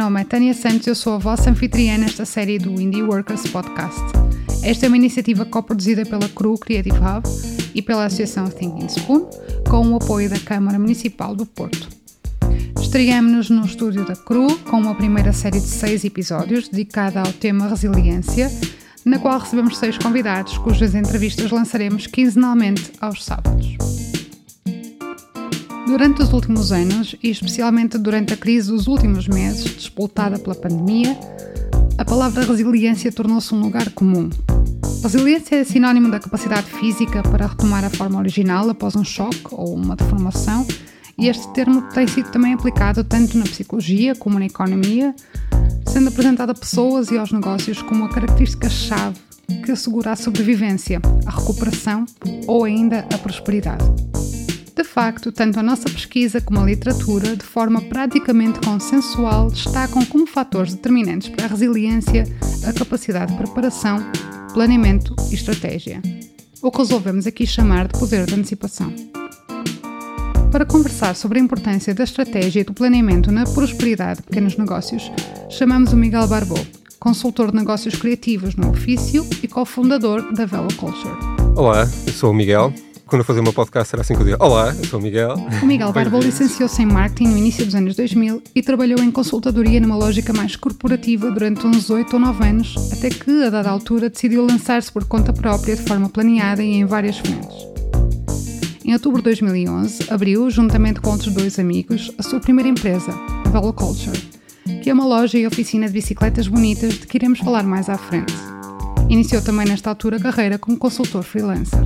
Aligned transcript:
Nome 0.00 0.22
é 0.22 0.24
Tânia 0.24 0.54
Santos 0.54 0.86
e 0.86 0.90
eu 0.90 0.94
sou 0.94 1.12
a 1.12 1.18
vossa 1.18 1.50
anfitriã 1.50 1.98
nesta 1.98 2.24
série 2.24 2.58
do 2.58 2.80
Indie 2.80 3.02
Workers 3.02 3.46
Podcast. 3.48 4.00
Esta 4.62 4.86
é 4.86 4.88
uma 4.88 4.96
iniciativa 4.96 5.44
co-produzida 5.44 6.06
pela 6.06 6.26
CRU 6.26 6.56
Creative 6.56 6.96
Hub 6.96 7.28
e 7.74 7.82
pela 7.82 8.06
Associação 8.06 8.48
Thinking 8.48 8.86
Spoon, 8.86 9.28
com 9.68 9.88
o 9.88 9.96
apoio 9.96 10.30
da 10.30 10.38
Câmara 10.38 10.78
Municipal 10.78 11.36
do 11.36 11.44
Porto. 11.44 11.86
Estreamos-nos 12.80 13.50
no 13.50 13.62
estúdio 13.66 14.06
da 14.06 14.16
CRU 14.16 14.56
com 14.60 14.80
uma 14.80 14.94
primeira 14.94 15.34
série 15.34 15.60
de 15.60 15.68
seis 15.68 16.02
episódios 16.02 16.70
dedicada 16.70 17.20
ao 17.20 17.30
tema 17.34 17.68
resiliência, 17.68 18.50
na 19.04 19.18
qual 19.18 19.38
recebemos 19.38 19.76
seis 19.76 19.98
convidados, 19.98 20.56
cujas 20.56 20.94
entrevistas 20.94 21.50
lançaremos 21.50 22.06
quinzenalmente 22.06 22.90
aos 23.02 23.22
sábados. 23.22 23.76
Durante 25.90 26.22
os 26.22 26.32
últimos 26.32 26.70
anos, 26.70 27.16
e 27.20 27.30
especialmente 27.30 27.98
durante 27.98 28.32
a 28.32 28.36
crise 28.36 28.70
dos 28.70 28.86
últimos 28.86 29.26
meses, 29.26 29.64
despoltada 29.74 30.38
pela 30.38 30.54
pandemia, 30.54 31.18
a 31.98 32.04
palavra 32.04 32.44
resiliência 32.44 33.10
tornou-se 33.10 33.52
um 33.52 33.60
lugar 33.60 33.90
comum. 33.90 34.30
Resiliência 35.02 35.56
é 35.56 35.64
sinónimo 35.64 36.08
da 36.08 36.20
capacidade 36.20 36.70
física 36.70 37.24
para 37.24 37.48
retomar 37.48 37.84
a 37.84 37.90
forma 37.90 38.20
original 38.20 38.70
após 38.70 38.94
um 38.94 39.02
choque 39.02 39.48
ou 39.50 39.74
uma 39.74 39.96
deformação, 39.96 40.64
e 41.18 41.26
este 41.26 41.52
termo 41.54 41.82
tem 41.92 42.06
sido 42.06 42.30
também 42.30 42.54
aplicado 42.54 43.02
tanto 43.02 43.36
na 43.36 43.44
psicologia 43.44 44.14
como 44.14 44.38
na 44.38 44.46
economia, 44.46 45.12
sendo 45.88 46.08
apresentado 46.08 46.50
a 46.50 46.54
pessoas 46.54 47.10
e 47.10 47.18
aos 47.18 47.32
negócios 47.32 47.82
como 47.82 48.02
uma 48.02 48.08
característica-chave 48.10 49.18
que 49.64 49.72
assegura 49.72 50.12
a 50.12 50.16
sobrevivência, 50.16 51.02
a 51.26 51.30
recuperação 51.32 52.06
ou 52.46 52.62
ainda 52.62 53.00
a 53.12 53.18
prosperidade. 53.18 53.84
De 54.80 54.84
facto, 54.84 55.30
tanto 55.30 55.60
a 55.60 55.62
nossa 55.62 55.90
pesquisa 55.90 56.40
como 56.40 56.58
a 56.58 56.64
literatura, 56.64 57.36
de 57.36 57.44
forma 57.44 57.82
praticamente 57.82 58.60
consensual, 58.60 59.50
destacam 59.50 60.02
como 60.06 60.26
fatores 60.26 60.72
determinantes 60.72 61.28
para 61.28 61.44
a 61.44 61.48
resiliência 61.48 62.24
a 62.66 62.72
capacidade 62.72 63.30
de 63.30 63.36
preparação, 63.36 63.98
planeamento 64.54 65.14
e 65.30 65.34
estratégia, 65.34 66.00
o 66.62 66.70
que 66.70 66.78
resolvemos 66.78 67.26
aqui 67.26 67.46
chamar 67.46 67.88
de 67.88 67.98
poder 68.00 68.24
de 68.24 68.34
antecipação. 68.34 68.90
Para 70.50 70.64
conversar 70.64 71.14
sobre 71.14 71.38
a 71.38 71.42
importância 71.42 71.94
da 71.94 72.04
estratégia 72.04 72.60
e 72.60 72.64
do 72.64 72.72
planeamento 72.72 73.30
na 73.30 73.44
prosperidade 73.44 74.20
de 74.20 74.28
pequenos 74.28 74.56
negócios, 74.56 75.12
chamamos 75.50 75.92
o 75.92 75.96
Miguel 75.96 76.26
Barbot, 76.26 76.66
consultor 76.98 77.50
de 77.50 77.58
negócios 77.58 77.96
criativos 77.96 78.56
no 78.56 78.70
ofício 78.70 79.28
e 79.42 79.46
cofundador 79.46 80.32
da 80.32 80.46
Velo 80.46 80.74
Culture. 80.76 81.14
Olá, 81.54 81.86
eu 82.06 82.12
sou 82.14 82.30
o 82.30 82.34
Miguel, 82.34 82.72
quando 83.10 83.22
eu 83.22 83.24
fazer 83.24 83.40
uma 83.40 83.52
podcast 83.52 83.90
será 83.90 84.02
assim 84.02 84.14
que 84.14 84.20
eu 84.20 84.24
digo 84.24 84.36
Olá, 84.38 84.72
eu 84.72 84.84
sou 84.84 85.00
o 85.00 85.02
Miguel. 85.02 85.34
O 85.60 85.66
Miguel 85.66 85.92
Barba 85.92 86.20
licenciou-se 86.20 86.80
em 86.80 86.86
marketing 86.86 87.30
no 87.30 87.38
início 87.38 87.66
dos 87.66 87.74
anos 87.74 87.96
2000 87.96 88.40
e 88.54 88.62
trabalhou 88.62 89.00
em 89.00 89.10
consultadoria 89.10 89.80
numa 89.80 89.96
lógica 89.96 90.32
mais 90.32 90.54
corporativa 90.54 91.28
durante 91.28 91.66
uns 91.66 91.90
8 91.90 92.14
ou 92.14 92.20
9 92.20 92.44
anos, 92.44 92.92
até 92.92 93.10
que, 93.10 93.42
a 93.42 93.50
dada 93.50 93.68
altura, 93.68 94.08
decidiu 94.08 94.46
lançar-se 94.46 94.92
por 94.92 95.04
conta 95.06 95.32
própria 95.32 95.74
de 95.74 95.82
forma 95.82 96.08
planeada 96.08 96.62
e 96.62 96.74
em 96.74 96.84
várias 96.84 97.18
frentes. 97.18 97.66
Em 98.84 98.92
outubro 98.92 99.18
de 99.18 99.24
2011, 99.24 100.04
abriu, 100.08 100.48
juntamente 100.48 101.00
com 101.00 101.10
outros 101.10 101.34
dois 101.34 101.58
amigos, 101.58 102.12
a 102.16 102.22
sua 102.22 102.38
primeira 102.38 102.70
empresa, 102.70 103.12
a 103.44 103.48
Velo 103.48 103.72
Culture, 103.72 104.20
que 104.84 104.88
é 104.88 104.94
uma 104.94 105.04
loja 105.04 105.36
e 105.36 105.48
oficina 105.48 105.88
de 105.88 105.92
bicicletas 105.92 106.46
bonitas 106.46 106.94
de 106.94 107.08
que 107.08 107.18
iremos 107.18 107.40
falar 107.40 107.64
mais 107.64 107.88
à 107.88 107.98
frente. 107.98 108.34
Iniciou 109.08 109.42
também 109.42 109.66
nesta 109.66 109.90
altura 109.90 110.18
a 110.18 110.20
carreira 110.20 110.58
como 110.58 110.78
consultor 110.78 111.24
freelancer. 111.24 111.82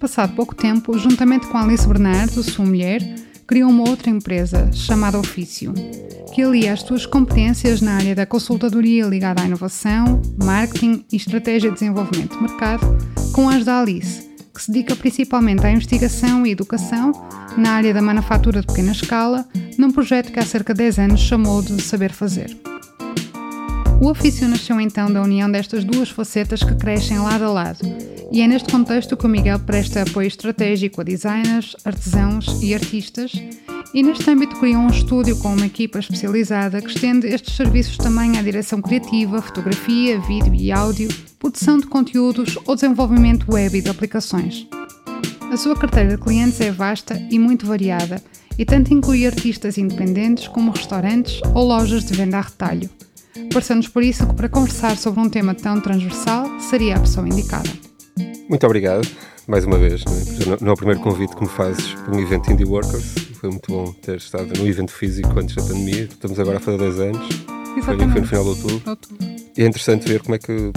Passado 0.00 0.34
pouco 0.34 0.54
tempo, 0.54 0.98
juntamente 0.98 1.46
com 1.46 1.58
Alice 1.58 1.86
Bernardo, 1.86 2.42
sua 2.42 2.64
mulher, 2.64 3.02
criou 3.46 3.68
uma 3.68 3.86
outra 3.86 4.08
empresa 4.08 4.72
chamada 4.72 5.18
Ofício, 5.18 5.74
que 6.34 6.42
alia 6.42 6.72
as 6.72 6.80
suas 6.80 7.04
competências 7.04 7.82
na 7.82 7.96
área 7.96 8.14
da 8.14 8.24
consultadoria 8.24 9.04
ligada 9.04 9.42
à 9.42 9.44
inovação, 9.44 10.22
marketing 10.42 11.04
e 11.12 11.16
estratégia 11.16 11.68
de 11.68 11.74
desenvolvimento 11.74 12.34
de 12.34 12.42
mercado 12.42 12.96
com 13.34 13.50
as 13.50 13.62
da 13.62 13.78
Alice, 13.78 14.26
que 14.54 14.62
se 14.62 14.72
dedica 14.72 14.96
principalmente 14.96 15.66
à 15.66 15.70
investigação 15.70 16.46
e 16.46 16.52
educação 16.52 17.12
na 17.58 17.72
área 17.72 17.92
da 17.92 18.00
manufatura 18.00 18.62
de 18.62 18.68
pequena 18.68 18.92
escala, 18.92 19.46
num 19.76 19.92
projeto 19.92 20.32
que 20.32 20.40
há 20.40 20.46
cerca 20.46 20.72
de 20.72 20.78
10 20.78 20.98
anos 20.98 21.20
chamou 21.20 21.60
de 21.60 21.78
Saber 21.82 22.10
Fazer. 22.10 22.69
O 24.00 24.08
ofício 24.08 24.48
nasceu 24.48 24.80
então 24.80 25.12
da 25.12 25.20
união 25.20 25.50
destas 25.50 25.84
duas 25.84 26.08
facetas 26.08 26.62
que 26.62 26.74
crescem 26.74 27.18
lado 27.18 27.44
a 27.44 27.50
lado, 27.50 27.80
e 28.32 28.40
é 28.40 28.48
neste 28.48 28.72
contexto 28.72 29.14
que 29.14 29.26
o 29.26 29.28
Miguel 29.28 29.58
presta 29.58 30.00
apoio 30.00 30.26
estratégico 30.26 31.02
a 31.02 31.04
designers, 31.04 31.76
artesãos 31.84 32.62
e 32.62 32.72
artistas, 32.72 33.32
e 33.92 34.02
neste 34.02 34.30
âmbito 34.30 34.56
criou 34.58 34.80
um 34.80 34.88
estúdio 34.88 35.36
com 35.36 35.52
uma 35.52 35.66
equipa 35.66 35.98
especializada 35.98 36.80
que 36.80 36.88
estende 36.88 37.26
estes 37.26 37.54
serviços 37.54 37.98
também 37.98 38.38
à 38.38 38.42
direção 38.42 38.80
criativa, 38.80 39.42
fotografia, 39.42 40.18
vídeo 40.20 40.54
e 40.54 40.72
áudio, 40.72 41.10
produção 41.38 41.76
de 41.76 41.86
conteúdos 41.86 42.56
ou 42.64 42.74
desenvolvimento 42.74 43.52
web 43.52 43.76
e 43.76 43.82
de 43.82 43.90
aplicações. 43.90 44.66
A 45.52 45.56
sua 45.58 45.76
carteira 45.76 46.16
de 46.16 46.22
clientes 46.22 46.58
é 46.62 46.70
vasta 46.70 47.20
e 47.30 47.38
muito 47.38 47.66
variada, 47.66 48.22
e 48.58 48.64
tanto 48.64 48.94
inclui 48.94 49.26
artistas 49.26 49.76
independentes 49.76 50.48
como 50.48 50.70
restaurantes 50.70 51.38
ou 51.54 51.66
lojas 51.66 52.02
de 52.02 52.14
venda 52.14 52.38
a 52.38 52.40
retalho. 52.40 52.88
Parecendo-nos 53.52 53.88
por 53.88 54.02
isso 54.02 54.26
que 54.26 54.34
para 54.34 54.48
conversar 54.48 54.96
sobre 54.96 55.20
um 55.20 55.28
tema 55.28 55.54
tão 55.54 55.80
transversal 55.80 56.46
seria 56.60 56.96
a 56.96 57.00
pessoa 57.00 57.28
indicada. 57.28 57.70
Muito 58.48 58.66
obrigado, 58.66 59.06
mais 59.46 59.64
uma 59.64 59.78
vez. 59.78 60.04
Não 60.04 60.54
é, 60.54 60.56
não 60.60 60.68
é 60.68 60.72
o 60.72 60.76
primeiro 60.76 61.00
convite 61.00 61.34
que 61.36 61.42
me 61.42 61.48
fazes 61.48 61.94
para 61.94 62.14
um 62.14 62.20
evento 62.20 62.50
Indie 62.50 62.64
Workers. 62.64 63.14
Foi 63.34 63.50
muito 63.50 63.70
bom 63.72 63.92
ter 63.92 64.16
estado 64.16 64.52
no 64.58 64.66
evento 64.66 64.92
físico 64.92 65.38
antes 65.38 65.54
da 65.54 65.62
pandemia. 65.62 66.04
Estamos 66.04 66.38
agora 66.38 66.58
a 66.58 66.60
fazer 66.60 66.78
10 66.78 67.00
anos. 67.00 67.59
Foi, 67.74 67.82
foi, 67.82 67.96
no 67.96 68.26
final 68.26 68.44
de 68.44 68.50
outubro. 68.50 68.82
outubro. 68.86 69.26
E 69.56 69.62
é 69.62 69.66
interessante 69.66 70.08
ver 70.08 70.22
como 70.22 70.34
é 70.34 70.38
que 70.38 70.72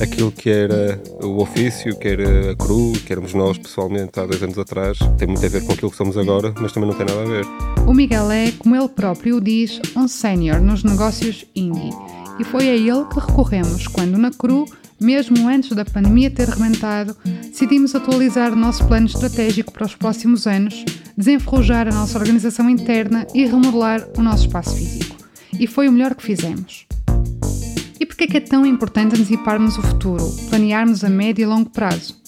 aquilo 0.00 0.32
que 0.32 0.50
era 0.50 1.00
o 1.22 1.40
ofício, 1.42 1.96
que 1.96 2.08
era 2.08 2.52
a 2.52 2.56
CRU, 2.56 2.92
que 3.04 3.12
éramos 3.12 3.34
nós 3.34 3.58
pessoalmente 3.58 4.18
há 4.18 4.26
dois 4.26 4.42
anos 4.42 4.58
atrás, 4.58 4.98
tem 5.18 5.28
muito 5.28 5.44
a 5.44 5.48
ver 5.48 5.64
com 5.64 5.72
aquilo 5.72 5.90
que 5.90 5.96
somos 5.96 6.16
agora, 6.16 6.52
mas 6.60 6.72
também 6.72 6.88
não 6.88 6.96
tem 6.96 7.06
nada 7.06 7.22
a 7.22 7.24
ver. 7.24 7.44
O 7.86 7.94
Miguel 7.94 8.30
é, 8.30 8.52
como 8.52 8.74
ele 8.74 8.88
próprio 8.88 9.40
diz, 9.40 9.80
um 9.96 10.08
sénior 10.08 10.60
nos 10.60 10.82
negócios 10.82 11.44
indie. 11.54 11.90
E 12.38 12.44
foi 12.44 12.68
a 12.68 12.74
ele 12.74 13.04
que 13.04 13.20
recorremos 13.20 13.86
quando 13.86 14.18
na 14.18 14.30
CRU, 14.30 14.64
mesmo 15.00 15.48
antes 15.48 15.70
da 15.70 15.84
pandemia 15.84 16.30
ter 16.30 16.48
rebentado, 16.48 17.16
decidimos 17.24 17.94
atualizar 17.94 18.52
o 18.52 18.56
nosso 18.56 18.84
plano 18.86 19.06
estratégico 19.06 19.72
para 19.72 19.86
os 19.86 19.94
próximos 19.94 20.46
anos, 20.46 20.84
desenferrujar 21.16 21.86
a 21.88 21.92
nossa 21.92 22.18
organização 22.18 22.68
interna 22.68 23.26
e 23.34 23.46
remodelar 23.46 24.08
o 24.16 24.22
nosso 24.22 24.46
espaço 24.46 24.74
físico. 24.74 25.23
E 25.58 25.66
foi 25.66 25.88
o 25.88 25.92
melhor 25.92 26.14
que 26.14 26.22
fizemos. 26.22 26.86
E 27.98 28.04
por 28.04 28.16
que 28.16 28.24
é 28.24 28.26
que 28.26 28.36
é 28.36 28.40
tão 28.40 28.66
importante 28.66 29.14
anteciparmos 29.14 29.78
o 29.78 29.82
futuro, 29.82 30.24
planearmos 30.50 31.04
a 31.04 31.08
médio 31.08 31.42
e 31.42 31.46
longo 31.46 31.70
prazo? 31.70 32.20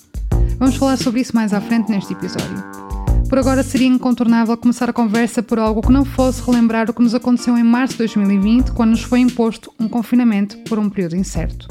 Vamos 0.58 0.76
falar 0.76 0.96
sobre 0.96 1.20
isso 1.20 1.34
mais 1.34 1.52
à 1.52 1.60
frente 1.60 1.90
neste 1.90 2.12
episódio. 2.12 2.64
Por 3.28 3.38
agora 3.38 3.62
seria 3.62 3.88
incontornável 3.88 4.56
começar 4.56 4.88
a 4.88 4.92
conversa 4.92 5.42
por 5.42 5.58
algo 5.58 5.82
que 5.82 5.92
não 5.92 6.04
fosse 6.04 6.40
relembrar 6.40 6.88
o 6.88 6.94
que 6.94 7.02
nos 7.02 7.14
aconteceu 7.14 7.58
em 7.58 7.64
março 7.64 7.94
de 7.94 7.98
2020, 7.98 8.70
quando 8.70 8.90
nos 8.90 9.02
foi 9.02 9.18
imposto 9.18 9.72
um 9.80 9.88
confinamento 9.88 10.56
por 10.58 10.78
um 10.78 10.88
período 10.88 11.16
incerto. 11.16 11.66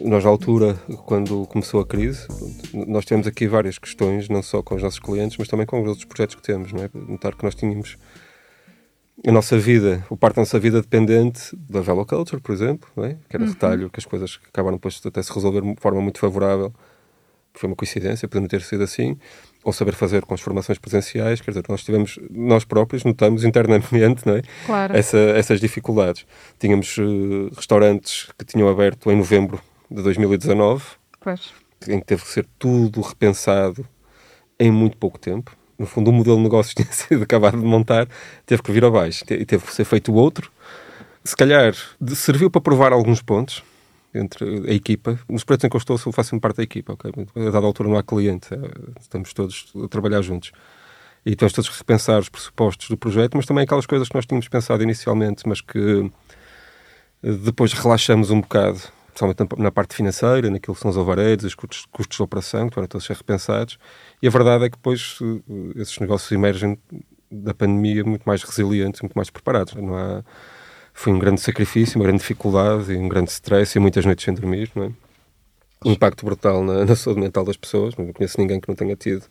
Nós, 0.00 0.24
na 0.24 0.30
altura, 0.30 0.74
quando 1.04 1.44
começou 1.46 1.80
a 1.80 1.86
crise, 1.86 2.26
nós 2.72 3.04
temos 3.04 3.26
aqui 3.26 3.46
várias 3.48 3.76
questões, 3.76 4.28
não 4.28 4.42
só 4.42 4.62
com 4.62 4.76
os 4.76 4.82
nossos 4.82 5.00
clientes, 5.00 5.36
mas 5.36 5.48
também 5.48 5.66
com 5.66 5.82
os 5.82 5.88
outros 5.88 6.06
projetos 6.06 6.36
que 6.36 6.42
temos. 6.42 6.72
Não 6.72 6.84
é? 6.84 6.90
Notar 6.94 7.34
que 7.34 7.44
nós 7.44 7.54
tínhamos 7.54 7.98
a 9.26 9.32
nossa 9.32 9.58
vida, 9.58 10.04
o 10.08 10.16
parte 10.16 10.36
da 10.36 10.42
nossa 10.42 10.58
vida 10.58 10.80
dependente 10.80 11.54
da 11.68 11.80
Velo 11.80 12.06
Culture, 12.06 12.40
por 12.40 12.52
exemplo, 12.52 12.88
é? 13.04 13.16
que 13.28 13.36
era 13.36 13.44
uhum. 13.44 13.50
retalho, 13.50 13.90
que 13.90 14.00
as 14.00 14.06
coisas 14.06 14.40
acabaram 14.48 14.76
depois 14.76 15.00
até 15.04 15.22
se 15.22 15.32
resolver 15.32 15.60
de 15.60 15.74
forma 15.78 16.00
muito 16.00 16.18
favorável. 16.18 16.72
Foi 17.52 17.68
uma 17.68 17.76
coincidência, 17.76 18.28
podendo 18.28 18.48
ter 18.48 18.62
sido 18.62 18.82
assim. 18.82 19.18
Ou 19.62 19.72
saber 19.72 19.92
fazer 19.92 20.24
com 20.24 20.32
as 20.32 20.40
formações 20.40 20.78
presenciais, 20.78 21.40
quer 21.40 21.50
dizer, 21.50 21.64
nós 21.68 21.84
tivemos, 21.84 22.18
nós 22.30 22.64
próprios 22.64 23.04
notamos 23.04 23.44
internamente 23.44 23.86
é? 23.94 24.42
claro. 24.64 24.96
Essa, 24.96 25.18
essas 25.18 25.60
dificuldades. 25.60 26.24
Tínhamos 26.58 26.96
uh, 26.96 27.50
restaurantes 27.54 28.30
que 28.38 28.44
tinham 28.44 28.68
aberto 28.68 29.10
em 29.10 29.16
novembro 29.16 29.60
de 29.90 30.00
2019, 30.02 30.82
pois. 31.20 31.52
em 31.88 31.98
que 31.98 32.06
teve 32.06 32.22
que 32.22 32.28
ser 32.28 32.46
tudo 32.58 33.02
repensado 33.02 33.86
em 34.58 34.70
muito 34.70 34.96
pouco 34.96 35.18
tempo 35.18 35.59
no 35.80 35.86
fundo, 35.86 36.10
o 36.10 36.12
modelo 36.12 36.36
de 36.36 36.42
negócios 36.42 36.74
tinha 36.76 36.92
sido 36.92 37.22
acabado 37.22 37.58
de 37.58 37.64
montar, 37.64 38.06
teve 38.44 38.62
que 38.62 38.70
vir 38.70 38.84
abaixo 38.84 39.24
e 39.30 39.46
teve 39.46 39.64
que 39.64 39.74
ser 39.74 39.84
feito 39.86 40.12
outro. 40.12 40.52
Se 41.24 41.34
calhar 41.34 41.74
serviu 42.14 42.50
para 42.50 42.60
provar 42.60 42.92
alguns 42.92 43.22
pontos 43.22 43.62
entre 44.14 44.70
a 44.70 44.74
equipa. 44.74 45.18
Nos 45.28 45.42
projetos 45.42 45.64
em 45.64 45.70
que 45.70 45.76
eu 45.76 45.78
estou, 45.78 45.98
eu 46.04 46.12
faço 46.12 46.38
parte 46.38 46.58
da 46.58 46.62
equipa. 46.62 46.92
Okay? 46.92 47.12
A 47.46 47.50
dada 47.50 47.66
altura 47.66 47.88
não 47.88 47.96
há 47.96 48.02
cliente, 48.02 48.52
é, 48.52 48.58
estamos 49.00 49.32
todos 49.32 49.72
a 49.82 49.88
trabalhar 49.88 50.20
juntos. 50.20 50.52
E 51.24 51.34
temos 51.34 51.52
todos 51.52 51.70
que 51.70 51.78
repensar 51.78 52.18
os 52.18 52.28
pressupostos 52.28 52.88
do 52.88 52.96
projeto, 52.96 53.36
mas 53.36 53.46
também 53.46 53.64
aquelas 53.64 53.86
coisas 53.86 54.08
que 54.08 54.14
nós 54.14 54.26
tínhamos 54.26 54.48
pensado 54.48 54.82
inicialmente, 54.82 55.46
mas 55.46 55.60
que 55.60 56.10
eh, 57.22 57.32
depois 57.32 57.72
relaxamos 57.72 58.30
um 58.30 58.40
bocado 58.40 58.80
principalmente 59.10 59.60
na 59.60 59.70
parte 59.70 59.94
financeira, 59.94 60.50
naquilo 60.50 60.74
que 60.74 60.80
são 60.80 60.90
os 60.90 60.96
alvaredos, 60.96 61.44
os 61.44 61.54
custos, 61.54 61.86
custos 61.90 62.16
de 62.16 62.22
operação, 62.22 62.68
que 62.68 62.74
foram 62.74 62.88
todos 62.88 63.06
ser 63.06 63.16
repensados. 63.16 63.78
E 64.22 64.26
a 64.26 64.30
verdade 64.30 64.64
é 64.64 64.70
que 64.70 64.76
depois 64.76 65.18
eh, 65.22 65.80
esses 65.80 65.98
negócios 65.98 66.30
emergem 66.32 66.78
da 67.30 67.54
pandemia 67.54 68.04
muito 68.04 68.24
mais 68.24 68.42
resilientes, 68.42 69.00
muito 69.02 69.14
mais 69.14 69.30
preparados. 69.30 69.74
Não 69.74 69.96
há, 69.96 70.24
foi 70.92 71.12
um 71.12 71.18
grande 71.18 71.40
sacrifício, 71.40 71.98
uma 71.98 72.04
grande 72.04 72.20
dificuldade, 72.20 72.96
um 72.96 73.08
grande 73.08 73.30
stress 73.30 73.76
e 73.76 73.80
muitas 73.80 74.04
noites 74.04 74.24
sem 74.24 74.34
dormir, 74.34 74.70
não 74.74 74.84
é? 74.84 74.90
Um 75.84 75.92
impacto 75.92 76.24
brutal 76.26 76.62
na, 76.62 76.84
na 76.86 76.96
saúde 76.96 77.20
mental 77.20 77.44
das 77.44 77.56
pessoas. 77.56 77.96
Não 77.96 78.12
conheço 78.12 78.40
ninguém 78.40 78.60
que 78.60 78.68
não 78.68 78.74
tenha 78.74 78.96
tido 78.96 79.24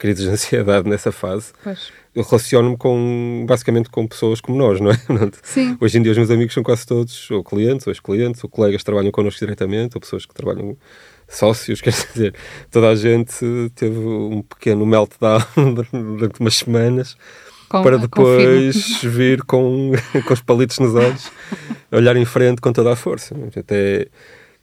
crises 0.00 0.24
de 0.24 0.30
ansiedade 0.30 0.88
nessa 0.88 1.12
fase. 1.12 1.52
Pois. 1.62 1.92
Eu 2.12 2.24
relaciono-me 2.24 2.76
com, 2.76 3.44
basicamente 3.46 3.88
com 3.88 4.04
pessoas 4.08 4.40
como 4.40 4.58
nós, 4.58 4.80
não 4.80 4.90
é? 4.90 4.96
Sim. 5.44 5.76
Hoje 5.80 5.98
em 5.98 6.02
dia 6.02 6.10
os 6.10 6.18
meus 6.18 6.30
amigos 6.30 6.52
são 6.52 6.62
quase 6.64 6.84
todos 6.84 7.30
ou 7.30 7.44
clientes, 7.44 7.86
ou 7.86 7.92
ex-clientes, 7.92 8.42
ou 8.42 8.50
colegas 8.50 8.80
que 8.80 8.84
trabalham 8.86 9.12
connosco 9.12 9.38
diretamente, 9.38 9.96
ou 9.96 10.00
pessoas 10.00 10.26
que 10.26 10.34
trabalham 10.34 10.76
sócios, 11.28 11.78
quer 11.82 11.90
dizer, 11.90 12.34
toda 12.70 12.88
a 12.88 12.96
gente 12.96 13.36
teve 13.76 13.96
um 13.96 14.42
pequeno 14.42 14.84
meltdown 14.84 15.40
durante 15.94 16.40
umas 16.40 16.56
semanas 16.56 17.16
Com- 17.68 17.82
para 17.84 17.96
depois 17.98 18.74
confirmo. 18.74 19.14
vir 19.16 19.42
com, 19.44 19.92
com 20.26 20.34
os 20.34 20.40
palitos 20.40 20.80
nos 20.80 20.96
olhos, 20.96 21.30
olhar 21.92 22.16
em 22.16 22.24
frente 22.24 22.60
com 22.60 22.72
toda 22.72 22.92
a 22.92 22.96
força. 22.96 23.36
Até 23.56 24.08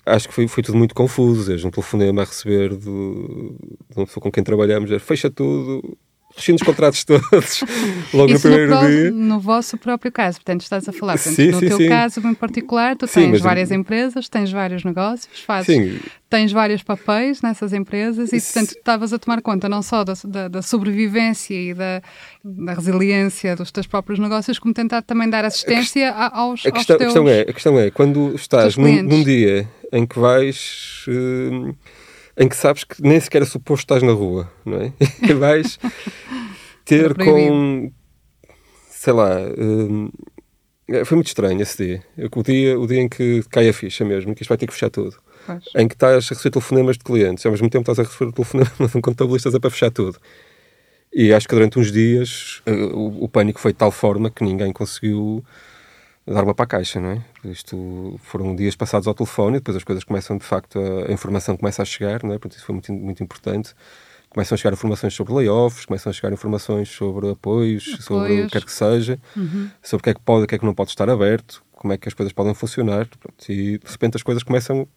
acho 0.08 0.28
que 0.28 0.34
foi, 0.34 0.48
foi 0.48 0.64
tudo 0.64 0.78
muito 0.78 0.96
confuso. 0.96 1.48
Desde 1.48 1.66
um 1.68 1.72
telefonema 1.72 2.22
a 2.22 2.26
receber 2.26 2.70
de, 2.70 2.78
de 2.80 3.96
uma 3.96 4.06
pessoa 4.06 4.22
com 4.22 4.32
quem 4.32 4.44
trabalhamos, 4.44 4.90
fecha 5.02 5.30
tudo, 5.30 5.98
rescinde 6.38 6.62
os 6.62 6.66
contratos 6.66 7.04
todos, 7.04 7.64
logo 8.14 8.30
no 8.30 8.36
Isso 8.36 8.48
no, 8.48 8.54
primeiro 8.56 8.68
pró- 8.78 8.88
dia. 8.88 9.12
no 9.12 9.40
vosso 9.40 9.78
próprio 9.78 10.12
caso, 10.12 10.38
portanto, 10.38 10.62
estás 10.62 10.88
a 10.88 10.94
falar. 10.94 11.14
Portanto, 11.16 11.36
Sim, 11.36 11.52
no 11.52 11.60
sim, 11.60 11.68
teu 11.68 11.78
sim. 11.78 11.90
caso 11.90 12.20
em 12.26 12.34
particular, 12.34 12.96
tu 12.96 13.08
tens 13.08 13.42
várias 13.42 13.72
empresas, 13.72 14.30
tens 14.30 14.52
vários 14.52 14.84
negócios, 14.84 15.42
fazes, 15.46 16.00
tens 16.30 16.52
vários 16.52 16.84
papéis 16.84 17.42
nessas 17.42 17.74
empresas 17.74 18.32
e, 18.32 18.40
portanto, 18.40 18.76
estavas 18.78 19.12
a 19.14 19.20
tomar 19.20 19.42
conta 19.42 19.68
não 19.68 19.82
só 19.82 20.04
da, 20.04 20.14
da- 20.26 20.48
da 20.48 20.62
sobrevivência 20.62 21.54
e 21.56 21.74
da, 21.74 22.02
da 22.44 22.74
resiliência 22.74 23.56
dos 23.56 23.72
teus 23.72 23.88
próprios 23.88 24.20
negócios, 24.20 24.60
como 24.60 24.74
tentar 24.74 25.02
também 25.02 25.30
dar 25.30 25.44
assistência 25.44 26.12
a- 26.12 26.38
aos, 26.40 26.66
A 26.66 26.72
questão, 26.72 26.76
aos 26.76 26.90
a 26.96 26.98
teus... 26.98 27.14
questão 27.14 27.28
é, 27.28 27.42
a 27.42 27.54
questão 27.54 27.80
é, 27.80 27.90
quando 27.92 28.36
estás 28.36 28.78
num, 28.78 29.02
num 29.04 29.24
dia 29.24 29.68
em 29.92 30.06
que 30.06 30.20
vais, 30.20 31.04
hum, 31.08 31.74
em 32.38 32.48
que 32.48 32.56
sabes 32.56 32.84
que 32.84 33.02
nem 33.02 33.20
sequer 33.20 33.42
é 33.42 33.46
suposto 33.46 33.84
estás 33.84 34.04
na 34.04 34.12
rua, 34.12 34.52
não 34.64 34.80
é? 34.80 34.94
E 35.28 35.34
vais 35.34 35.80
ter 36.86 37.16
com, 37.16 37.92
sei 38.90 39.14
lá, 39.14 39.38
hum, 39.58 40.10
é, 40.90 41.04
foi 41.04 41.16
muito 41.16 41.28
estranho 41.28 41.62
esse 41.62 41.84
dia. 41.84 42.04
O 42.36 42.44
dia, 42.44 42.80
o 42.80 42.88
dia 42.88 43.02
em 43.02 43.10
que 43.10 43.44
cai 43.50 43.68
a 43.68 43.74
ficha 43.74 44.06
mesmo, 44.06 44.34
que 44.36 44.44
isto 44.44 44.50
vai 44.50 44.58
ter 44.58 44.68
que 44.68 44.74
fechar 44.74 44.90
tudo. 44.90 45.18
Pois. 45.46 45.64
Em 45.76 45.88
que 45.88 45.96
estás 45.96 46.26
a 46.26 46.30
receber 46.30 46.52
telefonemas 46.52 46.98
de 46.98 47.04
clientes, 47.04 47.46
ao 47.46 47.52
mesmo 47.52 47.70
tempo 47.70 47.90
estás 47.90 48.00
a 48.00 48.10
receber 48.10 48.32
telefonemas 48.32 48.74
de 48.92 48.98
um 48.98 49.02
contabilista 49.02 49.50
a 49.50 49.60
para 49.60 49.70
fechar 49.70 49.92
tudo. 49.92 50.18
E 51.14 51.34
acho 51.34 51.48
que 51.48 51.56
durante 51.56 51.80
uns 51.80 51.92
dias 51.92 52.62
eh, 52.66 52.72
o, 52.72 53.24
o 53.24 53.30
pânico 53.30 53.60
foi 53.60 53.72
de 53.72 53.78
tal 53.78 53.92
forma 53.92 54.30
que 54.30 54.44
ninguém 54.44 54.72
conseguiu 54.72 55.44
dar 56.34 56.44
uma 56.44 56.54
para 56.54 56.66
a 56.66 56.68
caixa, 56.68 57.00
não 57.00 57.12
é? 57.12 57.22
Isto 57.46 58.20
foram 58.24 58.56
dias 58.56 58.76
passados 58.76 59.08
ao 59.08 59.14
telefone 59.14 59.58
e 59.58 59.60
depois 59.60 59.78
as 59.78 59.84
coisas 59.84 60.04
começam, 60.04 60.38
de 60.38 60.44
facto, 60.44 60.80
a, 60.80 61.10
a 61.10 61.14
informação 61.14 61.56
começa 61.56 61.82
a 61.82 61.86
chegar, 61.86 62.22
não 62.24 62.34
é? 62.34 62.38
Portanto, 62.38 62.58
isso 62.58 62.66
foi 62.66 62.74
muito, 62.74 62.92
muito 62.94 63.24
importante. 63.24 63.74
Começam 64.30 64.56
a 64.56 64.58
chegar 64.58 64.74
informações 64.74 65.14
sobre 65.14 65.34
layoffs, 65.34 65.86
começam 65.86 66.10
a 66.10 66.14
chegar 66.14 66.34
informações 66.34 66.90
sobre 66.90 67.30
apoios, 67.32 67.84
sobre 68.02 68.14
o 68.14 68.26
Apoios. 68.26 68.46
que 68.46 68.52
quer 68.52 68.66
que 68.66 68.72
seja, 68.72 69.20
sobre 69.82 70.02
o 70.02 70.04
que 70.04 70.10
é 70.10 70.14
que 70.14 70.20
pode 70.20 70.44
o 70.44 70.48
que 70.48 70.56
é 70.56 70.58
que 70.60 70.66
não 70.66 70.74
pode 70.74 70.90
estar 70.90 71.10
aberto, 71.10 71.64
como 71.72 71.94
é 71.94 71.98
que 71.98 72.08
as 72.10 72.14
coisas 72.14 72.34
podem 72.34 72.54
funcionar. 72.54 73.08
Pronto, 73.08 73.50
e 73.50 73.78
de 73.78 73.92
repente 73.92 74.18
as 74.18 74.24
coisas 74.24 74.44
começam 74.44 74.88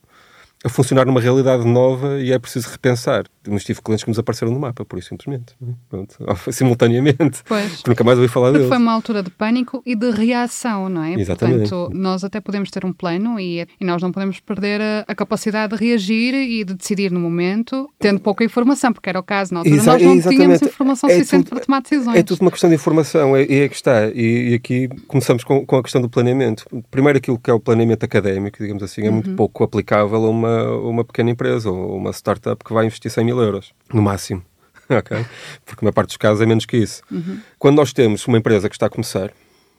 a 0.62 0.68
funcionar 0.68 1.06
numa 1.06 1.20
realidade 1.20 1.64
nova 1.66 2.20
e 2.20 2.32
é 2.32 2.38
preciso 2.38 2.68
repensar. 2.70 3.24
Mas 3.48 3.64
tive 3.64 3.80
clientes 3.80 4.04
que 4.04 4.10
nos 4.10 4.18
apareceram 4.18 4.52
no 4.52 4.60
mapa, 4.60 4.84
por 4.84 4.98
isso 4.98 5.08
simplesmente. 5.08 5.54
é? 5.62 5.72
Pronto, 5.88 6.14
simultaneamente. 6.52 7.42
Pois. 7.46 7.82
Nunca 7.86 8.04
mais 8.04 8.18
ouvi 8.18 8.28
falar 8.28 8.48
Porque 8.48 8.58
deles. 8.58 8.68
foi 8.68 8.76
uma 8.78 8.92
altura 8.92 9.22
de 9.22 9.30
pânico 9.30 9.82
e 9.86 9.94
de 9.96 10.10
reação, 10.10 10.88
não 10.90 11.02
é? 11.02 11.14
Exatamente. 11.14 11.70
Portanto, 11.70 11.96
nós 11.96 12.22
até 12.22 12.40
podemos 12.40 12.70
ter 12.70 12.84
um 12.84 12.92
plano 12.92 13.40
e, 13.40 13.66
e 13.80 13.84
nós 13.84 14.02
não 14.02 14.12
podemos 14.12 14.38
perder 14.40 14.80
a, 14.82 15.04
a 15.08 15.14
capacidade 15.14 15.74
de 15.76 15.82
reagir 15.82 16.34
e 16.34 16.62
de 16.64 16.74
decidir 16.74 17.10
no 17.10 17.18
momento, 17.20 17.88
tendo 17.98 18.20
pouca 18.20 18.44
informação, 18.44 18.92
porque 18.92 19.08
era 19.08 19.18
o 19.18 19.22
caso 19.22 19.54
na 19.54 19.60
altura. 19.60 19.76
Exa- 19.76 19.92
nós 19.92 20.02
não 20.02 20.12
exatamente. 20.12 20.36
tínhamos 20.36 20.62
informação 20.62 21.08
É 21.10 21.14
suficiente 21.14 21.44
tudo- 21.44 21.54
para 21.56 21.64
tomar 21.64 21.80
decisões. 21.82 22.16
É 22.18 22.22
tudo 22.22 22.40
uma 22.42 22.50
questão 22.50 22.68
de 22.68 22.76
informação, 22.76 23.34
é, 23.34 23.42
é 23.44 23.68
que 23.68 23.74
está. 23.74 24.08
E, 24.08 24.50
e 24.50 24.54
aqui 24.54 24.88
começamos 25.08 25.42
com, 25.44 25.64
com 25.64 25.76
a 25.78 25.82
questão 25.82 26.02
do 26.02 26.08
planeamento. 26.10 26.66
Primeiro, 26.90 27.16
aquilo 27.18 27.38
que 27.38 27.50
é 27.50 27.54
o 27.54 27.58
planeamento 27.60 28.04
académico, 28.04 28.58
digamos 28.60 28.82
assim, 28.82 29.02
é 29.02 29.08
Uhum. 29.08 29.14
muito 29.14 29.34
pouco 29.34 29.64
aplicável 29.64 30.24
a 30.26 30.28
uma, 30.30 30.49
uma 30.82 31.04
pequena 31.04 31.30
empresa 31.30 31.70
ou 31.70 31.96
uma 31.96 32.12
startup 32.12 32.64
que 32.64 32.72
vai 32.72 32.86
investir 32.86 33.10
100 33.10 33.24
mil 33.24 33.40
euros, 33.40 33.72
no 33.92 34.02
máximo. 34.02 34.44
ok? 34.90 35.24
Porque, 35.64 35.84
na 35.84 35.92
parte 35.92 36.08
dos 36.08 36.16
casos, 36.16 36.40
é 36.40 36.46
menos 36.46 36.66
que 36.66 36.76
isso. 36.76 37.02
Uhum. 37.10 37.40
Quando 37.58 37.76
nós 37.76 37.92
temos 37.92 38.26
uma 38.26 38.38
empresa 38.38 38.68
que 38.68 38.74
está 38.74 38.86
a 38.86 38.90
começar, 38.90 39.32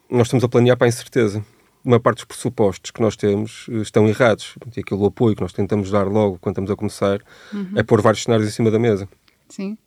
nós 0.10 0.28
estamos 0.28 0.44
a 0.44 0.48
planear 0.50 0.78
para 0.78 0.88
a 0.88 0.90
incerteza. 0.90 1.44
Uma 1.84 2.00
parte 2.00 2.18
dos 2.18 2.26
pressupostos 2.26 2.92
que 2.92 3.02
nós 3.02 3.16
temos 3.16 3.66
eh, 3.72 3.78
estão 3.78 4.08
errados. 4.08 4.56
E 4.76 4.80
aquele 4.82 5.06
apoio 5.06 5.36
que 5.36 5.42
nós 5.42 5.52
tentamos 5.52 5.90
dar 5.90 6.08
logo 6.08 6.38
quando 6.40 6.54
estamos 6.54 6.72
a 6.72 6.76
começar 6.76 7.20
Uhum. 7.52 7.72
é 7.76 7.82
pôr 7.84 8.02
vários 8.02 8.24
cenários 8.24 8.48
em 8.48 8.52
cima 8.52 8.70
da 8.70 8.78
mesa 8.78 9.10
Sim. 9.50 9.78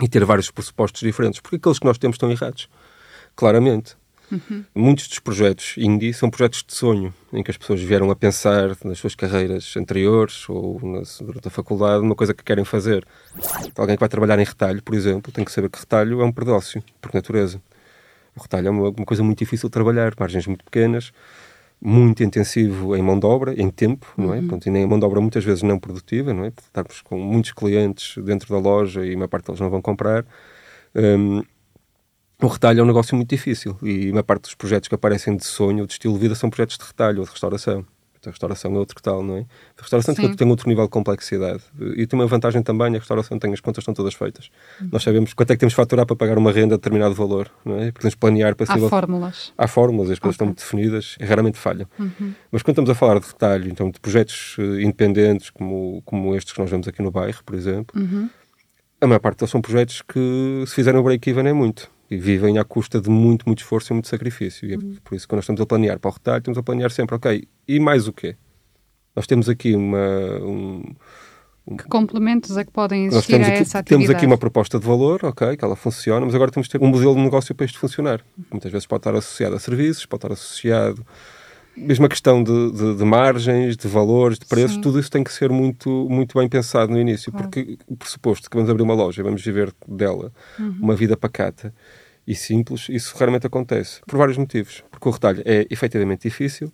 e 0.00 0.08
ter 0.08 0.24
vários 0.24 0.50
pressupostos 0.50 1.02
diferentes, 1.02 1.40
porque 1.40 1.56
aqueles 1.56 1.78
que 1.78 1.84
nós 1.84 1.98
temos 1.98 2.14
estão 2.14 2.30
errados, 2.30 2.68
claramente. 3.36 3.96
Muitos 4.74 5.08
dos 5.08 5.18
projetos 5.18 5.74
indie 5.76 6.12
são 6.12 6.30
projetos 6.30 6.64
de 6.66 6.74
sonho, 6.74 7.12
em 7.32 7.42
que 7.42 7.50
as 7.50 7.56
pessoas 7.56 7.80
vieram 7.80 8.10
a 8.10 8.16
pensar 8.16 8.76
nas 8.84 8.98
suas 8.98 9.14
carreiras 9.14 9.74
anteriores 9.76 10.48
ou 10.48 10.80
na, 10.82 11.02
durante 11.20 11.48
a 11.48 11.50
faculdade 11.50 12.02
numa 12.02 12.14
coisa 12.14 12.32
que 12.32 12.42
querem 12.42 12.64
fazer. 12.64 13.06
Alguém 13.76 13.96
que 13.96 14.00
vai 14.00 14.08
trabalhar 14.08 14.38
em 14.38 14.44
retalho, 14.44 14.82
por 14.82 14.94
exemplo, 14.94 15.32
tem 15.32 15.44
que 15.44 15.52
saber 15.52 15.68
que 15.68 15.78
retalho 15.78 16.20
é 16.20 16.24
um 16.24 16.32
predócio, 16.32 16.82
por 17.00 17.12
natureza. 17.14 17.60
O 18.36 18.40
retalho 18.40 18.68
é 18.68 18.70
uma, 18.70 18.88
uma 18.88 19.04
coisa 19.04 19.22
muito 19.22 19.38
difícil 19.38 19.68
de 19.68 19.72
trabalhar, 19.72 20.14
margens 20.18 20.46
muito 20.46 20.64
pequenas, 20.64 21.12
muito 21.80 22.22
intensivo 22.22 22.96
em 22.96 23.02
mão 23.02 23.18
de 23.18 23.26
obra, 23.26 23.60
em 23.60 23.68
tempo, 23.68 24.06
não 24.16 24.32
é? 24.32 24.40
Portanto, 24.40 24.66
e 24.66 24.70
nem 24.70 24.84
a 24.84 24.86
mão 24.86 24.98
de 24.98 25.04
obra 25.04 25.20
muitas 25.20 25.44
vezes 25.44 25.62
não 25.62 25.78
produtiva, 25.78 26.32
não 26.32 26.44
é? 26.44 26.50
Porque 26.50 26.68
Estarmos 26.68 27.02
com 27.02 27.18
muitos 27.18 27.52
clientes 27.52 28.22
dentro 28.22 28.48
da 28.48 28.58
loja 28.58 29.04
e 29.04 29.14
uma 29.14 29.26
parte 29.26 29.46
deles 29.46 29.60
não 29.60 29.68
vão 29.68 29.82
comprar. 29.82 30.24
Hum, 30.94 31.42
o 32.46 32.48
retalho 32.48 32.80
é 32.80 32.82
um 32.82 32.86
negócio 32.86 33.14
muito 33.16 33.28
difícil 33.30 33.76
e 33.82 34.10
uma 34.10 34.22
parte 34.22 34.42
dos 34.42 34.54
projetos 34.54 34.88
que 34.88 34.94
aparecem 34.94 35.36
de 35.36 35.44
sonho, 35.44 35.86
de 35.86 35.92
estilo 35.94 36.14
de 36.14 36.20
vida, 36.20 36.34
são 36.34 36.50
projetos 36.50 36.76
de 36.78 36.84
retalho 36.84 37.18
ou 37.20 37.24
de 37.24 37.30
restauração. 37.30 37.84
A 38.24 38.30
restauração 38.30 38.72
é 38.76 38.78
outro 38.78 38.94
que 38.94 39.02
tal, 39.02 39.20
não 39.20 39.36
é? 39.38 39.40
A 39.76 39.80
restauração 39.82 40.14
Sim. 40.14 40.32
tem 40.34 40.48
outro 40.48 40.68
nível 40.68 40.84
de 40.84 40.90
complexidade. 40.90 41.60
E 41.96 42.06
tem 42.06 42.16
uma 42.16 42.24
vantagem 42.28 42.62
também, 42.62 42.94
a 42.94 42.98
restauração 43.00 43.36
tem 43.36 43.52
as 43.52 43.58
contas 43.58 43.82
estão 43.82 43.92
todas 43.92 44.14
feitas. 44.14 44.48
Nós 44.92 45.02
sabemos 45.02 45.34
quanto 45.34 45.50
é 45.50 45.56
que 45.56 45.58
temos 45.58 45.72
de 45.72 45.76
faturar 45.76 46.06
para 46.06 46.14
pagar 46.14 46.38
uma 46.38 46.52
renda 46.52 46.76
a 46.76 46.78
determinado 46.78 47.16
valor, 47.16 47.50
não 47.64 47.80
é? 47.80 47.90
Podemos 47.90 48.14
planear 48.14 48.54
para 48.54 48.70
Há 48.70 48.74
nível 48.76 48.88
fórmulas. 48.88 49.52
há 49.58 49.66
fórmulas, 49.66 50.08
as 50.12 50.20
coisas 50.20 50.22
Ok. 50.22 50.30
estão 50.36 50.46
muito 50.46 50.58
definidas 50.60 51.16
e 51.18 51.24
raramente 51.24 51.58
falham. 51.58 51.88
Mas 52.52 52.62
quando 52.62 52.74
estamos 52.74 52.90
a 52.90 52.94
falar 52.94 53.18
de 53.18 53.26
retalho, 53.26 53.68
então 53.68 53.90
de 53.90 53.98
projetos 53.98 54.54
eh, 54.60 54.82
independentes, 54.82 55.50
como, 55.50 56.00
como 56.04 56.36
estes 56.36 56.52
que 56.52 56.60
nós 56.60 56.70
vemos 56.70 56.86
aqui 56.86 57.02
no 57.02 57.10
bairro, 57.10 57.42
por 57.44 57.56
exemplo, 57.56 58.00
a 59.00 59.06
maior 59.08 59.18
parte 59.18 59.38
deles 59.40 59.50
são 59.50 59.60
projetos 59.60 60.00
que, 60.00 60.62
se 60.68 60.74
fizerem 60.76 61.00
o 61.00 61.02
break-even, 61.02 61.48
é 61.48 61.52
muito. 61.52 61.90
E 62.12 62.16
vivem 62.18 62.58
à 62.58 62.64
custa 62.64 63.00
de 63.00 63.08
muito, 63.08 63.44
muito 63.46 63.60
esforço 63.60 63.92
e 63.92 63.94
muito 63.94 64.08
sacrifício. 64.08 64.68
E 64.68 64.74
é 64.74 64.78
por 65.02 65.14
isso 65.14 65.24
que 65.26 65.30
quando 65.30 65.38
nós 65.38 65.44
estamos 65.44 65.60
a 65.60 65.66
planear 65.66 65.98
para 65.98 66.10
o 66.10 66.12
retalho, 66.12 66.38
estamos 66.38 66.58
a 66.58 66.62
planear 66.62 66.90
sempre, 66.90 67.14
ok, 67.16 67.48
e 67.66 67.80
mais 67.80 68.06
o 68.08 68.12
quê? 68.12 68.36
Nós 69.16 69.26
temos 69.26 69.48
aqui 69.48 69.74
uma, 69.74 69.98
um, 70.42 70.82
Que 71.78 71.84
complementos 71.88 72.56
é 72.56 72.64
que 72.64 72.70
podem 72.72 73.04
nós 73.06 73.14
existir 73.14 73.32
temos 73.32 73.46
a 73.48 73.50
aqui, 73.52 73.62
essa 73.62 73.78
atividade? 73.78 74.04
temos 74.06 74.16
aqui 74.16 74.26
uma 74.26 74.36
proposta 74.38 74.78
de 74.78 74.86
valor, 74.86 75.20
ok, 75.24 75.56
que 75.56 75.64
ela 75.64 75.76
funciona, 75.76 76.24
mas 76.26 76.34
agora 76.34 76.50
temos 76.50 76.66
que 76.68 76.78
ter 76.78 76.84
um 76.84 76.88
modelo 76.88 77.14
de 77.14 77.20
negócio 77.22 77.54
para 77.54 77.64
isto 77.66 77.78
funcionar. 77.78 78.20
Muitas 78.50 78.70
vezes 78.72 78.86
pode 78.86 79.00
estar 79.00 79.14
associado 79.14 79.54
a 79.54 79.58
serviços, 79.58 80.04
pode 80.06 80.18
estar 80.24 80.32
associado. 80.32 81.06
Mesmo 81.74 82.04
a 82.04 82.08
questão 82.10 82.42
de, 82.44 82.72
de- 82.72 82.96
de 82.96 83.04
margens, 83.04 83.78
de 83.78 83.88
valores, 83.88 84.38
de 84.38 84.44
preços, 84.44 84.74
Sim. 84.74 84.80
tudo 84.82 84.98
isso 85.00 85.10
tem 85.10 85.24
que 85.24 85.32
ser 85.32 85.48
muito, 85.50 85.88
muito 86.10 86.38
bem 86.38 86.46
pensado 86.46 86.92
no 86.92 87.00
início, 87.00 87.32
Claro. 87.32 87.48
porque 87.48 87.78
o 87.86 87.96
pressuposto 87.96 88.50
que 88.50 88.56
vamos 88.56 88.68
abrir 88.70 88.82
uma 88.82 88.92
loja 88.92 89.22
e 89.22 89.24
vamos 89.24 89.42
viver 89.42 89.72
dela 89.88 90.30
Uhum. 90.58 90.76
uma 90.82 90.94
vida 90.94 91.16
pacata 91.16 91.72
e 92.26 92.34
simples, 92.34 92.88
isso 92.88 93.16
raramente 93.18 93.46
acontece, 93.46 94.00
por 94.06 94.16
vários 94.18 94.38
motivos. 94.38 94.82
Porque 94.90 95.08
o 95.08 95.12
retalho 95.12 95.42
é 95.44 95.66
efetivamente 95.70 96.22
difícil, 96.28 96.72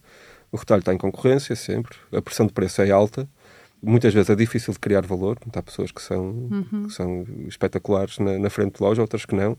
o 0.53 0.57
retalho 0.57 0.81
está 0.81 0.93
em 0.95 0.99
concorrência 0.99 1.55
sempre, 1.57 1.97
a 2.13 2.21
pressão 2.23 2.47
de 2.47 2.53
preço 2.53 2.81
é 2.83 2.91
alta, 2.91 3.29
muitas 3.83 4.13
vezes 4.13 4.29
é 4.31 4.35
difícil 4.35 4.73
de 4.73 4.79
criar 4.79 5.07
valor, 5.07 5.39
há 5.55 5.63
pessoas 5.63 5.93
que 5.93 6.03
são, 6.03 6.49
Uhum. 6.51 6.87
que 6.89 6.93
são 6.93 7.25
espetaculares 7.47 8.19
na, 8.19 8.39
na 8.39 8.51
frente 8.51 8.77
de 8.77 8.83
loja, 8.83 9.01
outras 9.03 9.25
que 9.25 9.35
não. 9.35 9.57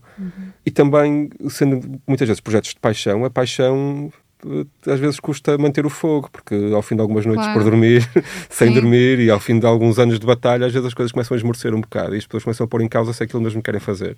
E 0.64 0.70
também, 0.70 1.30
sendo 1.48 2.00
muitas 2.06 2.28
vezes 2.28 2.40
projetos 2.40 2.70
de 2.74 2.80
paixão, 2.80 3.24
a 3.24 3.30
paixão 3.30 4.12
eh, 4.46 4.90
às 4.92 5.00
vezes 5.00 5.18
custa 5.20 5.56
manter 5.58 5.86
o 5.86 5.90
fogo, 5.90 6.28
porque 6.30 6.54
ao 6.74 6.82
fim 6.82 6.94
de 6.96 7.00
algumas 7.02 7.24
noites 7.26 7.44
Claro. 7.46 7.60
por 7.60 7.64
dormir, 7.70 8.06
sem 8.50 8.68
Sim. 8.68 8.74
dormir, 8.74 9.18
e 9.20 9.30
ao 9.30 9.40
fim 9.40 9.58
de 9.58 9.66
alguns 9.66 9.98
anos 9.98 10.20
de 10.20 10.26
batalha, 10.26 10.66
às 10.66 10.72
vezes 10.72 10.86
as 10.88 10.94
coisas 10.94 11.12
começam 11.12 11.34
a 11.34 11.38
esmorecer 11.38 11.74
um 11.74 11.80
bocado 11.80 12.14
e 12.14 12.18
as 12.18 12.26
pessoas 12.26 12.44
começam 12.44 12.64
a 12.64 12.68
pôr 12.68 12.82
em 12.82 12.88
causa 12.88 13.12
se 13.12 13.22
é 13.22 13.24
aquilo 13.26 13.42
mesmo 13.42 13.60
que 13.60 13.66
querem 13.66 13.80
fazer. 13.80 14.16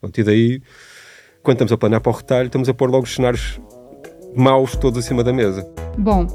Pronto, 0.00 0.18
e 0.20 0.22
daí, 0.24 0.62
quando 1.42 1.56
estamos 1.56 1.72
a 1.72 1.78
planear 1.78 2.00
para 2.00 2.12
o 2.12 2.14
retalho, 2.14 2.46
estamos 2.46 2.68
a 2.68 2.74
pôr 2.74 2.90
logo 2.90 3.04
os 3.04 3.14
cenários 3.14 3.60
maus 4.36 4.76
todos 4.76 5.04
acima 5.04 5.24
da 5.24 5.32
mesa. 5.32 5.68
Bom, 5.96 6.26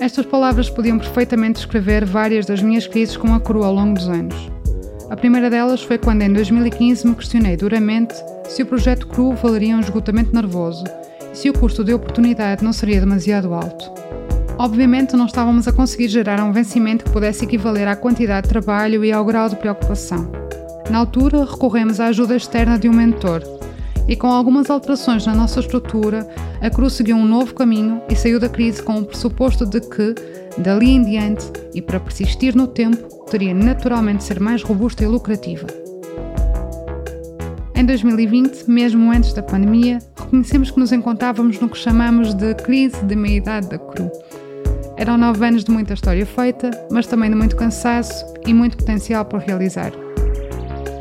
estas 0.00 0.26
palavras 0.26 0.68
podiam 0.68 0.98
perfeitamente 0.98 1.56
descrever 1.56 2.04
várias 2.04 2.46
das 2.46 2.62
minhas 2.62 2.86
crises 2.86 3.16
com 3.16 3.34
a 3.34 3.40
coroa 3.40 3.66
ao 3.66 3.74
longo 3.74 3.94
dos 3.94 4.08
anos. 4.08 4.50
A 5.10 5.16
primeira 5.16 5.50
delas 5.50 5.82
foi 5.82 5.98
quando 5.98 6.22
em 6.22 6.32
2015 6.32 7.06
me 7.06 7.14
questionei 7.14 7.56
duramente 7.56 8.14
se 8.48 8.62
o 8.62 8.66
projeto 8.66 9.06
CRU 9.08 9.34
valeria 9.34 9.76
um 9.76 9.80
esgotamento 9.80 10.34
nervoso 10.34 10.84
e 11.32 11.36
se 11.36 11.50
o 11.50 11.52
custo 11.52 11.84
de 11.84 11.92
oportunidade 11.92 12.64
não 12.64 12.72
seria 12.72 13.00
demasiado 13.00 13.52
alto. 13.52 13.90
Obviamente 14.58 15.16
não 15.16 15.26
estávamos 15.26 15.66
a 15.66 15.72
conseguir 15.72 16.08
gerar 16.08 16.42
um 16.42 16.52
vencimento 16.52 17.04
que 17.04 17.10
pudesse 17.10 17.44
equivaler 17.44 17.88
à 17.88 17.96
quantidade 17.96 18.46
de 18.46 18.52
trabalho 18.52 19.04
e 19.04 19.10
ao 19.10 19.24
grau 19.24 19.48
de 19.48 19.56
preocupação. 19.56 20.30
Na 20.90 20.98
altura, 20.98 21.44
recorremos 21.44 22.00
à 22.00 22.06
ajuda 22.06 22.36
externa 22.36 22.78
de 22.78 22.88
um 22.88 22.92
mentor, 22.92 23.42
e 24.08 24.16
com 24.16 24.26
algumas 24.26 24.70
alterações 24.70 25.26
na 25.26 25.34
nossa 25.34 25.60
estrutura, 25.60 26.28
a 26.60 26.68
CRU 26.68 26.90
seguiu 26.90 27.16
um 27.16 27.24
novo 27.24 27.54
caminho 27.54 28.00
e 28.08 28.16
saiu 28.16 28.40
da 28.40 28.48
crise 28.48 28.82
com 28.82 28.98
o 28.98 29.04
pressuposto 29.04 29.64
de 29.64 29.80
que, 29.80 30.14
dali 30.58 30.90
em 30.90 31.04
diante, 31.04 31.50
e 31.74 31.80
para 31.80 32.00
persistir 32.00 32.56
no 32.56 32.66
tempo, 32.66 33.08
teria 33.26 33.54
naturalmente 33.54 34.18
de 34.18 34.24
ser 34.24 34.40
mais 34.40 34.62
robusta 34.62 35.04
e 35.04 35.06
lucrativa. 35.06 35.66
Em 37.74 37.84
2020, 37.84 38.68
mesmo 38.68 39.10
antes 39.10 39.32
da 39.32 39.42
pandemia, 39.42 40.00
reconhecemos 40.16 40.70
que 40.70 40.78
nos 40.78 40.92
encontrávamos 40.92 41.58
no 41.60 41.68
que 41.68 41.78
chamamos 41.78 42.34
de 42.34 42.54
crise 42.56 43.02
de 43.04 43.16
meia-idade 43.16 43.68
da 43.68 43.78
CRU. 43.78 44.10
Eram 44.96 45.16
nove 45.16 45.46
anos 45.46 45.64
de 45.64 45.70
muita 45.70 45.94
história 45.94 46.26
feita, 46.26 46.70
mas 46.90 47.06
também 47.06 47.30
de 47.30 47.36
muito 47.36 47.56
cansaço 47.56 48.26
e 48.46 48.52
muito 48.52 48.76
potencial 48.76 49.24
por 49.24 49.40
realizar. 49.40 49.92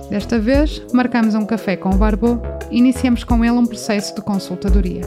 Desta 0.09 0.39
vez, 0.39 0.81
marcamos 0.91 1.35
um 1.35 1.45
café 1.45 1.77
com 1.77 1.91
o 1.91 1.97
Barbo 1.97 2.41
e 2.71 2.79
iniciamos 2.79 3.23
com 3.23 3.45
ele 3.45 3.53
um 3.53 3.65
processo 3.65 4.15
de 4.15 4.21
consultadoria. 4.21 5.01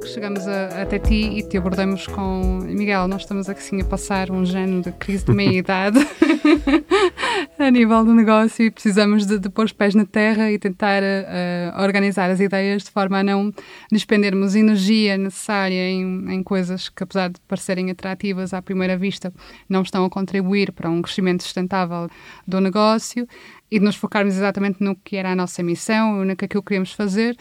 Que 0.00 0.08
chegamos 0.08 0.48
a, 0.48 0.82
até 0.82 0.98
ti 0.98 1.38
e 1.38 1.42
te 1.42 1.58
abordamos 1.58 2.06
com 2.06 2.60
Miguel, 2.62 3.06
nós 3.06 3.22
estamos 3.22 3.50
assim 3.50 3.82
a 3.82 3.84
passar 3.84 4.30
um 4.30 4.46
género 4.46 4.80
de 4.80 4.92
crise 4.92 5.26
de 5.26 5.32
meia-idade 5.32 5.98
a 7.58 7.70
nível 7.70 8.04
do 8.04 8.14
negócio 8.14 8.64
e 8.64 8.70
precisamos 8.70 9.26
de, 9.26 9.38
de 9.38 9.48
pôr 9.48 9.64
os 9.64 9.72
pés 9.72 9.94
na 9.94 10.04
terra 10.04 10.50
e 10.50 10.58
tentar 10.58 11.02
uh, 11.02 11.82
organizar 11.82 12.30
as 12.30 12.40
ideias 12.40 12.84
de 12.84 12.90
forma 12.90 13.18
a 13.18 13.22
não 13.22 13.52
despendermos 13.90 14.54
energia 14.54 15.16
necessária 15.16 15.90
em, 15.90 16.32
em 16.32 16.42
coisas 16.42 16.88
que, 16.88 17.02
apesar 17.02 17.28
de 17.28 17.40
parecerem 17.46 17.90
atrativas 17.90 18.54
à 18.54 18.62
primeira 18.62 18.96
vista, 18.96 19.32
não 19.68 19.82
estão 19.82 20.04
a 20.04 20.10
contribuir 20.10 20.72
para 20.72 20.88
um 20.88 21.02
crescimento 21.02 21.42
sustentável 21.42 22.08
do 22.46 22.60
negócio 22.60 23.26
e 23.70 23.78
de 23.78 23.84
nos 23.84 23.96
focarmos 23.96 24.34
exatamente 24.34 24.82
no 24.82 24.96
que 24.96 25.16
era 25.16 25.32
a 25.32 25.36
nossa 25.36 25.62
missão, 25.62 26.24
no 26.24 26.36
que 26.36 26.48
que 26.48 26.60
queríamos 26.62 26.92
fazer 26.92 27.36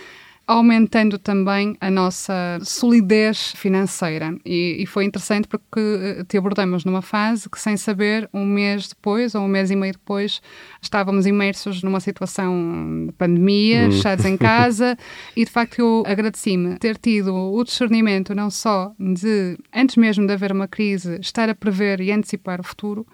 aumentando 0.50 1.20
também 1.20 1.78
a 1.80 1.92
nossa 1.92 2.58
solidez 2.64 3.52
financeira. 3.52 4.36
E, 4.44 4.78
e, 4.80 4.86
foi 4.88 5.06
interessante 5.06 5.48
porque 5.48 5.80
eh, 5.80 6.24
te 6.28 6.40
abordamos 6.40 6.84
numa 6.84 7.04
fase 7.04 7.48
que, 7.48 7.62
sem 7.62 7.78
saber, 7.78 8.28
um 8.34 8.44
mês 8.44 8.88
depois 8.88 9.36
ou 9.36 9.44
um 9.44 9.48
mês 9.48 9.70
e 9.70 9.76
meio 9.76 9.94
depois, 9.94 10.42
estávamos 10.82 11.28
imersos 11.28 11.84
numa 11.84 12.00
situação 12.00 13.06
de 13.06 13.12
pandemia, 13.12 13.90
hum. 13.90 13.92
fechados 13.92 14.26
em 14.26 14.36
casa, 14.36 14.98
e 15.38 15.46
de 15.46 15.52
facto 15.52 15.78
eu 15.78 16.04
agradeci-me 16.08 16.80
ter 16.80 16.98
tido 16.98 17.32
o 17.32 17.64
discernimento 17.64 18.34
não 18.34 18.50
só 18.50 18.92
de, 19.00 19.56
antes 19.72 19.98
mesmo 19.98 20.26
de 20.26 20.34
haver 20.34 20.52
uma 20.52 20.68
crise, 20.68 21.20
estar 21.22 21.48
a 21.48 21.54
prever 21.54 22.02
e 22.02 22.12
antecipar 22.12 22.60
o 22.60 22.64
futuro 22.64 23.06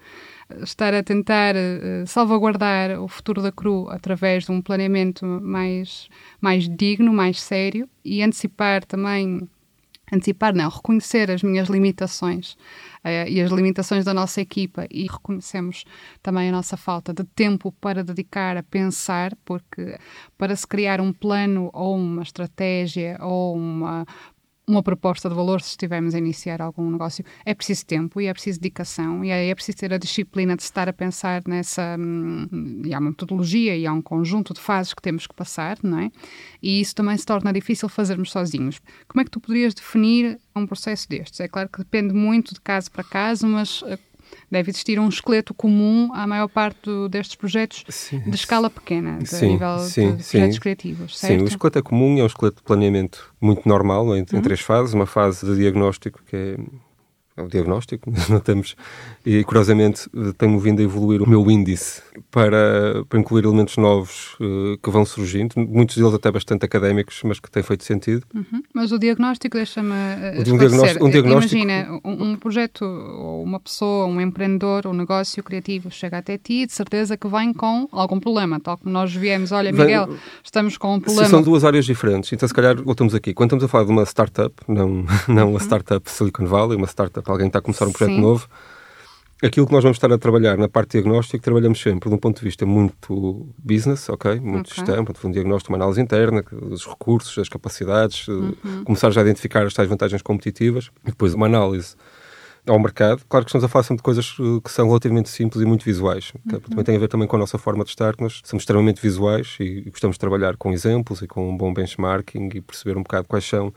estar 0.62 0.94
a 0.94 1.02
tentar 1.02 1.54
uh, 1.54 2.06
salvaguardar 2.06 3.00
o 3.00 3.08
futuro 3.08 3.42
da 3.42 3.52
CRU 3.52 3.88
através 3.90 4.44
de 4.44 4.52
um 4.52 4.62
planeamento 4.62 5.26
mais, 5.26 6.08
mais 6.40 6.68
digno, 6.68 7.12
mais 7.12 7.40
sério 7.40 7.88
e 8.04 8.22
antecipar 8.22 8.84
também 8.84 9.48
antecipar 10.12 10.54
não, 10.54 10.68
reconhecer 10.68 11.30
as 11.30 11.42
minhas 11.42 11.68
limitações 11.68 12.52
uh, 13.04 13.28
e 13.28 13.40
as 13.40 13.50
limitações 13.50 14.04
da 14.04 14.14
nossa 14.14 14.40
equipa. 14.40 14.86
E 14.90 15.02
reconhecemos 15.06 15.84
também 16.22 16.48
a 16.48 16.52
nossa 16.52 16.76
falta 16.76 17.12
de 17.12 17.24
tempo 17.24 17.72
para 17.80 18.04
dedicar 18.04 18.56
a 18.56 18.62
pensar, 18.62 19.34
porque 19.44 19.98
para 20.38 20.54
se 20.54 20.66
criar 20.66 21.00
um 21.00 21.12
plano 21.12 21.70
ou 21.72 21.96
uma 21.96 22.22
estratégia 22.22 23.18
ou 23.20 23.56
uma 23.56 24.06
uma 24.68 24.82
proposta 24.82 25.28
de 25.28 25.34
valor 25.34 25.60
se 25.60 25.70
estivermos 25.70 26.14
a 26.14 26.18
iniciar 26.18 26.60
algum 26.60 26.90
negócio. 26.90 27.24
É 27.44 27.54
preciso 27.54 27.86
tempo 27.86 28.20
e 28.20 28.26
é 28.26 28.32
preciso 28.32 28.58
dedicação 28.58 29.24
e 29.24 29.30
é, 29.30 29.54
preciso 29.54 29.78
ter 29.78 29.94
a 29.94 29.98
disciplina 29.98 30.56
de 30.56 30.62
estar 30.62 30.88
a 30.88 30.92
pensar 30.92 31.42
nessa. 31.46 31.96
Hum, 31.98 32.82
e 32.84 32.92
há 32.92 32.98
uma 32.98 33.10
metodologia 33.10 33.76
e 33.76 33.86
há 33.86 33.92
um 33.92 34.02
conjunto 34.02 34.52
de 34.52 34.60
fases 34.60 34.92
que 34.92 35.00
temos 35.00 35.26
que 35.26 35.34
passar, 35.34 35.78
não 35.82 36.00
é? 36.00 36.10
E 36.60 36.80
isso 36.80 36.94
também 36.94 37.16
se 37.16 37.24
torna 37.24 37.52
difícil 37.52 37.88
fazermos 37.88 38.30
sozinhos. 38.30 38.80
Como 39.06 39.20
é 39.20 39.24
que 39.24 39.30
tu 39.30 39.40
poderias 39.40 39.72
definir 39.72 40.38
um 40.54 40.66
processo 40.66 41.08
destes? 41.08 41.38
É 41.38 41.46
claro 41.46 41.68
que 41.68 41.78
depende 41.78 42.12
muito 42.12 42.54
de 42.54 42.60
caso 42.60 42.90
para 42.90 43.04
caso, 43.04 43.46
mas 43.46 43.84
eh, 43.86 43.98
deve 44.50 44.70
existir 44.70 44.98
um 44.98 45.08
esqueleto 45.08 45.52
comum 45.54 46.10
à 46.14 46.26
maior 46.26 46.48
parte 46.48 46.78
do, 46.82 47.08
destes 47.08 47.36
projetos 47.36 47.84
sim, 47.88 48.20
de 48.20 48.34
escala 48.34 48.70
pequena, 48.70 49.18
de 49.18 49.28
sim, 49.28 49.52
nível 49.52 49.78
sim, 49.80 50.16
de 50.16 50.24
projetos 50.24 50.58
criativos, 50.58 51.18
certo? 51.18 51.38
Sim, 51.38 51.44
o 51.44 51.48
esqueleto 51.48 51.78
é 51.78 51.82
comum, 51.82 52.18
é 52.18 52.22
um 52.22 52.26
esqueleto 52.26 52.56
de 52.58 52.62
planeamento 52.62 53.34
muito 53.40 53.68
normal, 53.68 54.14
é? 54.14 54.18
em, 54.18 54.20
uhum. 54.20 54.38
em 54.38 54.42
três 54.42 54.60
fases. 54.60 54.94
Uma 54.94 55.06
fase 55.06 55.44
de 55.44 55.56
diagnóstico, 55.56 56.20
que 56.26 56.36
é 56.36 56.56
é 57.36 57.42
o 57.42 57.48
diagnóstico, 57.48 58.10
não 58.30 58.40
temos, 58.40 58.74
e 59.24 59.44
curiosamente 59.44 60.08
tenho 60.38 60.58
vindo 60.58 60.80
a 60.80 60.82
evoluir 60.82 61.22
o 61.22 61.28
meu 61.28 61.50
índice 61.50 62.02
para, 62.30 63.04
para 63.08 63.18
incluir 63.18 63.44
elementos 63.44 63.76
novos 63.76 64.34
uh, 64.40 64.78
que 64.82 64.90
vão 64.90 65.04
surgindo, 65.04 65.54
muitos 65.56 65.96
deles 65.96 66.14
até 66.14 66.30
bastante 66.30 66.64
académicos, 66.64 67.20
mas 67.24 67.38
que 67.38 67.50
têm 67.50 67.62
feito 67.62 67.84
sentido. 67.84 68.24
Uhum. 68.34 68.62
Mas 68.72 68.90
o 68.90 68.98
diagnóstico, 68.98 69.56
deixa-me 69.56 69.90
uh, 69.90 70.40
um 70.40 70.58
diagnóstico, 70.58 71.04
um 71.04 71.10
diagnóstico... 71.10 71.56
Imagina, 71.56 72.00
um, 72.04 72.30
um, 72.30 72.36
projeto, 72.36 72.84
ou 72.84 73.42
uma 73.42 73.60
pessoa, 73.60 74.06
um 74.06 74.20
empreendedor, 74.20 74.86
um 74.86 74.94
negócio 74.94 75.42
criativo 75.42 75.90
chega 75.90 76.18
até 76.18 76.38
ti 76.38 76.62
e 76.62 76.66
de 76.66 76.72
certeza 76.72 77.16
que 77.16 77.28
vem 77.28 77.52
com 77.52 77.86
algum 77.92 78.18
problema, 78.18 78.58
tal 78.58 78.78
como 78.78 78.92
nós 78.92 79.14
viemos, 79.14 79.52
olha 79.52 79.70
Miguel, 79.72 80.06
vem, 80.06 80.16
estamos 80.42 80.78
com 80.78 80.94
um 80.94 81.00
problema. 81.00 81.28
São 81.28 81.42
duas 81.42 81.64
áreas 81.64 81.84
diferentes, 81.84 82.32
então 82.32 82.48
se 82.48 82.54
calhar 82.54 82.82
voltamos 82.82 83.14
aqui. 83.14 83.34
Quando 83.34 83.48
estamos 83.48 83.64
a 83.64 83.68
falar 83.68 83.84
de 83.84 83.90
uma 83.90 84.04
startup, 84.04 84.54
não, 84.66 85.04
não 85.28 85.50
uhum. 85.50 85.56
a 85.56 85.60
startup 85.60 86.10
Silicon 86.10 86.46
Valley, 86.46 86.76
uma 86.76 86.86
startup 86.86 87.25
para 87.26 87.34
alguém 87.34 87.46
que 87.46 87.50
está 87.50 87.58
a 87.58 87.62
começar 87.62 87.86
um 87.86 87.92
projeto 87.92 88.14
Sim. 88.14 88.20
novo, 88.20 88.48
aquilo 89.42 89.66
que 89.66 89.72
nós 89.72 89.82
vamos 89.82 89.96
estar 89.96 90.10
a 90.12 90.16
trabalhar 90.16 90.56
na 90.56 90.68
parte 90.68 90.92
de 90.92 91.02
diagnóstico, 91.02 91.42
trabalhamos 91.42 91.80
sempre 91.80 92.08
de 92.08 92.14
um 92.14 92.18
ponto 92.18 92.38
de 92.38 92.44
vista 92.44 92.64
muito 92.64 93.46
business, 93.58 94.08
ok? 94.08 94.40
Muito 94.40 94.70
okay. 94.70 94.84
gestão, 94.84 95.04
um 95.24 95.30
diagnóstico, 95.30 95.72
uma 95.72 95.78
análise 95.78 96.00
interna, 96.00 96.42
dos 96.42 96.86
recursos, 96.86 97.34
das 97.36 97.48
capacidades, 97.48 98.28
uhum. 98.28 98.84
começar 98.84 99.10
já 99.10 99.20
a 99.20 99.24
identificar 99.24 99.66
as 99.66 99.74
tais 99.74 99.88
vantagens 99.88 100.22
competitivas, 100.22 100.90
e 101.04 101.10
depois 101.10 101.34
uma 101.34 101.46
análise 101.46 101.96
ao 102.66 102.78
mercado. 102.78 103.22
Claro 103.28 103.44
que 103.44 103.50
estamos 103.50 103.64
a 103.64 103.68
falar 103.68 103.82
sempre 103.82 103.98
de 103.98 104.02
coisas 104.02 104.36
eh, 104.40 104.60
que 104.64 104.70
são 104.70 104.86
relativamente 104.86 105.28
simples 105.28 105.62
e 105.62 105.66
muito 105.66 105.84
visuais. 105.84 106.32
Uhum. 106.50 106.60
Também 106.60 106.84
tem 106.84 106.96
a 106.96 106.98
ver 106.98 107.08
também 107.08 107.28
com 107.28 107.36
a 107.36 107.38
nossa 107.38 107.58
forma 107.58 107.84
de 107.84 107.90
estar, 107.90 108.16
que 108.16 108.22
nós 108.22 108.40
somos 108.44 108.62
extremamente 108.62 109.00
visuais 109.00 109.56
e 109.60 109.82
gostamos 109.82 110.14
de 110.16 110.20
trabalhar 110.20 110.56
com 110.56 110.72
exemplos 110.72 111.22
e 111.22 111.26
com 111.26 111.48
um 111.48 111.56
bom 111.56 111.72
benchmarking 111.72 112.48
e 112.54 112.60
perceber 112.60 112.96
um 112.96 113.02
bocado 113.02 113.28
quais 113.28 113.44
são 113.44 113.72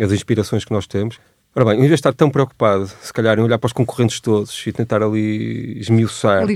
as 0.00 0.12
inspirações 0.12 0.64
que 0.64 0.72
nós 0.72 0.86
temos. 0.86 1.18
Ora 1.52 1.64
bem, 1.64 1.78
em 1.78 1.80
vez 1.80 1.90
de 1.90 1.94
estar 1.94 2.12
tão 2.12 2.30
preocupado, 2.30 2.86
se 2.86 3.12
calhar, 3.12 3.36
em 3.36 3.42
olhar 3.42 3.58
para 3.58 3.66
os 3.66 3.72
concorrentes 3.72 4.20
todos 4.20 4.64
e 4.64 4.72
tentar 4.72 5.02
ali 5.02 5.78
esmiuçar 5.80 6.46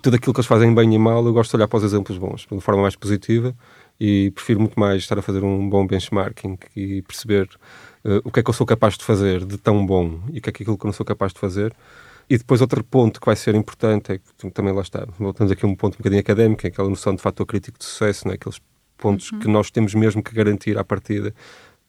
tudo 0.00 0.14
aquilo 0.14 0.32
que 0.32 0.38
eles 0.38 0.46
fazem 0.46 0.72
bem 0.72 0.94
e 0.94 0.98
mal, 0.98 1.26
eu 1.26 1.32
gosto 1.32 1.50
de 1.50 1.56
olhar 1.56 1.66
para 1.66 1.78
os 1.78 1.82
exemplos 1.82 2.16
bons, 2.18 2.42
de 2.42 2.52
uma 2.52 2.60
forma 2.60 2.82
mais 2.82 2.94
positiva 2.94 3.52
e 3.98 4.30
prefiro 4.30 4.60
muito 4.60 4.78
mais 4.78 5.02
estar 5.02 5.18
a 5.18 5.22
fazer 5.22 5.42
um 5.42 5.68
bom 5.68 5.84
benchmarking 5.84 6.56
e 6.76 7.02
perceber 7.02 7.48
uh, 8.04 8.20
o 8.22 8.30
que 8.30 8.38
é 8.38 8.42
que 8.44 8.50
eu 8.50 8.54
sou 8.54 8.64
capaz 8.64 8.96
de 8.96 9.04
fazer 9.04 9.44
de 9.44 9.58
tão 9.58 9.84
bom 9.84 10.20
e 10.32 10.38
o 10.38 10.42
que 10.42 10.50
é 10.50 10.52
que 10.52 10.62
aquilo 10.62 10.78
que 10.78 10.84
eu 10.84 10.88
não 10.88 10.92
sou 10.92 11.04
capaz 11.04 11.32
de 11.32 11.40
fazer. 11.40 11.74
E 12.30 12.38
depois 12.38 12.60
outro 12.60 12.82
ponto 12.84 13.20
que 13.20 13.26
vai 13.26 13.34
ser 13.34 13.56
importante 13.56 14.12
é 14.12 14.18
que 14.18 14.50
também 14.52 14.72
lá 14.72 14.82
está, 14.82 15.04
voltamos 15.18 15.50
aqui 15.50 15.66
a 15.66 15.68
um 15.68 15.74
ponto 15.74 15.94
um 15.94 15.98
bocadinho 15.98 16.20
académico, 16.20 16.64
é 16.64 16.68
aquela 16.68 16.88
noção 16.88 17.12
de 17.12 17.20
fator 17.20 17.44
crítico 17.44 17.76
de 17.76 17.84
sucesso, 17.84 18.28
né? 18.28 18.34
aqueles 18.34 18.60
pontos 18.96 19.32
uhum. 19.32 19.40
que 19.40 19.48
nós 19.48 19.68
temos 19.68 19.94
mesmo 19.94 20.22
que 20.22 20.32
garantir 20.32 20.78
à 20.78 20.84
partida 20.84 21.34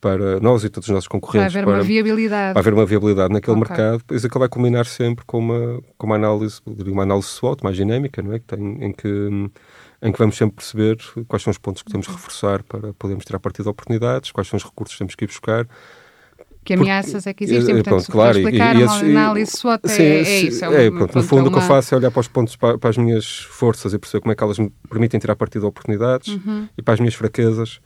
para 0.04 0.38
nós 0.42 0.66
e 0.66 0.70
todos 0.70 0.90
os 0.90 0.94
nossos 0.94 1.08
concorrentes. 1.08 1.54
Vai 1.54 1.62
haver 1.62 1.66
para, 1.66 1.80
uma 1.80 1.84
viabilidade. 1.84 2.54
Vai 2.54 2.60
haver 2.62 2.74
uma 2.74 2.86
viabilidade 2.86 3.34
naquele 3.34 3.58
okay. 3.58 3.70
mercado, 3.70 3.98
depois 4.00 4.26
aquilo 4.26 4.40
vai 4.40 4.50
culminar 4.50 4.86
sempre 4.86 5.24
com 5.26 5.40
uma, 5.40 5.82
com 5.98 6.08
uma 6.08 6.16
análise, 6.18 6.60
uma 6.66 7.04
análise 7.04 7.30
SWOT 7.30 7.64
mais 7.64 7.78
dinâmica, 7.78 8.22
não 8.22 8.34
é? 8.34 8.40
que 8.40 8.46
tem, 8.46 8.84
em, 8.84 8.92
que, 8.92 9.08
em 9.08 10.12
que 10.12 10.20
vamos 10.20 10.36
sempre 10.36 10.58
perceber 10.58 10.98
quais 11.26 11.42
são 11.42 11.52
os 11.52 11.58
pontos 11.58 11.82
que 11.82 11.90
temos 11.90 12.06
de 12.06 12.12
reforçar 12.12 12.64
para 12.64 12.94
podermos 12.96 13.24
tirar 13.24 13.40
partido 13.40 13.64
de 13.64 13.70
oportunidades, 13.70 14.30
quais 14.34 14.46
são 14.46 14.58
os 14.58 14.66
recursos 14.66 14.94
que 14.94 15.00
temos 15.00 15.16
que 15.16 15.24
ir 15.24 15.28
buscar. 15.28 15.66
Que 16.66 16.74
ameaças 16.74 17.26
é 17.26 17.34
que 17.34 17.46
existem, 17.46 17.76
portanto, 17.76 17.94
pronto, 17.94 18.12
claro, 18.12 18.38
explicar 18.38 18.76
e, 18.76 18.84
análise 18.84 19.52
SWOT 19.56 19.86
é, 19.86 19.88
sim, 19.88 20.04
é, 20.04 20.20
é 20.20 20.40
isso. 20.42 20.66
É, 20.66 20.86
é 20.86 20.92
pronto, 20.92 21.16
no 21.16 21.24
fundo, 21.24 21.44
uma... 21.44 21.48
o 21.48 21.52
que 21.52 21.60
eu 21.60 21.62
faço 21.62 21.96
é 21.96 21.98
olhar 21.98 22.12
para 22.12 22.20
os 22.20 22.28
pontos, 22.28 22.58
para, 22.58 22.78
para, 22.78 22.90
as 22.90 22.98
minhas 22.98 23.40
forças 23.40 23.94
e 23.94 24.00
perceber 24.00 24.22
como 24.22 24.34
é 24.34 24.36
que 24.36 24.44
elas 24.44 24.60
me 24.60 24.70
permitem 24.90 25.18
tirar 25.18 25.38
partido 25.38 25.62
de 25.62 25.68
oportunidades 25.68 26.28
uhum. 26.28 26.68
e 26.78 26.82
para 26.82 26.94
as 26.94 27.00
minhas 27.00 27.16
fraquezas 27.16 27.80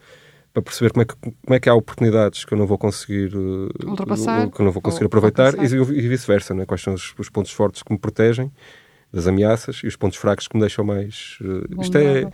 para 0.53 0.61
perceber 0.61 0.91
como 0.91 1.01
é, 1.03 1.05
que, 1.05 1.15
como 1.15 1.55
é 1.55 1.59
que 1.59 1.69
há 1.69 1.73
oportunidades 1.73 2.43
que 2.43 2.53
eu 2.53 2.57
não 2.57 2.65
vou 2.65 2.77
conseguir 2.77 3.35
uh, 3.35 3.69
ultrapassar, 3.85 4.49
que 4.49 4.59
eu 4.59 4.65
não 4.65 4.71
vou 4.71 4.81
conseguir 4.81 5.05
aproveitar 5.05 5.53
e, 5.55 5.65
e 5.65 6.07
vice-versa, 6.07 6.53
né? 6.53 6.65
quais 6.65 6.81
são 6.81 6.93
os, 6.93 7.13
os, 7.17 7.29
pontos 7.29 7.51
fortes 7.51 7.83
que 7.83 7.91
me 7.91 7.99
protegem 7.99 8.51
das 9.11 9.27
ameaças 9.27 9.81
e 9.83 9.87
os 9.87 9.95
pontos 9.95 10.17
fracos 10.17 10.47
que 10.47 10.55
me 10.55 10.61
deixam 10.61 10.83
mais. 10.83 11.37
Uh, 11.41 11.81
isto 11.81 11.97
é, 11.97 12.29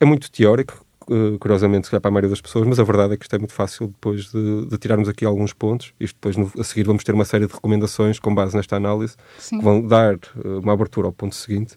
é 0.00 0.04
muito 0.04 0.30
teórico, 0.30 0.84
uh, 1.08 1.38
curiosamente, 1.38 1.86
se 1.86 2.00
para 2.00 2.08
a 2.08 2.10
maioria 2.10 2.30
das 2.30 2.40
pessoas, 2.40 2.66
mas 2.66 2.80
a 2.80 2.84
verdade 2.84 3.14
é 3.14 3.16
que 3.16 3.24
isto 3.24 3.34
é 3.34 3.38
muito 3.38 3.54
fácil 3.54 3.88
depois 3.88 4.30
de, 4.32 4.66
de 4.66 4.78
tirarmos 4.78 5.08
aqui 5.08 5.24
alguns 5.24 5.52
pontos. 5.52 5.94
Isto 6.00 6.16
depois, 6.16 6.36
no, 6.36 6.50
a 6.58 6.64
seguir, 6.64 6.84
vamos 6.84 7.04
ter 7.04 7.14
uma 7.14 7.24
série 7.24 7.46
de 7.46 7.52
recomendações 7.52 8.18
com 8.18 8.34
base 8.34 8.56
nesta 8.56 8.76
análise 8.76 9.14
Sim. 9.38 9.58
que 9.58 9.64
vão 9.64 9.86
dar 9.86 10.16
uh, 10.16 10.58
uma 10.60 10.72
abertura 10.72 11.06
ao 11.06 11.12
ponto 11.12 11.34
seguinte 11.34 11.76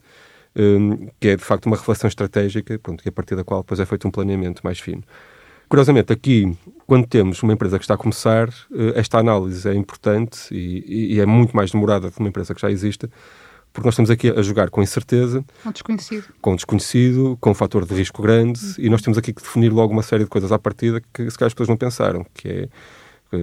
um, 0.56 1.08
que 1.20 1.30
é 1.30 1.36
de 1.36 1.44
facto 1.44 1.66
uma 1.66 1.76
reflexão 1.76 2.08
estratégica, 2.08 2.80
pronto, 2.80 3.04
e 3.06 3.10
a 3.10 3.12
partir 3.12 3.36
da 3.36 3.44
qual 3.44 3.62
depois 3.62 3.80
é 3.80 3.86
feito 3.86 4.08
um 4.08 4.12
planeamento 4.12 4.62
mais 4.64 4.80
fino. 4.80 5.04
Curiosamente, 5.68 6.14
aqui, 6.14 6.58
quando 6.86 7.08
temos 7.08 7.42
uma 7.44 7.54
empresa 7.54 7.78
que 7.78 7.84
está 7.84 7.96
a 7.96 7.98
começar, 7.98 8.50
uh, 8.50 8.94
esta 8.96 9.20
análise 9.20 9.68
é 9.68 9.74
importante 9.74 10.54
e, 10.54 11.16
e, 11.16 11.20
é 11.20 11.26
muito 11.26 11.56
mais 11.56 11.72
demorada 11.72 12.12
que 12.12 12.20
uma 12.20 12.30
empresa 12.30 12.54
que 12.54 12.62
já 12.62 12.70
existe, 12.70 13.10
porque 13.74 13.88
nós 13.88 13.94
estamos 13.94 14.10
aqui 14.10 14.30
a 14.30 14.42
jogar 14.42 14.70
com 14.70 14.82
incerteza, 14.82 15.44
com 15.64 15.72
desconhecido, 15.72 16.26
com 16.42 16.56
desconhecido, 16.56 17.38
com 17.42 17.52
um 17.52 17.54
fator 17.54 17.86
de 17.86 17.94
risco 17.94 18.22
grande, 18.22 18.60
uhum. 18.64 18.74
e 18.78 18.90
nós 18.90 19.02
temos 19.02 19.18
aqui 19.18 19.34
que 19.34 19.42
definir 19.42 19.74
logo 19.74 19.92
uma 19.92 20.04
série 20.04 20.24
de 20.24 20.30
coisas 20.30 20.52
à 20.52 20.60
partida 20.60 21.02
que 21.14 21.30
se 21.30 21.38
calhar 21.38 21.48
as 21.48 21.54
pessoas 21.54 21.70
não 21.70 21.78
pensaram, 21.78 22.26
que 22.34 22.48
é 22.48 22.70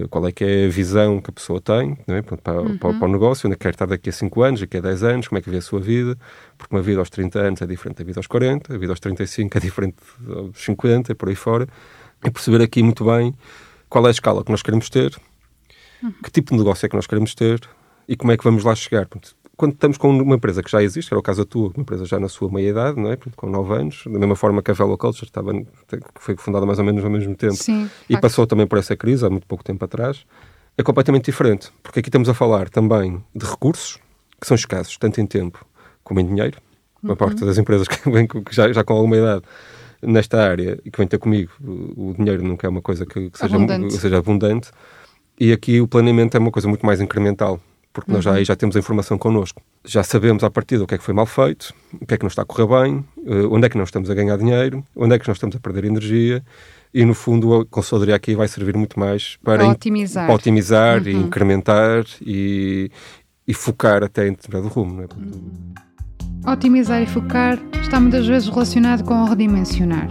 qual 0.08 0.26
é 0.26 0.32
que 0.32 0.44
é 0.44 0.66
a 0.66 0.68
visão 0.68 1.20
que 1.20 1.30
a 1.30 1.32
pessoa 1.32 1.60
tem 1.60 1.98
é? 2.06 2.22
para, 2.22 2.60
uhum. 2.60 2.78
para, 2.78 2.94
para, 2.94 3.08
o 3.08 3.12
negócio, 3.12 3.46
onde 3.46 3.54
é 3.54 3.56
que 3.56 3.62
quer 3.62 3.70
estar 3.74 3.86
daqui 3.86 4.08
a 4.10 4.12
5 4.12 4.42
anos, 4.42 4.60
daqui 4.60 4.76
a 4.76 4.80
10 4.80 5.02
anos, 5.02 5.28
como 5.28 5.38
é 5.38 5.42
que 5.42 5.50
vê 5.50 5.58
a 5.58 5.62
sua 5.62 5.80
vida, 5.80 6.16
porque 6.56 6.74
uma 6.74 6.82
vida 6.82 7.00
aos 7.00 7.10
30 7.10 7.38
anos 7.38 7.62
é 7.62 7.66
diferente 7.66 7.98
da 7.98 8.04
vida 8.04 8.18
aos 8.18 8.26
40, 8.26 8.74
a 8.74 8.78
vida 8.78 8.92
aos 8.92 9.00
35 9.00 9.58
é 9.58 9.60
diferente 9.60 9.96
aos 10.28 10.64
50 10.64 11.12
e 11.12 11.14
por 11.14 11.28
aí 11.28 11.34
fora, 11.34 11.66
e 12.24 12.30
perceber 12.30 12.62
aqui 12.62 12.82
muito 12.82 13.04
bem 13.04 13.34
qual 13.88 14.04
é 14.06 14.08
a 14.08 14.12
escala 14.12 14.44
que 14.44 14.50
nós 14.50 14.62
queremos 14.62 14.88
ter, 14.88 15.16
uhum. 16.02 16.12
que 16.22 16.30
tipo 16.30 16.52
de 16.52 16.58
negócio 16.58 16.86
é 16.86 16.88
que 16.88 16.96
nós 16.96 17.06
queremos 17.06 17.34
ter 17.34 17.60
e 18.08 18.16
como 18.16 18.32
é 18.32 18.36
que 18.36 18.44
vamos 18.44 18.64
lá 18.64 18.74
chegar 18.74 19.06
quando 19.62 19.74
estamos 19.74 19.96
com 19.96 20.10
uma 20.10 20.34
empresa 20.34 20.62
que 20.62 20.70
já 20.70 20.82
existe, 20.82 21.08
que 21.08 21.14
era 21.14 21.20
o 21.20 21.22
caso 21.22 21.44
da 21.44 21.48
tua, 21.48 21.68
uma 21.68 21.82
empresa 21.82 22.04
já 22.04 22.18
na 22.18 22.28
sua 22.28 22.50
meia-idade, 22.50 22.98
não 22.98 23.12
é? 23.12 23.18
Com 23.36 23.48
9 23.48 23.74
anos, 23.74 24.02
da 24.06 24.18
mesma 24.18 24.34
forma 24.34 24.60
que 24.60 24.70
a 24.70 24.74
Velo 24.74 24.98
Culture 24.98 25.24
estava, 25.24 25.52
foi 26.16 26.36
fundada 26.36 26.66
mais 26.66 26.78
ou 26.80 26.84
menos 26.84 27.04
ao 27.04 27.10
mesmo 27.10 27.36
tempo 27.36 27.54
Sim, 27.54 27.88
e 28.08 28.18
passou 28.18 28.44
também 28.44 28.66
por 28.66 28.78
essa 28.78 28.96
crise 28.96 29.24
há 29.24 29.30
muito 29.30 29.46
pouco 29.46 29.62
tempo 29.62 29.84
atrás, 29.84 30.26
é 30.76 30.82
completamente 30.82 31.26
diferente. 31.26 31.70
Porque 31.82 32.00
aqui 32.00 32.08
estamos 32.08 32.28
a 32.28 32.34
falar 32.34 32.70
também 32.70 33.22
de 33.34 33.46
recursos 33.46 34.00
que 34.40 34.46
são 34.46 34.54
escassos, 34.56 34.96
tanto 34.96 35.20
em 35.20 35.26
tempo 35.26 35.64
como 36.02 36.18
em 36.18 36.26
dinheiro. 36.26 36.58
Uma 37.02 37.12
uhum. 37.12 37.16
parte 37.16 37.44
das 37.44 37.58
empresas 37.58 37.86
que 37.88 38.00
já, 38.50 38.72
já 38.72 38.82
com 38.82 38.94
alguma 38.94 39.16
idade 39.16 39.44
nesta 40.02 40.42
área 40.42 40.78
e 40.84 40.90
que 40.90 40.98
vem 40.98 41.06
ter 41.06 41.18
comigo, 41.18 41.52
o 41.62 42.14
dinheiro 42.16 42.42
nunca 42.42 42.66
é 42.66 42.70
uma 42.70 42.82
coisa 42.82 43.06
que, 43.06 43.30
que 43.30 43.38
seja, 43.38 43.56
abundante. 43.56 43.94
seja 43.94 44.18
abundante. 44.18 44.70
E 45.38 45.52
aqui 45.52 45.80
o 45.80 45.88
planeamento 45.88 46.36
é 46.36 46.40
uma 46.40 46.50
coisa 46.50 46.68
muito 46.68 46.84
mais 46.84 47.00
incremental 47.00 47.60
porque 47.92 48.10
uhum. 48.10 48.16
nós 48.16 48.24
já, 48.24 48.30
uhum. 48.30 48.36
aí 48.38 48.44
já 48.44 48.56
temos 48.56 48.74
a 48.74 48.78
informação 48.78 49.18
connosco. 49.18 49.60
Já 49.84 50.02
sabemos 50.02 50.42
à 50.42 50.50
partida 50.50 50.82
o 50.82 50.86
que 50.86 50.94
é 50.94 50.98
que 50.98 51.04
foi 51.04 51.12
mal 51.12 51.26
feito, 51.26 51.74
o 52.00 52.06
que 52.06 52.14
é 52.14 52.16
que 52.16 52.22
não 52.22 52.28
está 52.28 52.42
a 52.42 52.44
correr 52.44 52.66
bem, 52.66 53.04
uh, 53.18 53.54
onde 53.54 53.66
é 53.66 53.68
que 53.68 53.76
nós 53.76 53.88
estamos 53.88 54.08
a 54.08 54.14
ganhar 54.14 54.36
dinheiro, 54.38 54.84
onde 54.96 55.14
é 55.14 55.18
que 55.18 55.28
nós 55.28 55.36
estamos 55.36 55.54
a 55.54 55.60
perder 55.60 55.84
energia 55.84 56.42
e, 56.94 57.04
no 57.04 57.14
fundo, 57.14 57.60
a 57.60 57.66
consultoria 57.66 58.14
aqui 58.14 58.34
vai 58.34 58.48
servir 58.48 58.76
muito 58.76 58.98
mais 58.98 59.36
para, 59.42 59.58
para 59.58 59.68
otimizar, 59.68 60.26
para 60.26 60.34
otimizar 60.34 61.02
uhum. 61.02 61.08
e 61.08 61.12
incrementar 61.12 62.04
e, 62.20 62.90
e, 63.46 63.54
focar 63.54 64.02
até 64.02 64.28
em 64.28 64.32
determinado 64.32 64.68
rumo. 64.72 65.02
É? 65.02 65.06
Otimizar 66.44 67.00
e 67.00 67.06
focar 67.06 67.56
está 67.80 68.00
muitas 68.00 68.26
vezes 68.26 68.48
relacionado 68.48 69.04
com 69.04 69.14
o 69.14 69.26
redimensionar. 69.26 70.08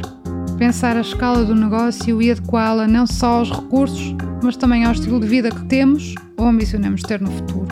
Pensar 0.58 0.96
a 0.96 1.02
escala 1.02 1.44
do 1.44 1.54
negócio 1.54 2.22
e 2.22 2.32
adequá-la 2.32 2.88
não 2.88 3.06
só 3.06 3.40
aos 3.40 3.52
recursos, 3.52 4.16
mas 4.42 4.56
também 4.56 4.86
ao 4.86 4.94
estilo 4.94 5.20
de 5.20 5.28
vida 5.28 5.50
que 5.50 5.66
temos 5.66 6.16
ou 6.38 6.48
ambicionamos 6.48 7.02
ter 7.02 7.20
no 7.20 7.30
futuro. 7.30 7.68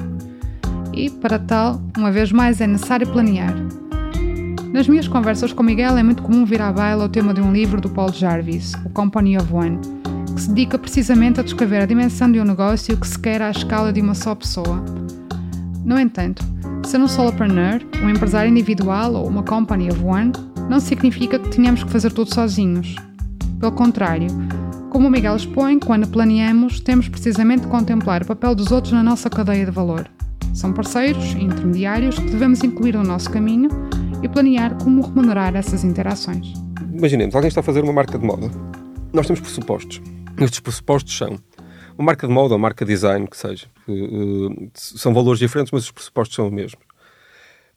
E, 0.94 1.10
para 1.10 1.40
tal, 1.40 1.82
uma 1.98 2.12
vez 2.12 2.34
mais 2.34 2.60
é 2.60 2.68
necessário 2.68 3.08
planear. 3.08 3.56
Nas 4.74 4.90
minhas 4.90 5.08
conversas 5.08 5.54
com 5.54 5.64
Miguel 5.64 5.98
é 5.98 6.04
muito 6.04 6.22
comum 6.22 6.44
vir 6.44 6.62
à 6.62 6.72
baila 6.72 7.06
o 7.06 7.10
tema 7.10 7.34
de 7.34 7.40
um 7.40 7.54
livro 7.54 7.80
do 7.80 7.90
Paul 7.90 8.12
Jarvis, 8.12 8.74
O 8.86 8.90
Company 8.90 9.38
of 9.38 9.54
One, 9.54 9.80
que 10.36 10.42
se 10.42 10.50
dedica 10.50 10.78
precisamente 10.78 11.40
a 11.40 11.44
descrever 11.44 11.84
a 11.84 11.86
dimensão 11.86 12.30
de 12.30 12.42
um 12.42 12.44
negócio 12.44 12.98
que 12.98 13.08
se 13.08 13.18
quer 13.18 13.42
à 13.42 13.52
escala 13.52 13.94
de 13.94 14.02
uma 14.02 14.14
só 14.14 14.36
pessoa. 14.36 14.84
No 15.86 15.98
entanto, 15.98 16.44
ser 16.90 17.00
um 17.00 17.08
solopreneur, 17.08 17.82
um 18.04 18.10
empresário 18.10 18.50
individual 18.50 19.14
ou 19.14 19.28
uma 19.28 19.44
company 19.44 19.92
of 19.92 20.04
one, 20.04 20.32
não 20.68 20.80
significa 20.80 21.38
que 21.38 21.50
tenhamos 21.50 21.84
que 21.84 21.92
fazer 21.92 22.12
tudo 22.12 22.34
sozinhos. 22.34 22.96
Pelo 23.60 23.72
contrário, 23.74 24.28
como 24.90 25.08
o 25.08 25.12
Miguel 25.12 25.36
expõe, 25.36 25.78
quando 25.78 26.08
planeamos, 26.08 26.80
temos 26.80 27.08
precisamente 27.08 27.62
de 27.62 27.68
contemplar 27.68 28.24
o 28.24 28.26
papel 28.26 28.56
dos 28.56 28.72
outros 28.72 28.92
na 28.92 29.04
nossa 29.04 29.30
cadeia 29.30 29.66
de 29.66 29.72
valor. 29.72 30.10
São 30.52 30.74
parceiros 30.74 31.24
e 31.34 31.44
intermediários 31.44 32.18
que 32.18 32.32
devemos 32.32 32.64
incluir 32.64 32.96
no 32.96 33.04
nosso 33.04 33.30
caminho 33.30 33.70
e 34.24 34.28
planear 34.28 34.74
como 34.84 35.04
remunerar 35.04 35.56
essas 35.56 35.84
interações. 35.84 36.54
Imaginemos, 36.92 37.36
alguém 37.36 37.50
está 37.50 37.60
a 37.62 37.64
fazer 37.64 37.84
uma 37.84 37.94
marca 37.94 38.18
de 38.18 38.26
moda. 38.26 38.50
Nós 39.14 39.28
temos 39.28 39.42
pressupostos. 39.42 40.02
Estes 40.40 40.60
pressupostos 40.60 41.16
são 41.16 41.38
uma 42.00 42.06
marca 42.06 42.26
de 42.26 42.34
moda 42.34 42.54
ou 42.54 42.60
marca 42.60 42.86
design, 42.86 43.28
que 43.28 43.36
seja. 43.36 43.68
Uh, 43.86 44.72
são 44.74 45.14
valores 45.14 45.38
diferentes, 45.38 45.70
mas 45.70 45.84
os 45.84 45.92
pressupostos 45.92 46.34
são 46.34 46.48
os 46.48 46.52
mesmos. 46.52 46.82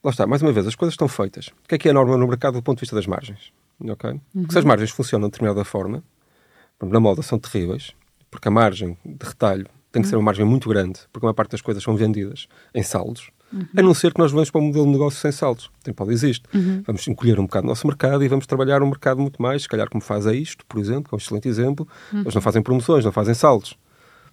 Lá 0.03 0.13
está, 0.13 0.29
mais 0.29 0.41
uma 0.43 0.53
vez, 0.53 0.65
as 0.65 0.77
coisas 0.77 0.95
estão 0.95 1.09
feitas. 1.09 1.49
O 1.49 1.69
que 1.69 1.75
é 1.75 1.79
que 1.79 1.89
é 1.89 1.91
a 1.91 1.95
norma 1.95 2.17
no 2.17 2.29
mercado 2.29 2.55
do 2.55 2.63
ponto 2.63 2.79
de 2.79 2.83
vista 2.83 2.95
das 2.95 3.07
margens? 3.07 3.53
Okay? 3.81 4.21
Uhum. 4.33 4.49
Se 4.49 4.59
as 4.59 4.65
margens 4.65 4.91
funcionam 4.91 5.27
de 5.27 5.33
determinada 5.33 5.65
forma, 5.65 6.05
na 6.81 7.01
moda 7.01 7.21
são 7.21 7.37
terríveis, 7.37 7.93
porque 8.31 8.47
a 8.47 8.51
margem 8.51 8.97
de 9.05 9.27
retalho 9.27 9.67
tem 9.91 10.03
que 10.03 10.09
ser 10.09 10.15
uma 10.15 10.23
margem 10.23 10.45
muito 10.45 10.69
grande, 10.69 11.01
porque 11.13 11.27
uma 11.27 11.35
parte 11.35 11.51
das 11.51 11.61
coisas 11.61 11.83
são 11.83 11.97
vendidas 11.97 12.47
em 12.73 12.83
saldos, 12.83 13.29
uhum. 13.53 13.67
a 13.77 13.83
não 13.83 13.93
ser 13.93 14.13
que 14.13 14.21
nós 14.21 14.31
vamos 14.31 14.51
para 14.51 14.61
um 14.61 14.67
modelo 14.67 14.87
de 14.87 14.93
negócio 14.93 15.21
sem 15.21 15.33
saldos. 15.33 15.69
Tem 15.83 15.93
pode 15.93 16.13
existe. 16.13 16.45
Uhum. 16.55 16.83
Vamos 16.87 17.07
encolher 17.09 17.41
um 17.41 17.45
bocado 17.45 17.67
o 17.67 17.69
nosso 17.69 17.87
mercado 17.89 18.23
e 18.23 18.29
vamos 18.29 18.47
trabalhar 18.47 18.83
um 18.83 18.87
mercado 18.89 19.21
muito 19.21 19.43
mais, 19.43 19.63
se 19.63 19.69
calhar 19.69 19.91
como 19.91 20.03
faz 20.03 20.29
a 20.29 20.33
isto, 20.33 20.65
por 20.67 20.79
exemplo, 20.79 21.09
que 21.09 21.15
é 21.15 21.17
um 21.17 21.19
excelente 21.19 21.49
exemplo. 21.49 21.89
Uhum. 22.13 22.21
Eles 22.21 22.35
não 22.37 22.43
fazem 22.43 22.63
promoções, 22.63 23.05
não 23.05 23.13
fazem 23.13 23.35
saldos 23.35 23.77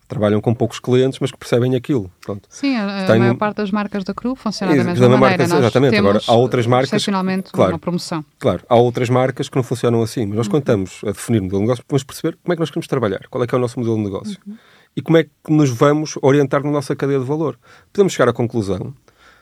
trabalham 0.10 0.41
com 0.41 0.54
poucos 0.54 0.80
clientes, 0.80 1.19
mas 1.19 1.32
que 1.32 1.38
percebem 1.38 1.76
aquilo. 1.76 2.12
Pronto. 2.19 2.50
Sim, 2.50 2.76
a, 2.76 3.06
a 3.06 3.17
maior 3.17 3.36
parte 3.36 3.58
das 3.58 3.72
marcas 3.72 4.04
da 4.04 4.13
Cru 4.13 4.36
funciona 4.36 4.76
da 4.76 4.84
mesma 4.84 5.08
maneira. 5.08 5.48
Marca, 5.48 5.58
exatamente. 5.58 5.95
Agora, 5.95 6.19
há 6.28 6.34
outras 6.34 6.67
marcas... 6.67 6.89
Excepcionalmente, 6.89 7.52
claro, 7.52 7.74
uma 7.74 7.80
promoção. 7.80 8.26
Claro, 8.39 8.63
há 8.67 8.76
outras 8.76 9.10
marcas 9.10 9.48
que 9.48 9.56
não 9.56 9.63
funcionam 9.63 10.02
assim, 10.02 10.26
mas 10.26 10.36
nós 10.36 10.48
uhum. 10.48 10.52
quando 10.52 10.63
estamos 10.63 11.02
a 11.04 11.12
definir 11.12 11.39
o 11.39 11.43
modelo 11.43 11.62
de 11.62 11.67
negócio, 11.67 11.86
vamos 11.88 12.04
perceber 12.04 12.38
como 12.43 12.52
é 12.52 12.56
que 12.56 12.60
nós 12.60 12.69
queremos 12.69 12.88
trabalhar, 12.88 13.28
qual 13.30 13.43
é 13.43 13.48
que 13.48 13.56
é 13.56 13.58
o 13.58 13.62
nosso 13.62 13.80
modelo 13.80 13.98
de 13.98 14.04
negócio 14.04 14.38
uhum. 14.45 14.58
e 14.98 15.02
como 15.02 15.17
é 15.17 15.24
que 15.24 15.30
nos 15.50 15.69
vamos 15.69 16.17
orientar 16.22 16.63
na 16.63 16.72
nossa 16.72 16.95
cadeia 16.95 17.19
de 17.19 17.26
valor. 17.26 17.58
Podemos 17.93 18.12
chegar 18.12 18.30
à 18.30 18.34
conclusão 18.34 18.93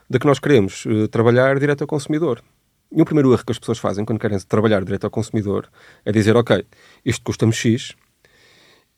de 0.10 0.20
que 0.20 0.28
nós 0.28 0.38
queremos 0.38 0.86
uh, 0.86 1.08
trabalhar 1.08 1.58
direto 1.60 1.82
ao 1.82 1.88
consumidor. 1.88 2.42
E 2.92 3.02
o 3.02 3.06
primeiro 3.06 3.34
erro 3.34 3.44
que 3.46 3.52
as 3.52 3.60
pessoas 3.60 3.80
fazem 3.80 4.06
quando 4.06 4.20
querem 4.20 4.38
trabalhar 4.40 4.84
direto 4.84 5.06
ao 5.06 5.10
consumidor 5.10 5.70
é 6.06 6.12
dizer, 6.12 6.36
ok, 6.38 6.66
isto 7.06 7.24
custa-me 7.24 7.52
X, 7.52 7.96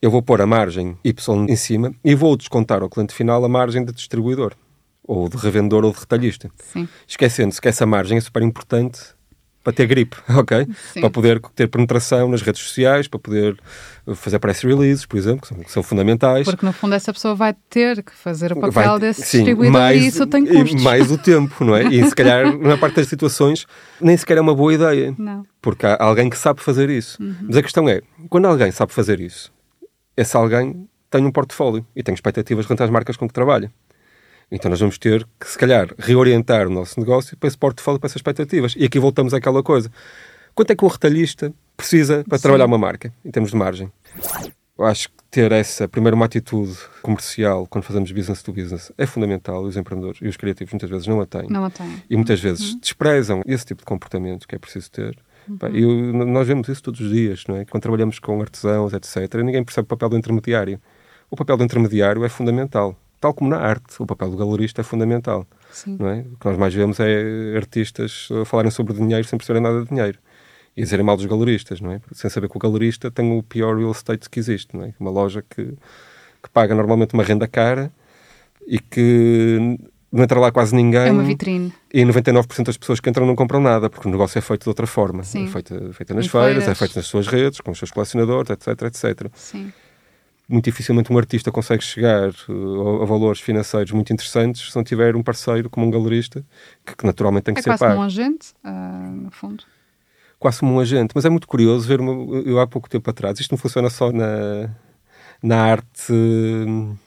eu 0.02 0.10
vou 0.10 0.22
pôr 0.22 0.40
a 0.40 0.46
margem 0.46 0.96
Y 1.04 1.46
em 1.48 1.56
cima 1.56 1.94
e 2.04 2.14
vou 2.14 2.36
descontar 2.36 2.82
ao 2.82 2.88
cliente 2.88 3.14
final 3.14 3.44
a 3.44 3.48
margem 3.48 3.84
de 3.84 3.92
distribuidor, 3.92 4.54
ou 5.04 5.28
de 5.28 5.36
revendedor 5.36 5.84
ou 5.84 5.92
de 5.92 6.00
retalhista. 6.00 6.50
Esquecendo-se 7.06 7.60
que 7.60 7.68
essa 7.68 7.84
margem 7.84 8.16
é 8.16 8.20
super 8.20 8.42
importante 8.42 9.00
para 9.62 9.74
ter 9.74 9.86
gripe, 9.86 10.16
ok? 10.34 10.66
Sim. 10.92 11.00
Para 11.00 11.10
poder 11.10 11.40
ter 11.54 11.68
penetração 11.68 12.28
nas 12.28 12.40
redes 12.40 12.62
sociais, 12.62 13.06
para 13.06 13.20
poder 13.20 13.58
fazer 14.14 14.38
press 14.38 14.62
releases, 14.62 15.04
por 15.04 15.18
exemplo, 15.18 15.42
que 15.42 15.48
são, 15.48 15.58
que 15.58 15.70
são 15.70 15.82
fundamentais. 15.82 16.46
Porque 16.46 16.64
no 16.64 16.72
fundo 16.72 16.94
essa 16.94 17.12
pessoa 17.12 17.34
vai 17.34 17.54
ter 17.68 18.02
que 18.02 18.12
fazer 18.12 18.52
o 18.52 18.56
papel 18.56 18.72
vai, 18.72 18.98
desse 18.98 19.22
sim, 19.22 19.38
distribuidor 19.38 19.80
mais, 19.80 20.02
e 20.02 20.06
isso 20.06 20.26
tem 20.26 20.46
custos. 20.46 20.82
Mais 20.82 21.10
o 21.10 21.18
tempo, 21.18 21.62
não 21.62 21.76
é? 21.76 21.84
E 21.84 22.02
se 22.08 22.14
calhar, 22.14 22.56
na 22.58 22.78
parte 22.78 22.96
das 22.96 23.08
situações, 23.08 23.66
nem 24.00 24.16
sequer 24.16 24.38
é 24.38 24.40
uma 24.40 24.54
boa 24.54 24.72
ideia. 24.72 25.14
Não. 25.18 25.44
Porque 25.60 25.84
há 25.84 26.02
alguém 26.02 26.30
que 26.30 26.38
sabe 26.38 26.62
fazer 26.62 26.88
isso. 26.88 27.22
Uhum. 27.22 27.34
Mas 27.42 27.56
a 27.58 27.62
questão 27.62 27.86
é, 27.86 28.00
quando 28.30 28.46
alguém 28.46 28.70
sabe 28.70 28.94
fazer 28.94 29.20
isso, 29.20 29.52
esse 30.16 30.36
alguém 30.36 30.88
tem 31.10 31.24
um 31.24 31.32
portfólio 31.32 31.84
e 31.94 32.02
tem 32.02 32.14
expectativas 32.14 32.66
quanto 32.66 32.82
às 32.82 32.90
marcas 32.90 33.16
com 33.16 33.26
que 33.26 33.34
trabalha. 33.34 33.70
Então 34.50 34.68
nós 34.68 34.80
vamos 34.80 34.98
ter 34.98 35.26
que, 35.38 35.48
se 35.48 35.56
calhar, 35.56 35.94
reorientar 35.98 36.66
o 36.66 36.70
nosso 36.70 36.98
negócio 36.98 37.36
para 37.36 37.46
esse 37.46 37.58
portfólio, 37.58 38.00
para 38.00 38.08
essas 38.08 38.16
expectativas. 38.16 38.74
E 38.76 38.84
aqui 38.84 38.98
voltamos 38.98 39.32
àquela 39.32 39.62
coisa. 39.62 39.90
Quanto 40.54 40.72
é 40.72 40.76
que 40.76 40.84
o 40.84 40.88
retalhista 40.88 41.52
precisa 41.76 42.24
para 42.28 42.38
Sim. 42.38 42.42
trabalhar 42.42 42.66
uma 42.66 42.78
marca, 42.78 43.12
em 43.24 43.30
termos 43.30 43.52
de 43.52 43.56
margem? 43.56 43.92
Eu 44.76 44.84
acho 44.84 45.08
que 45.08 45.14
ter 45.30 45.52
essa, 45.52 45.86
primeiro, 45.86 46.16
uma 46.16 46.24
atitude 46.24 46.76
comercial 47.02 47.66
quando 47.66 47.84
fazemos 47.84 48.10
business 48.10 48.42
to 48.42 48.52
business 48.52 48.90
é 48.98 49.06
fundamental. 49.06 49.62
Os 49.62 49.76
empreendedores 49.76 50.20
e 50.20 50.26
os 50.26 50.36
criativos 50.36 50.72
muitas 50.72 50.90
vezes 50.90 51.06
não 51.06 51.20
a 51.20 51.26
têm. 51.26 51.46
Não 51.48 51.64
a 51.64 51.70
têm. 51.70 52.02
E 52.08 52.16
muitas 52.16 52.40
vezes 52.40 52.72
uhum. 52.72 52.80
desprezam 52.80 53.42
esse 53.46 53.64
tipo 53.64 53.82
de 53.82 53.86
comportamento 53.86 54.48
que 54.48 54.54
é 54.54 54.58
preciso 54.58 54.90
ter. 54.90 55.16
Uhum. 55.50 56.26
nós 56.26 56.46
vemos 56.46 56.68
isso 56.68 56.82
todos 56.82 57.00
os 57.00 57.10
dias, 57.10 57.44
não 57.48 57.56
é? 57.56 57.64
Quando 57.64 57.82
trabalhamos 57.82 58.18
com 58.18 58.40
artesãos, 58.40 58.92
etc., 58.92 59.34
ninguém 59.42 59.64
percebe 59.64 59.84
o 59.84 59.88
papel 59.88 60.08
do 60.10 60.16
intermediário. 60.16 60.80
O 61.30 61.36
papel 61.36 61.56
do 61.56 61.64
intermediário 61.64 62.24
é 62.24 62.28
fundamental. 62.28 62.96
Tal 63.20 63.34
como 63.34 63.50
na 63.50 63.58
arte, 63.58 64.02
o 64.02 64.06
papel 64.06 64.30
do 64.30 64.36
galerista 64.36 64.80
é 64.80 64.84
fundamental. 64.84 65.46
Sim. 65.70 65.96
Não 65.98 66.08
é? 66.08 66.20
O 66.20 66.36
que 66.38 66.46
nós 66.46 66.56
mais 66.56 66.74
vemos 66.74 66.98
é 67.00 67.56
artistas 67.56 68.28
falarem 68.46 68.70
sobre 68.70 68.94
dinheiro 68.94 69.24
sem 69.24 69.38
perceberem 69.38 69.62
nada 69.62 69.82
de 69.82 69.88
dinheiro. 69.88 70.18
E 70.76 70.82
dizerem 70.82 71.04
mal 71.04 71.16
dos 71.16 71.26
galeristas, 71.26 71.80
não 71.80 71.92
é? 71.92 72.00
Sem 72.12 72.30
saber 72.30 72.48
que 72.48 72.56
o 72.56 72.60
galerista 72.60 73.10
tem 73.10 73.36
o 73.36 73.42
pior 73.42 73.76
real 73.76 73.90
estate 73.90 74.30
que 74.30 74.38
existe, 74.38 74.74
não 74.74 74.84
é? 74.84 74.94
Uma 74.98 75.10
loja 75.10 75.42
que, 75.42 75.64
que 75.64 76.50
paga 76.52 76.74
normalmente 76.74 77.12
uma 77.12 77.22
renda 77.22 77.46
cara 77.46 77.92
e 78.66 78.78
que 78.78 79.78
não 80.12 80.24
entra 80.24 80.40
lá 80.40 80.50
quase 80.50 80.74
ninguém. 80.74 81.08
É 81.08 81.12
uma 81.12 81.22
vitrine. 81.22 81.72
E 81.92 82.02
99% 82.02 82.64
das 82.64 82.76
pessoas 82.76 82.98
que 82.98 83.08
entram 83.08 83.26
não 83.26 83.36
compram 83.36 83.60
nada, 83.60 83.88
porque 83.88 84.08
o 84.08 84.10
negócio 84.10 84.38
é 84.38 84.42
feito 84.42 84.64
de 84.64 84.68
outra 84.68 84.86
forma. 84.86 85.22
Sim. 85.22 85.44
É 85.44 85.48
feito, 85.48 85.74
é 85.74 85.92
feito 85.92 86.14
nas 86.14 86.26
feiras, 86.26 86.48
feiras, 86.48 86.68
é 86.68 86.74
feito 86.74 86.96
nas 86.96 87.06
suas 87.06 87.26
redes, 87.28 87.60
com 87.60 87.70
os 87.70 87.78
seus 87.78 87.90
colecionadores, 87.90 88.50
etc, 88.50 88.82
etc. 88.82 89.30
Sim. 89.34 89.72
muito 90.48 90.64
dificilmente 90.64 91.12
um 91.12 91.18
artista 91.18 91.52
consegue 91.52 91.84
chegar 91.84 92.30
uh, 92.48 93.02
a, 93.02 93.06
valores 93.06 93.40
financeiros 93.40 93.92
muito 93.92 94.12
interessantes 94.12 94.70
se 94.70 94.76
não 94.76 94.82
tiver 94.82 95.14
um 95.14 95.22
parceiro 95.22 95.70
como 95.70 95.86
um 95.86 95.90
galerista, 95.90 96.44
que, 96.84 96.96
que 96.96 97.06
naturalmente 97.06 97.44
tem 97.44 97.54
que 97.54 97.60
é 97.60 97.62
ser 97.62 97.78
pago. 97.78 97.84
É 97.84 97.86
quase 97.86 97.94
como 97.94 98.02
um 98.02 98.06
agente, 98.06 98.48
uh, 98.64 99.16
no 99.24 99.30
fundo. 99.30 99.64
Quase 100.40 100.58
como 100.58 100.74
um 100.74 100.80
agente, 100.80 101.12
mas 101.14 101.24
é 101.24 101.30
muito 101.30 101.46
curioso 101.46 101.86
ver, 101.86 102.00
uma, 102.00 102.40
eu 102.40 102.58
há 102.58 102.66
pouco 102.66 102.90
tempo 102.90 103.08
atrás, 103.08 103.38
isto 103.38 103.52
não 103.52 103.58
funciona 103.58 103.88
só 103.88 104.10
na, 104.10 104.70
na 105.40 105.62
arte 105.62 106.12
uh, 106.12 106.98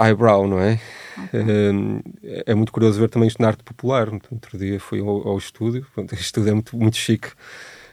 eyebrow, 0.00 0.46
não 0.46 0.60
é? 0.60 0.80
Okay. 1.24 2.42
É 2.46 2.54
muito 2.54 2.72
curioso 2.72 3.00
ver 3.00 3.08
também 3.08 3.26
isto 3.26 3.42
na 3.42 3.48
arte 3.48 3.64
popular. 3.64 4.08
Outro 4.30 4.58
dia 4.58 4.78
fui 4.78 5.00
ao, 5.00 5.28
ao 5.28 5.38
estúdio, 5.38 5.86
o 5.96 6.14
estúdio 6.14 6.50
é 6.50 6.54
muito, 6.54 6.76
muito 6.76 6.96
chique, 6.96 7.30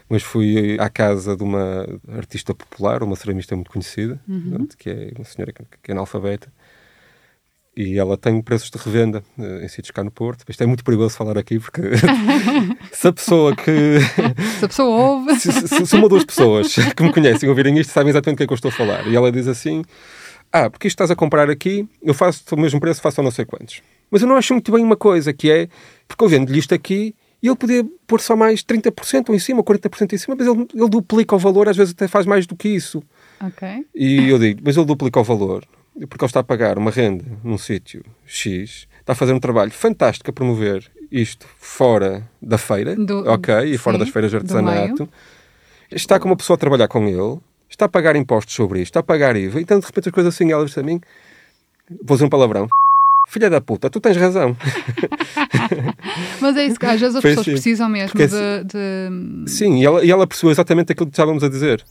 mas 0.08 0.22
fui 0.22 0.76
à 0.78 0.88
casa 0.88 1.36
de 1.36 1.42
uma 1.42 1.86
artista 2.08 2.54
popular, 2.54 3.02
uma 3.02 3.16
ceramista 3.16 3.54
muito 3.56 3.70
conhecida, 3.70 4.20
uhum. 4.28 4.68
que 4.78 4.88
é 4.88 5.12
uma 5.16 5.24
senhora 5.24 5.52
que 5.52 5.90
é 5.90 5.92
analfabeta, 5.92 6.52
e 7.76 7.98
ela 7.98 8.16
tem 8.16 8.40
preços 8.40 8.70
de 8.70 8.78
revenda 8.78 9.22
uh, 9.36 9.62
em 9.62 9.68
sítios 9.68 9.90
cá 9.90 10.02
no 10.02 10.10
Porto. 10.10 10.44
Isto 10.48 10.62
é 10.62 10.66
muito 10.66 10.82
perigoso 10.82 11.14
falar 11.14 11.36
aqui, 11.36 11.58
porque 11.58 11.82
se 12.90 13.08
a 13.08 13.12
pessoa 13.12 13.54
que. 13.54 13.98
se 14.58 14.64
a 14.64 14.68
pessoa 14.68 14.96
ouve. 14.96 15.36
se, 15.36 15.52
se, 15.52 15.86
se, 15.86 15.94
uma 15.94 16.04
ou 16.04 16.08
duas 16.08 16.24
pessoas 16.24 16.74
que 16.74 17.02
me 17.02 17.12
conhecem 17.12 17.46
ouvirem 17.50 17.78
isto 17.78 17.92
sabem 17.92 18.08
exatamente 18.08 18.36
o 18.36 18.38
que 18.38 18.44
é 18.44 18.46
que 18.46 18.52
eu 18.52 18.54
estou 18.54 18.70
a 18.70 18.72
falar. 18.72 19.06
E 19.06 19.14
ela 19.14 19.30
diz 19.30 19.46
assim: 19.46 19.84
Ah, 20.64 20.70
porque 20.70 20.88
isto 20.88 20.94
estás 20.94 21.10
a 21.10 21.16
comprar 21.16 21.50
aqui, 21.50 21.88
eu 22.02 22.14
faço 22.14 22.42
o 22.54 22.58
mesmo 22.58 22.80
preço, 22.80 23.00
faço 23.00 23.20
a 23.20 23.24
não 23.24 23.30
sei 23.30 23.44
quantos. 23.44 23.82
Mas 24.10 24.22
eu 24.22 24.28
não 24.28 24.36
acho 24.36 24.52
muito 24.52 24.70
bem 24.72 24.82
uma 24.82 24.96
coisa, 24.96 25.32
que 25.32 25.50
é, 25.50 25.68
porque 26.06 26.22
eu 26.24 26.28
vendo-lhe 26.28 26.58
isto 26.58 26.74
aqui 26.74 27.14
e 27.42 27.48
ele 27.48 27.56
podia 27.56 27.84
pôr 28.06 28.20
só 28.20 28.34
mais 28.36 28.62
30% 28.62 29.28
ou 29.28 29.34
em 29.34 29.38
cima, 29.38 29.60
ou 29.60 29.64
40% 29.64 30.12
em 30.12 30.18
cima, 30.18 30.36
mas 30.38 30.46
ele, 30.46 30.66
ele 30.74 30.88
duplica 30.88 31.34
o 31.34 31.38
valor, 31.38 31.68
às 31.68 31.76
vezes 31.76 31.92
até 31.92 32.08
faz 32.08 32.24
mais 32.24 32.46
do 32.46 32.56
que 32.56 32.68
isso. 32.68 33.02
Ok. 33.40 33.86
E 33.94 34.28
eu 34.28 34.38
digo, 34.38 34.60
mas 34.64 34.76
ele 34.76 34.86
duplica 34.86 35.20
o 35.20 35.24
valor 35.24 35.66
porque 36.04 36.24
ele 36.24 36.28
está 36.28 36.40
a 36.40 36.44
pagar 36.44 36.76
uma 36.76 36.90
renda 36.90 37.24
num 37.42 37.56
sítio 37.56 38.04
X, 38.26 38.86
está 39.00 39.12
a 39.12 39.16
fazer 39.16 39.32
um 39.32 39.40
trabalho 39.40 39.70
fantástico 39.70 40.28
a 40.28 40.32
promover 40.32 40.84
isto 41.10 41.46
fora 41.58 42.28
da 42.42 42.58
feira, 42.58 42.94
do, 42.94 43.26
ok, 43.30 43.54
e 43.64 43.78
fora 43.78 43.96
sim, 43.96 44.04
das 44.04 44.12
feiras 44.12 44.30
de 44.30 44.36
artesanato. 44.36 45.08
Está 45.90 46.18
com 46.18 46.28
uma 46.28 46.36
pessoa 46.36 46.56
a 46.56 46.58
trabalhar 46.58 46.88
com 46.88 47.06
ele, 47.06 47.40
está 47.68 47.86
a 47.86 47.88
pagar 47.88 48.16
impostos 48.16 48.54
sobre 48.54 48.80
isto, 48.80 48.90
está 48.90 49.00
a 49.00 49.02
pagar 49.02 49.36
IVA, 49.36 49.60
então 49.60 49.78
de 49.78 49.86
repente 49.86 50.08
as 50.08 50.14
coisas 50.14 50.34
assim, 50.34 50.50
elas 50.52 50.76
a 50.76 50.82
mim, 50.82 51.00
vou 52.02 52.16
dizer 52.16 52.24
um 52.24 52.28
palavrão, 52.28 52.68
filha 53.28 53.50
da 53.50 53.60
puta, 53.60 53.90
tu 53.90 54.00
tens 54.00 54.16
razão. 54.16 54.56
Mas 56.40 56.56
é 56.56 56.66
isso 56.66 56.78
que 56.78 56.86
às 56.86 57.00
vezes 57.00 57.16
as 57.16 57.22
Foi 57.22 57.30
pessoas 57.30 57.46
assim, 57.46 57.52
precisam 57.52 57.88
mesmo 57.88 58.18
de, 58.18 58.64
de, 58.64 59.50
Sim, 59.50 59.80
e 59.80 59.84
ela, 59.84 60.04
e 60.04 60.10
ela 60.10 60.26
percebeu 60.26 60.52
exatamente 60.52 60.92
aquilo 60.92 61.06
que 61.06 61.12
estávamos 61.12 61.42
a 61.42 61.48
dizer. 61.48 61.84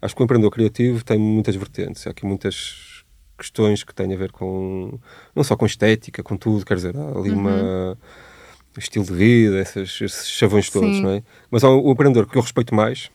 Acho 0.00 0.16
que 0.16 0.22
o 0.22 0.24
empreendedor 0.24 0.50
criativo 0.50 1.04
tem 1.04 1.18
muitas 1.18 1.54
vertentes, 1.54 2.06
há 2.06 2.10
aqui 2.10 2.24
muitas 2.24 3.04
questões 3.36 3.84
que 3.84 3.94
têm 3.94 4.12
a 4.12 4.16
ver 4.16 4.32
com 4.32 4.98
não 5.34 5.44
só 5.44 5.56
com 5.56 5.64
estética, 5.66 6.22
com 6.22 6.36
tudo, 6.36 6.64
quer 6.66 6.74
dizer, 6.74 6.96
há 6.96 7.18
ali 7.18 7.30
uhum. 7.30 7.38
uma 7.38 7.98
estilo 8.76 9.04
de 9.04 9.12
vida, 9.12 9.60
esses, 9.60 10.00
esses 10.00 10.28
chavões 10.28 10.70
todos, 10.70 10.96
Sim. 10.96 11.02
não 11.02 11.10
é? 11.10 11.22
Mas 11.50 11.64
há 11.64 11.68
o 11.68 11.90
empreendedor 11.90 12.28
que 12.28 12.36
eu 12.36 12.42
respeito 12.42 12.74
mais 12.74 13.10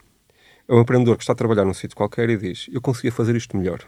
é 0.68 0.74
o 0.74 0.80
empreendedor 0.80 1.18
que 1.18 1.24
está 1.24 1.34
a 1.34 1.36
trabalhar 1.36 1.66
num 1.66 1.74
sítio 1.74 1.96
qualquer 1.96 2.30
e 2.30 2.38
diz 2.38 2.68
eu 2.72 2.82
conseguia 2.82 3.12
fazer 3.12 3.36
isto 3.36 3.56
melhor. 3.58 3.80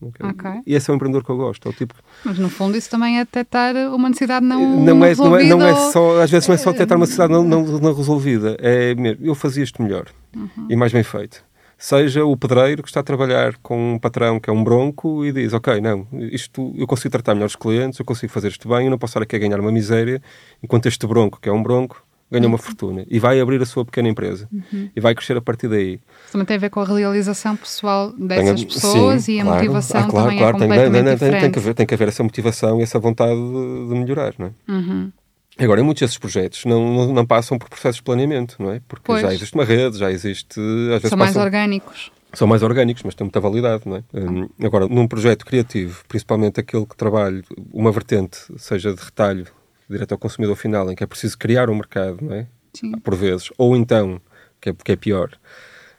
Okay? 0.00 0.26
Okay. 0.28 0.60
E 0.66 0.74
esse 0.74 0.90
é 0.90 0.92
o 0.92 0.96
empreendedor 0.96 1.24
que 1.24 1.30
eu 1.30 1.38
gosto. 1.38 1.66
É 1.66 1.70
o 1.70 1.72
tipo... 1.72 1.94
Mas 2.22 2.38
no 2.38 2.50
fundo 2.50 2.76
isso 2.76 2.90
também 2.90 3.18
é 3.18 3.24
detectar 3.24 3.74
uma 3.94 4.08
necessidade 4.08 4.44
não, 4.44 4.78
não, 4.78 5.04
é, 5.04 5.14
não, 5.14 5.36
é, 5.36 5.44
não 5.44 5.62
é 5.62 5.74
só, 5.90 6.20
às 6.20 6.30
vezes 6.30 6.46
não 6.46 6.54
é 6.54 6.58
só 6.58 6.70
detectar 6.72 6.98
uma 6.98 7.04
necessidade 7.04 7.32
não, 7.32 7.42
não, 7.42 7.62
não 7.64 7.94
resolvida. 7.94 8.56
É 8.60 8.94
mesmo, 8.94 9.24
eu 9.24 9.34
fazia 9.34 9.64
isto 9.64 9.82
melhor 9.82 10.06
uhum. 10.34 10.66
e 10.68 10.76
mais 10.76 10.92
bem 10.92 11.02
feito 11.02 11.44
seja 11.78 12.24
o 12.24 12.36
pedreiro 12.36 12.82
que 12.82 12.88
está 12.88 13.00
a 13.00 13.02
trabalhar 13.02 13.56
com 13.58 13.94
um 13.94 13.98
patrão 13.98 14.40
que 14.40 14.48
é 14.48 14.52
um 14.52 14.64
bronco 14.64 15.24
e 15.24 15.32
diz, 15.32 15.52
ok, 15.52 15.80
não, 15.80 16.06
isto 16.12 16.72
eu 16.76 16.86
consigo 16.86 17.12
tratar 17.12 17.34
melhor 17.34 17.46
os 17.46 17.56
clientes, 17.56 17.98
eu 17.98 18.04
consigo 18.04 18.32
fazer 18.32 18.48
isto 18.48 18.68
bem, 18.68 18.86
eu 18.86 18.90
não 18.90 18.98
posso 18.98 19.12
estar 19.12 19.22
aqui 19.22 19.36
a 19.36 19.38
ganhar 19.38 19.60
uma 19.60 19.70
miséria, 19.70 20.22
enquanto 20.62 20.86
este 20.86 21.06
bronco, 21.06 21.38
que 21.40 21.48
é 21.48 21.52
um 21.52 21.62
bronco, 21.62 22.02
ganha 22.30 22.46
uma 22.46 22.58
fortuna 22.58 23.04
e 23.08 23.18
vai 23.18 23.40
abrir 23.40 23.60
a 23.62 23.66
sua 23.66 23.84
pequena 23.84 24.08
empresa 24.08 24.48
uhum. 24.52 24.90
e 24.94 25.00
vai 25.00 25.14
crescer 25.14 25.36
a 25.36 25.40
partir 25.40 25.68
daí. 25.68 25.94
Isso 25.94 26.32
também 26.32 26.46
tem 26.46 26.56
a 26.56 26.60
ver 26.60 26.70
com 26.70 26.80
a 26.80 26.84
realização 26.84 27.56
pessoal 27.56 28.12
dessas 28.12 28.60
Tenho, 28.60 28.68
pessoas 28.68 29.24
sim, 29.24 29.36
e 29.36 29.40
a 29.40 29.44
claro, 29.44 29.58
motivação 29.58 30.00
ah, 30.00 30.04
claro, 30.04 30.24
também 30.24 30.38
claro, 30.38 30.56
é 30.56 30.60
completamente 30.60 31.18
tem, 31.18 31.30
tem, 31.30 31.40
tem, 31.40 31.50
que 31.50 31.58
haver, 31.58 31.74
tem 31.74 31.86
que 31.86 31.94
haver 31.94 32.08
essa 32.08 32.22
motivação 32.22 32.80
e 32.80 32.82
essa 32.82 32.98
vontade 32.98 33.34
de, 33.34 33.88
de 33.88 33.94
melhorar, 33.94 34.34
não 34.38 34.46
é? 34.46 34.72
Uhum. 34.72 35.12
Agora, 35.58 35.82
muitos 35.82 36.02
desses 36.02 36.18
projetos 36.18 36.64
não, 36.66 36.94
não, 36.94 37.12
não, 37.14 37.26
passam 37.26 37.58
por 37.58 37.68
processos 37.70 37.96
de 37.96 38.02
planeamento, 38.02 38.56
não 38.58 38.72
é? 38.72 38.80
Porque 38.86 39.04
pois. 39.06 39.22
já 39.22 39.32
existe 39.32 39.54
uma 39.54 39.64
rede, 39.64 39.96
já 39.96 40.10
existe... 40.10 40.60
Às 40.94 41.02
vezes 41.02 41.08
São 41.08 41.18
mais 41.18 41.34
orgânicos. 41.34 42.12
São 42.34 42.46
mais 42.46 42.62
orgânicos, 42.62 43.02
mas 43.02 43.14
têm 43.14 43.24
muita 43.24 43.40
validade, 43.40 43.84
não 43.86 43.96
é? 43.96 44.02
Um, 44.12 44.48
agora, 44.62 44.86
num 44.86 45.08
projeto 45.08 45.46
criativo, 45.46 46.04
principalmente 46.06 46.60
aquele 46.60 46.84
que 46.84 46.94
trabalha 46.94 47.42
uma 47.72 47.90
vertente, 47.90 48.38
seja 48.58 48.92
de 48.92 49.02
retalho, 49.02 49.46
direto 49.88 50.12
ao 50.12 50.18
consumidor 50.18 50.56
final, 50.56 50.90
em 50.90 50.94
que 50.94 51.04
é 51.04 51.06
preciso 51.06 51.38
criar 51.38 51.70
um 51.70 51.74
mercado, 51.74 52.18
não 52.20 52.34
é? 52.34 52.46
Sim. 52.74 52.92
Por 52.98 53.14
vezes. 53.14 53.50
Ou 53.56 53.76
então, 53.76 54.20
que 54.60 54.70
é, 54.70 54.74
que 54.74 54.92
é 54.92 54.96
pior, 54.96 55.30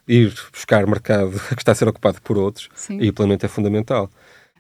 ir 0.08 0.34
buscar 0.52 0.86
mercado 0.88 1.32
que 1.56 1.62
está 1.62 1.72
a 1.72 1.76
ser 1.76 1.88
ocupado 1.88 2.22
por 2.22 2.38
outros, 2.38 2.70
Sim. 2.76 3.00
e 3.00 3.10
o 3.10 3.14
planeamento 3.14 3.46
é 3.46 3.50
fundamental. 3.50 4.10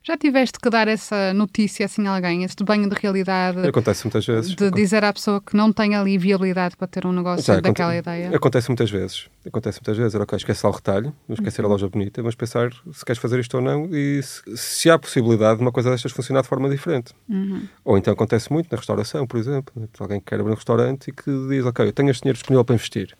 Já 0.07 0.15
tiveste 0.15 0.57
que 0.57 0.69
dar 0.69 0.87
essa 0.87 1.33
notícia 1.33 1.85
assim 1.85 2.07
a 2.07 2.15
alguém, 2.15 2.45
este 2.45 2.63
banho 2.63 2.89
de 2.89 2.95
realidade? 2.95 3.67
Acontece 3.67 4.05
muitas 4.05 4.25
vezes. 4.25 4.55
De 4.55 4.71
dizer 4.71 5.03
à 5.03 5.11
pessoa 5.11 5.41
que 5.41 5.53
não 5.53 5.73
tem 5.73 5.95
ali 5.95 6.17
viabilidade 6.17 6.77
para 6.77 6.87
ter 6.87 7.05
um 7.05 7.11
negócio 7.11 7.43
Já, 7.43 7.59
daquela 7.59 7.91
acontece, 7.91 8.21
ideia? 8.21 8.37
Acontece 8.37 8.69
muitas 8.69 8.89
vezes. 8.89 9.27
Acontece 9.45 9.79
muitas 9.81 9.97
vezes. 9.97 10.15
Era 10.15 10.23
ok, 10.23 10.37
esquece 10.37 10.65
lá 10.65 10.71
o 10.71 10.73
retalho, 10.73 11.13
não 11.27 11.33
esquecer 11.33 11.61
uhum. 11.61 11.67
a 11.67 11.71
loja 11.73 11.89
bonita, 11.89 12.23
mas 12.23 12.35
pensar 12.35 12.71
se 12.93 13.03
queres 13.03 13.21
fazer 13.21 13.41
isto 13.41 13.57
ou 13.57 13.61
não 13.61 13.93
e 13.93 14.23
se, 14.23 14.55
se 14.55 14.89
há 14.89 14.97
possibilidade 14.97 15.57
de 15.57 15.65
uma 15.65 15.73
coisa 15.73 15.91
destas 15.91 16.13
funcionar 16.13 16.41
de 16.41 16.47
forma 16.47 16.69
diferente. 16.69 17.13
Uhum. 17.27 17.67
Ou 17.83 17.97
então 17.97 18.13
acontece 18.13 18.49
muito 18.49 18.69
na 18.71 18.77
restauração, 18.77 19.27
por 19.27 19.37
exemplo. 19.37 19.73
Alguém 19.99 20.21
que 20.21 20.27
quer 20.27 20.39
abrir 20.39 20.53
um 20.53 20.55
restaurante 20.55 21.09
e 21.09 21.11
que 21.11 21.29
diz, 21.49 21.65
ok, 21.65 21.85
eu 21.85 21.91
tenho 21.91 22.09
este 22.11 22.21
dinheiro 22.21 22.37
disponível 22.37 22.63
para 22.63 22.75
investir. 22.75 23.13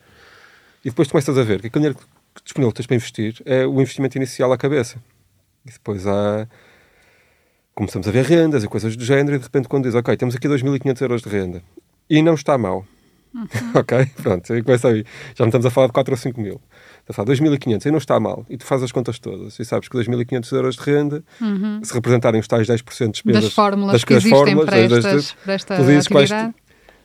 E 0.86 0.90
depois 0.90 1.12
começas 1.12 1.38
a 1.38 1.44
ver 1.44 1.60
que 1.60 1.68
aquele 1.68 1.84
dinheiro 1.84 2.00
disponível 2.46 2.72
que 2.72 2.78
tens 2.78 2.88
para 2.88 2.96
investir 2.96 3.42
é 3.44 3.68
o 3.68 3.82
investimento 3.82 4.18
inicial 4.18 4.54
à 4.54 4.58
cabeça. 4.58 4.98
E 5.66 5.72
depois 5.74 6.08
há 6.08 6.48
começamos 7.78 8.08
a 8.08 8.12
ver 8.12 8.26
rendas 8.26 8.64
e 8.64 8.68
coisas 8.68 8.96
do 8.98 9.06
género, 9.06 9.36
e 9.36 9.38
de 9.38 9.44
repente, 9.44 9.68
quando 9.68 9.84
diz, 9.84 9.94
ok, 9.94 10.18
temos 10.18 10.36
aqui 10.36 10.48
2.500 10.48 11.02
euros 11.02 11.22
de 11.22 11.30
renda 11.30 11.62
e 12.10 12.24
não 12.24 12.34
está 12.34 12.58
mal, 12.58 12.84
uhum. 13.36 13.48
ok? 13.76 14.06
Pronto, 14.24 14.52
aí 14.52 14.64
começa 14.64 14.88
aí. 14.88 15.06
Já 15.36 15.44
não 15.44 15.50
estamos 15.50 15.66
a 15.68 15.70
falar 15.70 15.88
de 15.88 15.94
4 15.94 16.12
ou 16.12 16.18
5 16.18 16.42
mil. 16.42 16.60
Estamos 17.08 17.10
a 17.10 17.14
falar 17.14 17.36
de 17.36 17.68
2.500 17.68 17.86
e 17.86 17.92
não 17.92 17.98
está 18.00 18.20
mal. 18.20 18.46
E 18.50 18.58
tu 18.58 18.66
fazes 18.66 18.86
as 18.86 18.92
contas 18.92 19.20
todas 19.20 19.60
e 19.60 19.64
sabes 19.64 19.88
que 19.88 19.96
2.500 19.96 20.52
euros 20.54 20.76
de 20.76 20.82
renda, 20.82 21.24
uhum. 21.40 21.80
se 21.84 21.94
representarem 21.94 22.42
os 22.42 22.48
tais 22.48 22.68
10% 22.68 23.06
de 23.06 23.12
despesas 23.12 23.44
das 23.44 23.54
fórmulas 23.54 23.94
das, 23.94 24.04
que 24.04 24.14
existem 24.14 24.32
fórmulas, 24.32 24.66
para, 24.66 24.78
estas, 24.80 25.04
das, 25.04 25.32
para 25.34 25.54
esta 25.54 25.76
tu 25.76 25.84
dizes 25.84 26.08
atividade. 26.08 26.44
Vais, 26.44 26.56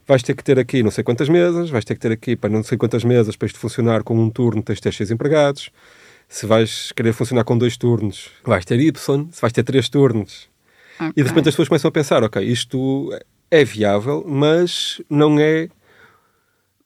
vais 0.08 0.22
ter 0.22 0.34
que 0.34 0.42
ter 0.42 0.58
aqui 0.58 0.82
não 0.82 0.90
sei 0.90 1.04
quantas 1.04 1.28
mesas, 1.28 1.68
vais 1.68 1.84
ter 1.84 1.94
que 1.94 2.00
ter 2.00 2.12
aqui 2.12 2.34
para 2.34 2.48
não 2.48 2.62
sei 2.62 2.78
quantas 2.78 3.04
mesas 3.04 3.36
para 3.36 3.46
isto 3.46 3.58
funcionar 3.58 4.02
com 4.02 4.18
um 4.18 4.30
turno, 4.30 4.62
tens 4.62 4.76
de 4.76 4.82
ter 4.82 4.92
X 4.92 5.10
empregados. 5.10 5.70
Se 6.28 6.46
vais 6.46 6.92
querer 6.92 7.12
funcionar 7.12 7.44
com 7.44 7.58
dois 7.58 7.76
turnos, 7.76 8.30
vais 8.42 8.64
ter 8.64 8.80
Y. 8.80 9.28
Se 9.30 9.40
vais 9.42 9.52
ter 9.52 9.62
três 9.62 9.90
turnos, 9.90 10.48
Okay. 10.96 11.12
E 11.16 11.22
de 11.22 11.28
repente 11.28 11.48
as 11.48 11.54
pessoas 11.54 11.68
começam 11.68 11.88
a 11.88 11.92
pensar: 11.92 12.22
ok, 12.22 12.42
isto 12.42 13.10
é 13.50 13.64
viável, 13.64 14.24
mas 14.26 15.00
não 15.08 15.38
é 15.38 15.68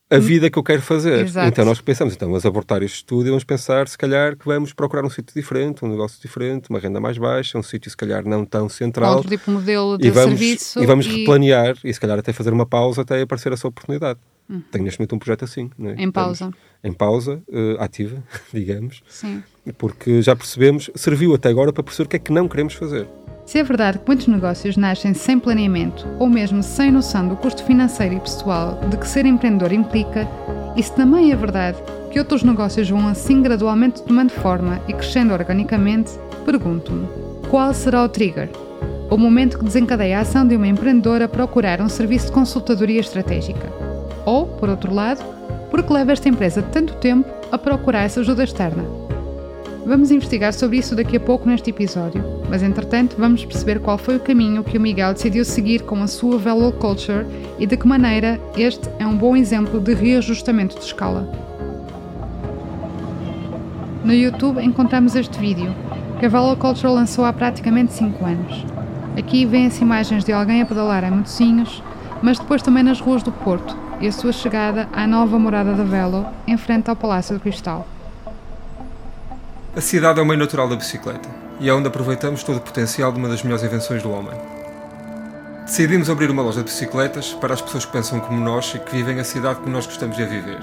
a 0.09 0.19
vida 0.19 0.49
que 0.49 0.59
eu 0.59 0.63
quero 0.63 0.83
fazer. 0.83 1.25
Exato. 1.25 1.49
Então 1.49 1.65
nós 1.65 1.81
pensamos, 1.81 2.15
então 2.15 2.29
vamos 2.29 2.47
abortar 2.47 2.83
este 2.83 2.97
estudo 2.97 3.27
e 3.27 3.31
vamos 3.31 3.45
pensar, 3.45 3.89
se 3.89 3.99
calhar, 3.99 4.37
que 4.37 4.47
vamos 4.47 4.73
procurar 4.73 5.05
um 5.05 5.11
sítio 5.11 5.35
diferente, 5.35 5.85
um 5.85 5.89
negócio 5.89 6.21
diferente, 6.21 6.71
uma 6.71 6.79
renda 6.79 7.01
mais 7.01 7.19
baixa, 7.19 7.59
um 7.59 7.63
sítio, 7.63 7.91
se 7.91 7.97
calhar, 7.97 8.25
não 8.25 8.45
tão 8.45 8.69
central. 8.69 9.17
Outro 9.17 9.31
tipo 9.31 9.47
de 9.47 9.51
modelo 9.51 9.99
de 9.99 10.07
e 10.07 10.11
vamos, 10.11 10.39
serviço. 10.39 10.83
E 10.83 10.87
vamos 10.87 11.07
e... 11.07 11.09
replanear 11.09 11.77
e, 11.83 11.93
se 11.93 12.01
calhar, 12.01 12.19
até 12.19 12.33
fazer 12.33 12.53
uma 12.53 12.67
pausa 12.67 13.03
até 13.03 13.21
aparecer 13.21 13.53
essa 13.53 13.67
oportunidade. 13.67 14.21
Hum. 14.49 14.63
Tenho 14.71 14.85
neste 14.85 15.01
momento 15.01 15.17
um 15.17 15.19
projeto 15.19 15.45
assim. 15.45 15.71
É? 15.81 16.03
Em 16.03 16.11
pausa. 16.11 16.45
Estamos 16.45 16.57
em 16.87 16.93
pausa, 16.93 17.43
uh, 17.49 17.83
ativa, 17.83 18.23
digamos. 18.55 19.03
Sim. 19.09 19.43
Porque 19.77 20.23
já 20.23 20.37
percebemos, 20.37 20.89
serviu 20.95 21.35
até 21.35 21.49
agora 21.49 21.73
para 21.73 21.83
perceber 21.83 22.07
o 22.07 22.09
que 22.11 22.17
é 22.17 22.19
que 22.21 22.33
não 22.33 22.47
queremos 22.47 22.75
fazer. 22.75 23.09
Se 23.47 23.59
é 23.61 23.63
verdade 23.63 24.01
que 24.01 24.05
muitos 24.09 24.27
negócios 24.27 24.77
nascem 24.77 25.15
sem 25.15 25.39
planeamento 25.39 26.05
ou 26.19 26.29
mesmo 26.29 26.65
sem 26.65 26.91
noção 26.91 27.29
do 27.29 27.37
custo 27.37 27.63
financeiro 27.63 28.17
e 28.17 28.21
pessoal 28.21 28.81
de 28.91 28.97
que 28.97 29.07
ser 29.07 29.25
empreendedor 29.25 29.73
implica, 29.73 30.29
isso 30.77 30.93
também 30.95 31.31
é 31.31 31.37
verdade 31.37 31.79
que 32.11 32.19
outros 32.19 32.43
negócios 32.43 32.91
vão 32.91 33.07
assim 33.07 33.41
gradualmente 33.43 34.03
tomando 34.03 34.31
forma 34.31 34.81
e 34.89 34.93
crescendo 34.93 35.33
organicamente, 35.33 36.11
pergunto-me: 36.45 37.07
qual 37.49 37.73
será 37.73 38.03
o 38.03 38.09
trigger? 38.09 38.51
O 39.09 39.17
momento 39.17 39.59
que 39.59 39.65
desencadeia 39.65 40.19
a 40.19 40.23
ação 40.23 40.45
de 40.45 40.57
uma 40.57 40.67
empreendedora 40.67 41.29
procurar 41.29 41.81
um 41.81 41.89
serviço 41.89 42.27
de 42.27 42.33
consultadoria 42.33 42.99
estratégica? 42.99 43.73
Ou, 44.25 44.49
por 44.49 44.69
outro 44.69 44.93
lado, 44.93 45.23
porque 45.71 45.93
leva 45.93 46.11
esta 46.11 46.29
empresa 46.29 46.63
tanto 46.63 46.95
tempo 46.95 47.31
a 47.53 47.57
procurar 47.57 48.03
essa 48.03 48.19
ajuda 48.19 48.43
externa? 48.43 49.06
Vamos 49.87 50.11
investigar 50.11 50.53
sobre 50.53 50.79
isso 50.79 50.97
daqui 50.97 51.17
a 51.17 51.21
pouco 51.21 51.49
neste 51.49 51.71
episódio, 51.71 52.21
mas 52.51 52.61
entretanto 52.61 53.15
vamos 53.17 53.45
perceber 53.45 53.79
qual 53.79 53.97
foi 53.97 54.17
o 54.17 54.21
caminho 54.21 54.65
que 54.65 54.77
o 54.77 54.81
Miguel 54.81 55.13
decidiu 55.13 55.45
seguir 55.45 55.83
com 55.83 56.03
a 56.03 56.09
sua 56.09 56.39
Value 56.39 56.73
Culture 56.73 57.25
e 57.57 57.69
de 57.69 57.77
que 57.77 57.87
maneira 57.87 58.41
este 58.57 58.89
é 58.99 59.07
um 59.07 59.17
bom 59.17 59.37
exemplo 59.37 59.79
de 59.79 59.95
reajustamento 59.95 60.77
de 60.77 60.85
escala. 60.85 61.31
No 64.05 64.13
YouTube 64.13 64.61
encontramos 64.61 65.15
este 65.15 65.39
vídeo. 65.39 65.73
que 66.19 66.27
a 66.27 66.29
Velo 66.29 66.57
Culture 66.57 66.93
lançou 66.93 67.25
há 67.25 67.33
praticamente 67.33 67.93
5 67.93 68.25
anos. 68.25 68.65
Aqui 69.17 69.47
vêem-se 69.47 69.83
imagens 69.83 70.25
de 70.25 70.33
alguém 70.33 70.63
a 70.63 70.67
pedalar 70.67 71.05
em 71.05 71.11
motocinhos, 71.11 71.81
mas 72.23 72.39
depois 72.41 72.61
também 72.61 72.83
nas 72.83 73.01
ruas 73.01 73.23
do 73.23 73.31
Porto 73.31 73.77
e 74.01 74.09
a 74.09 74.13
sua 74.13 74.33
chegada 74.33 74.89
à 74.93 75.07
nova 75.07 75.39
morada 75.39 75.75
da 75.75 75.85
Velo, 75.85 76.27
em 76.45 76.57
frente 76.57 76.91
ao 76.91 76.97
Palácio 76.97 77.35
do 77.37 77.41
Cristal. 77.41 77.87
A 79.77 79.81
cidade 79.83 80.19
é 80.19 80.23
o 80.23 80.25
meio 80.25 80.41
natural 80.41 80.67
da 80.71 80.75
bicicleta 80.75 81.29
e 81.61 81.69
é 81.69 81.75
onde 81.75 81.87
aproveitamos 81.87 82.43
todo 82.43 82.57
o 82.57 82.61
potencial 82.63 83.13
de 83.13 83.19
uma 83.19 83.29
das 83.29 83.43
melhores 83.43 83.63
invenções 83.63 84.03
do 84.03 84.11
homem. 84.11 84.33
Decidimos 85.67 86.09
abrir 86.09 86.31
uma 86.31 86.41
loja 86.41 86.61
de 86.61 86.65
bicicletas 86.65 87.35
para 87.35 87.53
as 87.53 87.61
pessoas 87.61 87.85
que 87.85 87.93
pensam 87.93 88.19
como 88.19 88.41
nós 88.43 88.75
e 88.75 88.79
que 88.79 88.91
vivem 88.91 89.21
a 89.21 89.25
cidade 89.25 89.61
como 89.61 89.73
nós 89.73 89.85
gostamos 89.85 90.17
de 90.17 90.23
a 90.23 90.27
viver. 90.27 90.61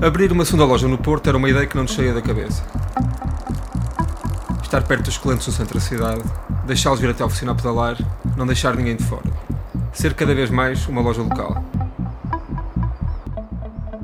Abrir 0.00 0.30
uma 0.30 0.44
segunda 0.44 0.66
loja 0.66 0.86
no 0.86 0.98
Porto 0.98 1.28
era 1.28 1.36
uma 1.36 1.50
ideia 1.50 1.66
que 1.66 1.74
não 1.74 1.82
nos 1.82 1.92
saía 1.92 2.14
da 2.14 2.22
cabeça. 2.22 2.62
Estar 4.62 4.84
perto 4.84 5.06
dos 5.06 5.18
clientes 5.18 5.48
no 5.48 5.52
centro 5.52 5.74
da 5.74 5.80
cidade, 5.80 6.22
deixá-los 6.66 7.00
vir 7.00 7.10
até 7.10 7.24
a 7.24 7.26
oficina 7.26 7.50
a 7.50 7.54
pedalar, 7.56 7.96
não 8.36 8.46
deixar 8.46 8.76
ninguém 8.76 8.94
de 8.94 9.02
fora. 9.02 9.28
Ser 9.92 10.14
cada 10.14 10.32
vez 10.32 10.48
mais 10.48 10.86
uma 10.86 11.00
loja 11.00 11.22
local. 11.22 11.64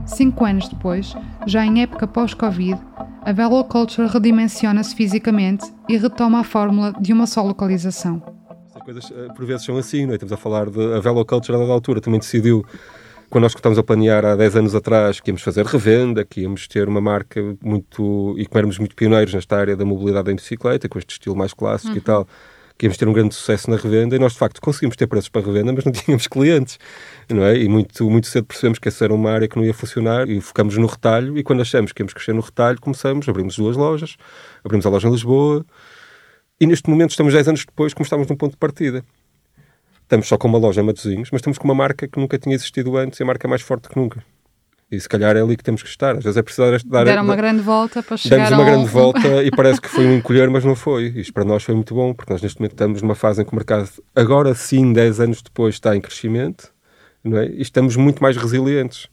Cinco 0.07 0.45
anos 0.45 0.69
depois, 0.69 1.15
já 1.47 1.65
em 1.65 1.83
época 1.83 2.09
pós-Covid, 2.09 2.81
a 3.27 3.33
Velo 3.33 3.65
Culture 3.65 4.07
redimensiona-se 4.07 4.95
fisicamente 4.95 5.65
e 5.89 5.97
retoma 5.97 6.39
a 6.39 6.45
fórmula 6.45 6.93
de 7.01 7.13
uma 7.13 7.27
só 7.27 7.43
localização 7.43 8.23
coisas 8.85 9.11
eh, 9.11 9.27
por 9.35 9.45
vezes 9.45 9.65
são 9.65 9.77
assim, 9.77 10.07
não 10.07 10.13
é? 10.13 10.15
Estamos 10.15 10.33
a 10.33 10.37
falar 10.37 10.71
de 10.71 10.95
a 10.95 11.01
Velo 11.01 11.25
Culture 11.25 11.59
da 11.59 11.73
altura, 11.73 12.01
também 12.01 12.21
decidiu 12.21 12.65
quando 13.29 13.43
nós 13.43 13.53
estávamos 13.53 13.81
a 13.81 13.83
planear 13.83 14.25
há 14.25 14.37
10 14.37 14.55
anos 14.55 14.75
atrás 14.77 15.19
que 15.19 15.31
íamos 15.31 15.43
fazer 15.43 15.67
revenda, 15.67 16.25
que 16.25 16.43
íamos 16.43 16.69
ter 16.69 16.89
uma 16.89 17.01
marca 17.01 17.41
muito 17.61 18.37
e 18.39 18.47
que 18.47 18.57
éramos 18.57 18.79
muito 18.79 18.95
pioneiros 18.95 19.35
nesta 19.35 19.57
área 19.57 19.77
da 19.77 19.85
mobilidade 19.85 20.31
em 20.31 20.37
bicicleta, 20.37 20.89
com 20.89 20.97
este 21.01 21.11
estilo 21.11 21.35
mais 21.35 21.53
clássico 21.53 21.95
uhum. 21.95 21.99
e 21.99 22.01
tal, 22.01 22.29
que 22.79 22.87
íamos 22.87 22.97
ter 22.97 23.09
um 23.09 23.13
grande 23.13 23.35
sucesso 23.35 23.71
na 23.71 23.77
revenda 23.77 24.17
e 24.17 24.19
nós 24.19 24.33
de 24.33 24.39
facto 24.39 24.61
conseguimos 24.61 24.97
ter 24.97 25.07
preços 25.07 25.29
para 25.29 25.45
revenda, 25.45 25.73
mas 25.73 25.85
não 25.85 25.93
tínhamos 25.93 26.27
clientes, 26.27 26.79
não 27.29 27.43
é? 27.45 27.57
E 27.57 27.69
muito, 27.69 28.09
muito 28.11 28.27
cedo 28.27 28.45
percebemos 28.45 28.79
que 28.79 28.89
essa 28.89 29.05
era 29.05 29.15
uma 29.15 29.31
área 29.31 29.49
que 29.49 29.57
não 29.57 29.65
ia 29.65 29.75
funcionar 29.75 30.29
e 30.29 30.41
focamos 30.41 30.77
no 30.77 30.87
retalho 30.87 31.39
e 31.39 31.43
quando 31.43 31.63
achamos 31.63 31.93
que 31.93 32.03
íamos 32.03 32.13
crescer 32.13 32.35
no 32.35 32.41
retalho, 32.43 32.81
começamos, 32.81 33.29
abrimos 33.29 33.57
duas 33.57 33.77
lojas, 33.77 34.17
abrimos 34.63 34.85
a 34.85 34.91
loja 34.91 35.09
em 35.09 35.13
Lisboa, 35.13 35.65
e 36.59 36.67
neste 36.67 36.89
momento 36.89 37.11
estamos 37.11 37.33
10 37.35 37.49
anos 37.49 37.65
depois, 37.65 37.93
como 37.93 38.05
estávamos 38.05 38.29
num 38.29 38.37
ponto 38.37 38.53
de 38.53 38.59
partida. 38.59 39.05
Estamos 40.03 40.27
só 40.27 40.39
com 40.39 40.49
uma 40.49 40.59
loja 40.59 40.81
em 40.81 40.85
Matosinhos, 40.85 41.31
mas 41.31 41.41
estamos 41.41 41.59
com 41.59 41.65
uma 41.65 41.75
marca 41.75 42.07
que 42.09 42.19
nunca 42.19 42.39
tinha 42.39 42.55
existido 42.55 42.97
antes 42.97 43.19
e 43.19 43.23
a 43.23 43.27
marca 43.27 43.47
é 43.47 43.51
mais 43.51 43.61
forte 43.61 43.89
que 43.89 43.97
nunca. 43.97 44.25
E 44.91 45.01
se 45.01 45.09
calhar 45.09 45.37
é 45.37 45.41
ali 45.41 45.57
que 45.57 45.65
temos 45.65 45.83
que 45.83 45.89
estar. 45.89 46.17
Às 46.17 46.25
vezes 46.25 46.37
é 46.37 46.43
preciso 46.43 46.89
dar... 46.89 47.05
Deram 47.05 47.25
uma 47.25 47.35
grande 47.35 47.61
volta 47.61 48.03
para 48.03 48.17
chegar 48.17 48.37
Demos 48.37 48.53
uma 48.53 48.65
grande 48.65 48.87
volta 48.91 49.43
e 49.43 49.51
parece 49.51 49.81
que 49.81 49.89
foi 49.89 50.07
um 50.07 50.17
encolher, 50.17 50.49
mas 50.49 50.65
não 50.65 50.77
foi. 50.77 51.07
Isto 51.17 51.33
para 51.33 51.45
nós 51.45 51.65
foi 51.65 51.75
muito 51.75 51.93
bom, 51.93 52.15
porque 52.15 52.33
nós 52.33 52.41
neste 52.41 52.61
momento 52.61 52.73
estamos 52.73 53.03
numa 53.03 53.17
fase 53.17 53.43
em 53.43 53.45
que 53.45 53.53
o 53.53 53.57
mercado, 53.57 53.89
agora 54.15 54.55
sim, 54.55 54.93
10 54.93 55.21
anos 55.21 55.43
depois, 55.43 55.75
está 55.75 55.97
em 55.97 56.01
crescimento, 56.01 56.73
não 57.25 57.39
é? 57.39 57.47
E 57.47 57.63
estamos 57.63 57.97
muito 57.97 58.23
mais 58.23 58.37
resilientes. 58.37 59.09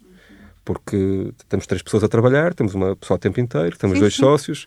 Porque 0.64 1.34
temos 1.50 1.66
três 1.66 1.82
pessoas 1.82 2.04
a 2.04 2.08
trabalhar, 2.08 2.54
temos 2.54 2.74
uma 2.74 2.96
pessoa 2.96 3.16
o 3.16 3.20
tempo 3.20 3.40
inteiro, 3.40 3.76
temos 3.78 3.96
sim, 3.96 4.00
dois 4.00 4.14
sim. 4.14 4.22
sócios 4.22 4.66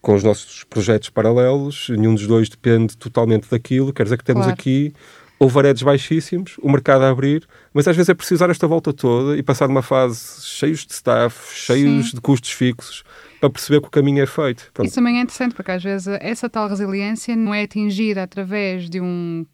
com 0.00 0.14
os 0.14 0.22
nossos 0.22 0.64
projetos 0.64 1.10
paralelos, 1.10 1.88
nenhum 1.90 2.14
dos 2.14 2.26
dois 2.26 2.48
depende 2.48 2.96
totalmente 2.96 3.50
daquilo, 3.50 3.92
quer 3.92 4.04
dizer 4.04 4.16
que 4.16 4.24
temos 4.24 4.44
claro. 4.44 4.58
aqui 4.58 4.94
overheads 5.38 5.82
baixíssimos, 5.82 6.56
o 6.60 6.70
mercado 6.70 7.02
a 7.02 7.10
abrir, 7.10 7.46
mas 7.72 7.86
às 7.86 7.96
vezes 7.96 8.08
é 8.08 8.14
preciso 8.14 8.40
dar 8.40 8.50
esta 8.50 8.66
volta 8.66 8.92
toda 8.92 9.36
e 9.36 9.42
passar 9.42 9.66
de 9.66 9.72
uma 9.72 9.82
fase 9.82 10.44
cheios 10.44 10.84
de 10.84 10.92
staff, 10.92 11.54
cheios 11.54 12.10
Sim. 12.10 12.16
de 12.16 12.20
custos 12.20 12.50
fixos, 12.50 13.04
para 13.40 13.50
perceber 13.50 13.80
que 13.80 13.88
o 13.88 13.90
caminho 13.90 14.22
é 14.22 14.26
feito. 14.26 14.70
Pronto. 14.74 14.86
Isso 14.86 14.96
também 14.96 15.18
é 15.18 15.22
interessante, 15.22 15.54
porque 15.54 15.70
às 15.70 15.82
vezes 15.82 16.08
essa 16.20 16.48
tal 16.48 16.68
resiliência 16.68 17.36
não 17.36 17.54
é 17.54 17.62
atingida 17.62 18.22
através 18.22 18.90
de 18.90 19.00
um 19.00 19.46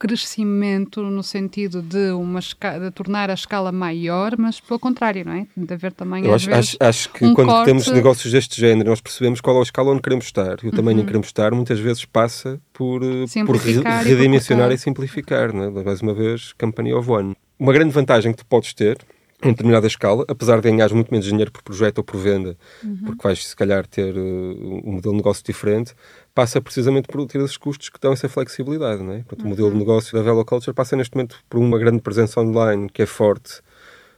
crescimento 0.00 1.02
no 1.02 1.22
sentido 1.22 1.82
de, 1.82 2.10
uma 2.12 2.40
de 2.40 2.90
tornar 2.94 3.28
a 3.28 3.34
escala 3.34 3.70
maior, 3.70 4.34
mas 4.38 4.58
pelo 4.58 4.80
contrário, 4.80 5.26
não 5.26 5.32
é? 5.32 5.46
De 5.54 5.74
haver 5.74 5.92
também. 5.92 6.24
Eu 6.24 6.34
acho, 6.34 6.50
acho, 6.52 6.76
acho, 6.80 7.12
que 7.12 7.22
um 7.22 7.34
quando 7.34 7.48
corte... 7.48 7.66
temos 7.66 7.86
negócios 7.88 8.32
deste 8.32 8.58
género, 8.58 8.88
nós 8.88 9.00
percebemos 9.02 9.42
qual 9.42 9.56
é 9.56 9.58
a 9.60 9.62
escala 9.62 9.90
onde 9.90 10.00
queremos 10.00 10.24
estar 10.24 10.56
e 10.64 10.68
o 10.68 10.70
tamanho 10.70 10.96
uhum. 10.96 11.02
em 11.02 11.04
que 11.04 11.08
queremos 11.08 11.26
estar, 11.26 11.52
muitas 11.52 11.78
vezes 11.78 12.06
passa 12.06 12.58
por, 12.72 13.02
eh, 13.02 13.44
por 13.44 13.56
redimensionar 13.56 14.70
e, 14.70 14.74
e, 14.74 14.78
simplificar, 14.78 15.52
não 15.52 15.64
é? 15.64 15.84
Mais 15.84 16.00
uma 16.00 16.14
vez, 16.14 16.54
Company 16.54 16.94
of 16.94 17.10
One. 17.10 17.36
Uma 17.58 17.74
grande 17.74 17.92
vantagem 17.92 18.32
que 18.32 18.38
tu 18.38 18.46
podes 18.46 18.72
ter 18.72 18.96
em 19.42 19.50
determinada 19.50 19.86
escala, 19.86 20.24
apesar 20.28 20.60
de 20.60 20.70
ganhar 20.70 20.92
muito 20.92 21.10
menos 21.10 21.26
dinheiro 21.26 21.50
por 21.50 21.62
projeto 21.62 21.98
ou 21.98 22.04
por 22.04 22.18
venda, 22.18 22.56
uhum. 22.84 22.98
porque 23.06 23.22
vais 23.22 23.46
se 23.46 23.56
calhar 23.56 23.86
ter 23.86 24.14
uh, 24.16 24.82
um 24.84 24.92
modelo 24.92 25.12
de 25.12 25.18
negócio 25.18 25.44
diferente, 25.44 25.94
passa 26.34 26.60
precisamente 26.60 27.08
por 27.08 27.26
ter 27.26 27.40
esses 27.40 27.56
custos 27.56 27.88
que 27.88 27.98
dão 28.00 28.12
essa 28.12 28.28
flexibilidade. 28.28 29.02
Não 29.02 29.12
é? 29.12 29.18
Portanto, 29.18 29.40
uhum. 29.40 29.46
O 29.46 29.50
modelo 29.50 29.68
de 29.68 29.74
uhum. 29.74 29.80
negócio 29.80 30.16
da 30.16 30.22
Velo 30.22 30.44
Culture 30.44 30.74
passa 30.74 30.96
neste 30.96 31.14
momento 31.14 31.36
por 31.48 31.58
uma 31.58 31.78
grande 31.78 32.00
presença 32.00 32.40
online 32.40 32.88
que 32.90 33.02
é 33.02 33.06
forte, 33.06 33.60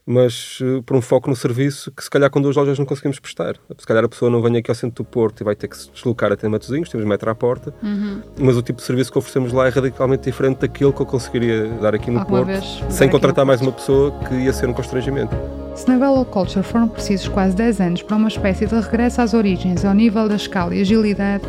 mas 0.06 0.60
uh, 0.60 0.82
por 0.82 0.96
um 0.96 1.00
foco 1.00 1.30
no 1.30 1.36
serviço 1.36 1.90
que 1.92 2.02
se 2.02 2.10
calhar 2.10 2.30
com 2.30 2.40
duas 2.40 2.56
lojas 2.56 2.78
não 2.78 2.86
conseguimos 2.86 3.18
prestar. 3.18 3.56
Se 3.78 3.86
calhar 3.86 4.04
a 4.04 4.08
pessoa 4.08 4.30
não 4.30 4.42
vem 4.42 4.56
aqui 4.56 4.70
ao 4.70 4.74
centro 4.74 5.02
do 5.02 5.08
Porto 5.08 5.40
e 5.40 5.44
vai 5.44 5.54
ter 5.54 5.68
que 5.68 5.76
se 5.76 5.90
deslocar 5.90 6.32
até 6.32 6.48
Matosinhos, 6.48 6.88
temos 6.88 7.06
metro 7.06 7.30
à 7.30 7.34
porta, 7.34 7.72
uhum. 7.82 8.20
mas 8.38 8.56
o 8.56 8.62
tipo 8.62 8.80
de 8.80 8.84
serviço 8.84 9.12
que 9.12 9.18
oferecemos 9.18 9.52
lá 9.52 9.66
é 9.66 9.70
radicalmente 9.70 10.24
diferente 10.24 10.58
daquilo 10.58 10.92
que 10.92 11.00
eu 11.00 11.06
conseguiria 11.06 11.68
dar 11.80 11.94
aqui 11.94 12.10
no 12.10 12.20
Alguma 12.20 12.44
Porto, 12.44 12.90
sem 12.90 13.08
contratar 13.08 13.44
mais 13.44 13.60
uma 13.60 13.72
pessoa 13.72 14.12
que 14.28 14.34
ia 14.34 14.52
ser 14.52 14.68
um 14.68 14.72
constrangimento. 14.72 15.34
Se 15.74 15.88
na 15.88 15.96
Velo 15.96 16.24
Culture 16.26 16.64
foram 16.64 16.88
precisos 16.88 17.28
quase 17.28 17.56
10 17.56 17.80
anos 17.80 18.02
para 18.02 18.16
uma 18.16 18.28
espécie 18.28 18.66
de 18.66 18.74
regresso 18.74 19.22
às 19.22 19.32
origens 19.32 19.84
ao 19.84 19.94
nível 19.94 20.28
da 20.28 20.36
escala 20.36 20.74
e 20.74 20.82
agilidade, 20.82 21.44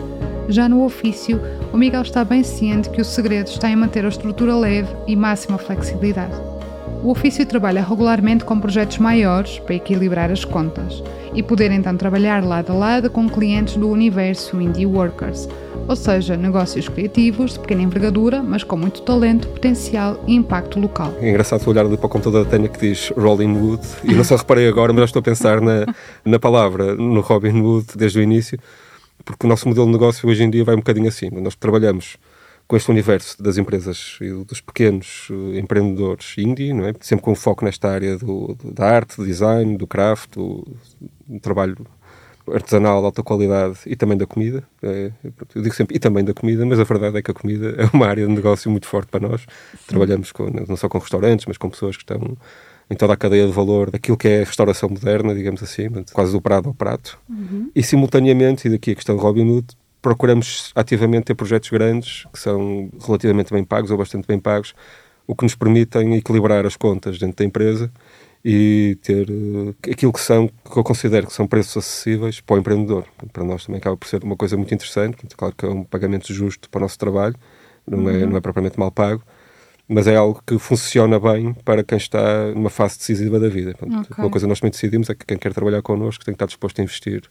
já 0.48 0.68
no 0.68 0.84
ofício, 0.84 1.40
o 1.72 1.78
Miguel 1.78 2.02
está 2.02 2.24
bem 2.24 2.44
ciente 2.44 2.90
que 2.90 3.02
o 3.02 3.06
segredo 3.06 3.48
está 3.48 3.70
em 3.70 3.76
manter 3.76 4.06
a 4.06 4.10
estrutura 4.10 4.56
leve 4.56 4.90
e 5.08 5.16
máxima 5.16 5.58
flexibilidade. 5.58 6.53
O 7.04 7.12
ofício 7.12 7.46
trabalha 7.46 7.84
regularmente 7.84 8.46
com 8.46 8.58
projetos 8.58 8.98
maiores 8.98 9.60
para 9.60 9.76
equilibrar 9.76 10.32
as 10.32 10.46
contas 10.46 11.04
e 11.36 11.44
poder 11.44 11.70
então 11.70 11.98
trabalhar 11.98 12.42
lado 12.42 12.72
a 12.72 12.76
lado 12.76 13.10
com 13.10 13.28
clientes 13.28 13.76
do 13.76 13.90
universo 13.90 14.62
indie 14.62 14.86
workers, 14.86 15.50
ou 15.86 15.98
seja, 15.98 16.38
negócios 16.38 16.88
criativos 16.88 17.54
de 17.54 17.60
pequena 17.60 17.82
envergadura, 17.82 18.42
mas 18.42 18.64
com 18.64 18.78
muito 18.78 19.02
talento, 19.02 19.50
potencial 19.50 20.24
e 20.26 20.34
impacto 20.34 20.80
local. 20.80 21.14
É 21.20 21.30
engraçado 21.30 21.68
olhar 21.68 21.84
para 21.84 21.94
o 21.94 21.98
computador 22.10 22.46
da 22.46 22.50
Tânia 22.50 22.70
que 22.70 22.80
diz 22.80 23.10
Rolling 23.18 23.54
Wood, 23.54 23.86
e 24.06 24.14
não 24.14 24.24
só 24.24 24.38
reparei 24.38 24.70
agora, 24.70 24.94
mas 24.94 25.02
já 25.02 25.06
estou 25.08 25.20
a 25.20 25.24
pensar 25.24 25.60
na, 25.60 25.86
na 26.24 26.40
palavra, 26.40 26.96
no 26.96 27.20
Robin 27.20 27.60
Wood, 27.60 27.88
desde 27.98 28.20
o 28.20 28.22
início, 28.22 28.58
porque 29.26 29.46
o 29.46 29.50
nosso 29.50 29.68
modelo 29.68 29.88
de 29.88 29.92
negócio 29.92 30.30
hoje 30.30 30.42
em 30.42 30.50
dia 30.50 30.64
vai 30.64 30.76
um 30.76 30.80
bocadinho 30.80 31.10
assim. 31.10 31.30
Nós 31.34 31.54
trabalhamos 31.54 32.16
com 32.68 32.76
este 32.76 32.90
universo 32.90 33.42
das 33.42 33.58
empresas 33.58 34.18
e 34.22 34.30
dos 34.44 34.62
pequenos 34.62 35.30
uh, 35.30 35.56
empreendedores 35.56 36.36
indie, 36.38 36.74
não 36.74 36.88
é? 36.88 36.94
sempre 37.02 37.24
com 37.24 37.36
foco 37.36 37.66
nesta 37.66 37.90
área 37.90 38.18
do, 38.18 38.58
da 38.64 38.86
arte, 38.86 39.18
do 39.18 39.26
design, 39.26 39.78
do 39.78 39.86
craft, 39.86 40.32
do, 40.32 40.66
do, 41.28 41.40
trabalho 41.40 41.78
artesanal 42.52 43.00
de 43.00 43.06
alta 43.06 43.24
qualidade 43.24 43.80
e 43.86 43.96
também 43.96 44.18
da 44.18 44.26
comida. 44.26 44.64
É, 44.82 45.12
eu 45.56 45.62
digo 45.62 45.74
sempre 45.76 45.96
e 45.96 46.00
também 46.00 46.24
da 46.24 46.34
comida, 46.34 46.66
mas 46.66 46.80
a 46.80 46.84
verdade 46.84 47.18
é 47.18 47.22
que 47.22 47.32
a 47.32 47.34
comida 47.34 47.76
é 47.80 47.86
uma 47.94 48.08
área 48.08 48.26
de 48.26 48.34
negócio 48.34 48.70
muito 48.70 48.88
forte 48.88 49.10
para 49.10 49.28
nós. 49.28 49.46
Trabalhamos 49.88 50.32
com, 50.32 50.50
não 50.50 50.76
só 50.76 50.90
com 50.90 50.98
restaurantes, 50.98 51.46
mas 51.46 51.58
com 51.58 51.70
pessoas 51.70 51.96
que 51.96 52.04
estão 52.04 52.38
em 52.90 52.96
toda 52.96 53.14
a 53.14 53.18
cadeia 53.18 53.46
de 53.46 53.52
valor 53.52 53.90
daquilo 53.90 54.18
que 54.18 54.28
é 54.28 54.42
a 54.42 54.46
restauração 54.46 54.90
moderna, 54.90 55.34
digamos 55.34 55.64
assim, 55.64 55.90
quase 56.12 56.32
do 56.32 56.42
prato 56.42 56.68
ao 56.70 56.74
prato. 56.74 57.18
Uhum. 57.30 57.72
E 57.74 57.82
simultaneamente, 57.82 58.68
e 58.68 58.72
daqui 58.72 58.92
a 58.92 58.96
questão 58.96 59.16
de 59.16 59.22
Robin 59.22 59.50
Hood, 59.50 59.68
procuramos 60.04 60.72
ativamente 60.76 61.24
ter 61.24 61.34
projetos 61.34 61.70
grandes 61.70 62.26
que 62.32 62.38
são 62.38 62.92
relativamente 63.04 63.52
bem 63.52 63.64
pagos 63.64 63.90
ou 63.90 63.98
bastante 63.98 64.28
bem 64.28 64.38
pagos, 64.38 64.76
o 65.26 65.34
que 65.34 65.44
nos 65.44 65.56
permitem 65.56 66.16
equilibrar 66.16 66.66
as 66.66 66.76
contas 66.76 67.18
dentro 67.18 67.38
da 67.38 67.46
empresa 67.46 67.90
e 68.44 68.98
ter 69.02 69.30
uh, 69.30 69.74
aquilo 69.90 70.12
que 70.12 70.20
são, 70.20 70.50
que 70.50 70.78
eu 70.78 70.84
considero 70.84 71.28
que 71.28 71.34
são 71.34 71.48
preços 71.48 71.78
acessíveis 71.78 72.42
para 72.42 72.58
o 72.58 72.60
empreendedor. 72.60 73.06
Para 73.32 73.46
nós 73.46 73.66
também 73.66 73.80
acaba 73.80 73.96
por 73.96 74.06
ser 74.06 74.22
uma 74.26 74.36
coisa 74.36 74.58
muito 74.58 74.74
interessante, 74.74 75.26
claro 75.38 75.56
que 75.58 75.66
é 75.66 75.70
um 75.70 75.86
pagamento 75.86 76.34
justo 76.34 76.70
para 76.70 76.80
o 76.80 76.82
nosso 76.82 77.00
trabalho, 77.00 77.36
não, 77.88 78.10
é, 78.10 78.18
uhum. 78.18 78.32
não 78.32 78.38
é 78.38 78.42
propriamente 78.42 78.78
mal 78.78 78.92
pago, 78.92 79.24
mas 79.88 80.06
é 80.06 80.18
algo 80.18 80.44
que 80.46 80.60
funciona 80.60 81.18
bem 81.18 81.54
para 81.64 81.82
quem 81.82 81.98
está 81.98 82.52
numa 82.54 82.70
fase 82.70 82.98
decisiva 82.98 83.40
da 83.40 83.48
vida. 83.48 83.74
okay. 83.80 83.90
Uma 84.18 84.30
coisa 84.30 84.46
que 84.46 84.50
nós 84.50 84.60
também 84.60 84.72
decidimos 84.72 85.10
é 85.10 85.16
que 85.16 85.26
quem 85.26 85.38
quer 85.38 85.54
trabalhar 85.54 85.82
connosco 85.82 86.26
tem 86.26 86.34
que 86.34 86.36
estar 86.36 86.48
disposto 86.48 86.80
a 86.80 86.84
investir 86.84 87.24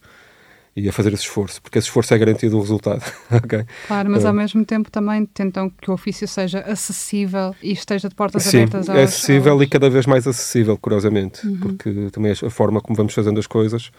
e 0.75 0.89
a 0.89 0.93
fazer 0.93 1.13
esse 1.13 1.25
esforço, 1.25 1.61
porque 1.61 1.79
esse 1.79 1.89
esforço 1.89 2.15
é 2.15 2.19
garantido 2.19 2.57
o 2.57 2.61
resultado. 2.61 3.03
okay? 3.31 3.65
Claro, 3.87 4.11
mas 4.11 4.25
uh, 4.25 4.29
ao 4.29 4.33
mesmo 4.33 4.65
tempo 4.65 4.91
também 4.91 5.27
tentam 5.27 5.69
que 5.69 5.91
o 5.91 5.95
ofício 5.95 6.27
seja 6.27 6.61
acessível 6.61 7.55
e 7.63 7.73
esteja 7.73 8.09
de 8.09 8.15
portas 8.15 8.45
sim, 8.45 8.59
abertas 8.59 8.89
aos... 8.89 8.99
é 8.99 9.03
acessível 9.03 9.53
aos... 9.53 9.63
e 9.63 9.67
cada 9.67 9.91
vez 9.91 10.07
mais 10.07 10.27
acessível, 10.27 10.79
curiosamente, 10.79 11.47
uhum. 11.47 11.59
porque 11.59 12.09
também 12.11 12.33
a 12.33 12.51
forma 12.51 12.81
como 12.81 12.97
vamos 12.97 13.13
fazendo 13.13 13.39
as 13.39 13.47
coisas, 13.47 13.91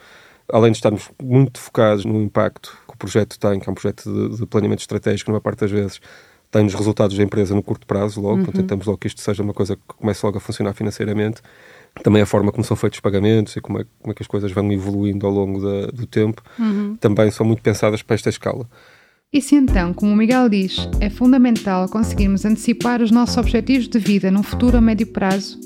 além 0.52 0.72
de 0.72 0.78
estarmos 0.78 1.10
muito 1.22 1.60
focados 1.60 2.04
no 2.04 2.20
impacto 2.20 2.76
que 2.88 2.94
o 2.94 2.96
projeto 2.96 3.38
tem, 3.38 3.60
que 3.60 3.68
é 3.68 3.72
um 3.72 3.74
projeto 3.74 4.12
de, 4.12 4.38
de 4.38 4.46
planeamento 4.46 4.80
estratégico, 4.80 5.30
numa 5.30 5.40
parte 5.40 5.60
das 5.60 5.70
vezes, 5.70 6.00
tem 6.50 6.66
os 6.66 6.74
resultados 6.74 7.16
da 7.16 7.22
empresa 7.22 7.54
no 7.54 7.62
curto 7.62 7.86
prazo 7.86 8.20
logo, 8.20 8.38
uhum. 8.38 8.46
tentamos 8.46 8.86
logo 8.86 8.98
que 8.98 9.06
isto 9.06 9.20
seja 9.20 9.42
uma 9.42 9.54
coisa 9.54 9.76
que 9.76 9.82
comece 9.86 10.24
logo 10.26 10.38
a 10.38 10.40
funcionar 10.40 10.72
financeiramente, 10.72 11.40
também 12.02 12.22
a 12.22 12.26
forma 12.26 12.50
como 12.50 12.64
são 12.64 12.76
feitos 12.76 12.98
os 12.98 13.00
pagamentos 13.00 13.56
e 13.56 13.60
como 13.60 13.80
é, 13.80 13.86
como 14.00 14.12
é 14.12 14.14
que 14.14 14.22
as 14.22 14.26
coisas 14.26 14.50
vão 14.50 14.70
evoluindo 14.72 15.26
ao 15.26 15.32
longo 15.32 15.60
da, 15.60 15.86
do 15.86 16.06
tempo, 16.06 16.42
uhum. 16.58 16.96
também 16.98 17.30
são 17.30 17.46
muito 17.46 17.62
pensadas 17.62 18.02
para 18.02 18.14
esta 18.14 18.28
escala. 18.28 18.68
E 19.32 19.40
se 19.40 19.56
então, 19.56 19.92
como 19.92 20.12
o 20.12 20.16
Miguel 20.16 20.48
diz, 20.48 20.88
é 21.00 21.10
fundamental 21.10 21.88
conseguirmos 21.88 22.44
antecipar 22.44 23.02
os 23.02 23.10
nossos 23.10 23.36
objetivos 23.36 23.88
de 23.88 23.98
vida 23.98 24.30
num 24.30 24.42
futuro 24.42 24.76
a 24.76 24.80
médio 24.80 25.08
prazo, 25.08 25.58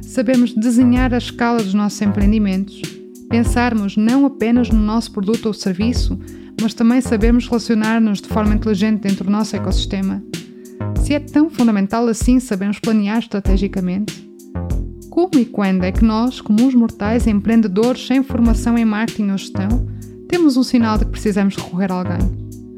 sabermos 0.00 0.54
desenhar 0.54 1.12
a 1.12 1.18
escala 1.18 1.62
dos 1.62 1.74
nossos 1.74 2.00
empreendimentos, 2.00 2.80
pensarmos 3.28 3.96
não 3.96 4.24
apenas 4.24 4.70
no 4.70 4.80
nosso 4.80 5.12
produto 5.12 5.46
ou 5.46 5.54
serviço, 5.54 6.18
mas 6.60 6.74
também 6.74 7.00
sabermos 7.00 7.46
relacionar-nos 7.46 8.20
de 8.20 8.28
forma 8.28 8.54
inteligente 8.54 9.00
dentro 9.00 9.24
do 9.24 9.30
nosso 9.30 9.56
ecossistema. 9.56 10.22
Se 11.04 11.14
é 11.14 11.20
tão 11.20 11.50
fundamental 11.50 12.06
assim 12.06 12.40
sabermos 12.40 12.78
planear 12.78 13.18
estrategicamente, 13.18 14.31
como 15.12 15.38
e 15.38 15.44
quando 15.44 15.84
é 15.84 15.92
que 15.92 16.02
nós, 16.02 16.40
comuns 16.40 16.74
mortais 16.74 17.26
empreendedores 17.26 18.06
sem 18.06 18.22
formação 18.22 18.78
em 18.78 18.84
marketing 18.86 19.32
ou 19.32 19.36
gestão, 19.36 19.68
temos 20.26 20.56
um 20.56 20.62
sinal 20.62 20.96
de 20.96 21.04
que 21.04 21.10
precisamos 21.10 21.54
recorrer 21.54 21.92
a 21.92 21.96
alguém? 21.96 22.18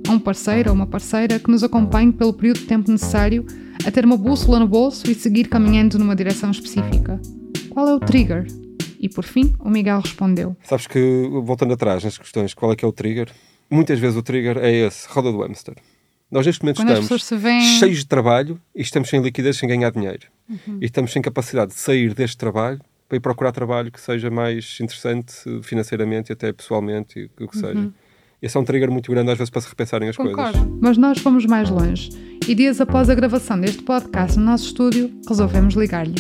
A 0.09 0.11
um 0.11 0.18
parceiro 0.18 0.70
ou 0.70 0.75
uma 0.75 0.85
parceira 0.85 1.38
que 1.38 1.49
nos 1.49 1.62
acompanhe 1.62 2.12
pelo 2.12 2.33
período 2.33 2.59
de 2.59 2.66
tempo 2.66 2.90
necessário 2.90 3.47
a 3.87 3.90
ter 3.92 4.05
uma 4.05 4.16
bússola 4.16 4.59
no 4.59 4.66
bolso 4.66 5.09
e 5.09 5.14
seguir 5.14 5.44
caminhando 5.44 5.97
numa 5.97 6.16
direção 6.16 6.51
específica? 6.51 7.20
Qual 7.70 7.88
é 7.88 7.94
o 7.94 8.01
trigger? 8.01 8.49
E 8.99 9.09
por 9.09 9.23
fim, 9.23 9.55
o 9.61 9.70
Miguel 9.70 10.01
respondeu. 10.01 10.57
Sabes 10.64 10.88
que, 10.88 11.29
voltando 11.44 11.75
atrás 11.75 12.03
nas 12.03 12.18
questões, 12.18 12.53
qual 12.53 12.73
é 12.73 12.77
que 12.77 12.85
é 12.85 12.88
o 12.88 12.92
trigger? 12.92 13.29
Muitas 13.70 14.01
vezes 14.01 14.16
o 14.16 14.23
trigger 14.25 14.59
é 14.59 14.73
esse, 14.73 15.07
roda 15.09 15.31
do 15.31 15.40
hamster. 15.40 15.77
Nós 16.33 16.44
neste 16.44 16.64
momento 16.64 16.79
Quando 16.79 17.01
estamos 17.01 17.31
veem... 17.40 17.61
cheios 17.79 17.99
de 17.99 18.07
trabalho 18.07 18.61
e 18.75 18.83
estamos 18.83 19.09
sem 19.09 19.23
liquidez, 19.23 19.57
sem 19.57 19.68
ganhar 19.68 19.92
dinheiro. 19.92 20.34
Uhum. 20.48 20.78
E 20.80 20.85
estamos 20.85 21.12
sem 21.12 21.22
capacidade 21.22 21.72
de 21.72 21.78
sair 21.78 22.14
deste 22.14 22.37
trabalho 22.37 22.80
para 23.09 23.16
ir 23.16 23.20
procurar 23.20 23.52
trabalho 23.52 23.90
que 23.90 24.00
seja 24.00 24.30
mais 24.30 24.78
interessante 24.80 25.33
financeiramente 25.62 26.30
e 26.30 26.33
até 26.33 26.52
pessoalmente 26.52 27.30
e 27.38 27.44
o 27.44 27.48
que 27.48 27.57
uhum. 27.57 27.62
seja. 27.62 27.92
Esse 28.42 28.57
é 28.57 28.61
um 28.61 28.64
trigger 28.64 28.90
muito 28.90 29.11
grande 29.11 29.30
às 29.30 29.38
vezes 29.38 29.50
para 29.50 29.62
se 29.62 29.68
repensarem 29.68 30.09
as 30.09 30.16
Concordo. 30.16 30.59
coisas. 30.59 30.78
Mas 30.80 30.98
nós 30.98 31.18
fomos 31.18 31.46
mais 31.46 31.70
longe 31.70 32.11
e 32.46 32.54
dias 32.54 32.78
após 32.78 33.09
a 33.09 33.14
gravação 33.14 33.59
deste 33.59 33.83
podcast 33.83 34.38
no 34.38 34.44
nosso 34.44 34.66
estúdio, 34.66 35.11
resolvemos 35.26 35.74
ligar-lhe. 35.74 36.14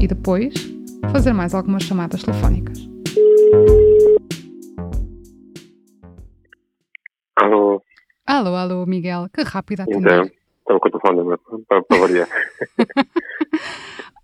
E 0.00 0.06
depois, 0.06 0.54
fazer 1.10 1.32
mais 1.32 1.54
algumas 1.54 1.82
chamadas 1.82 2.22
telefónicas. 2.22 2.78
Alô? 7.34 7.82
Alô, 8.24 8.54
alô, 8.54 8.86
Miguel. 8.86 9.28
Que 9.32 9.42
rápido 9.42 9.80
atender. 9.80 9.98
Então, 9.98 10.30
estava 10.60 10.78
com 10.78 10.88
o 10.88 10.90
telefone 10.90 11.38
para, 11.66 11.82
para 11.82 11.98
variar. 11.98 12.28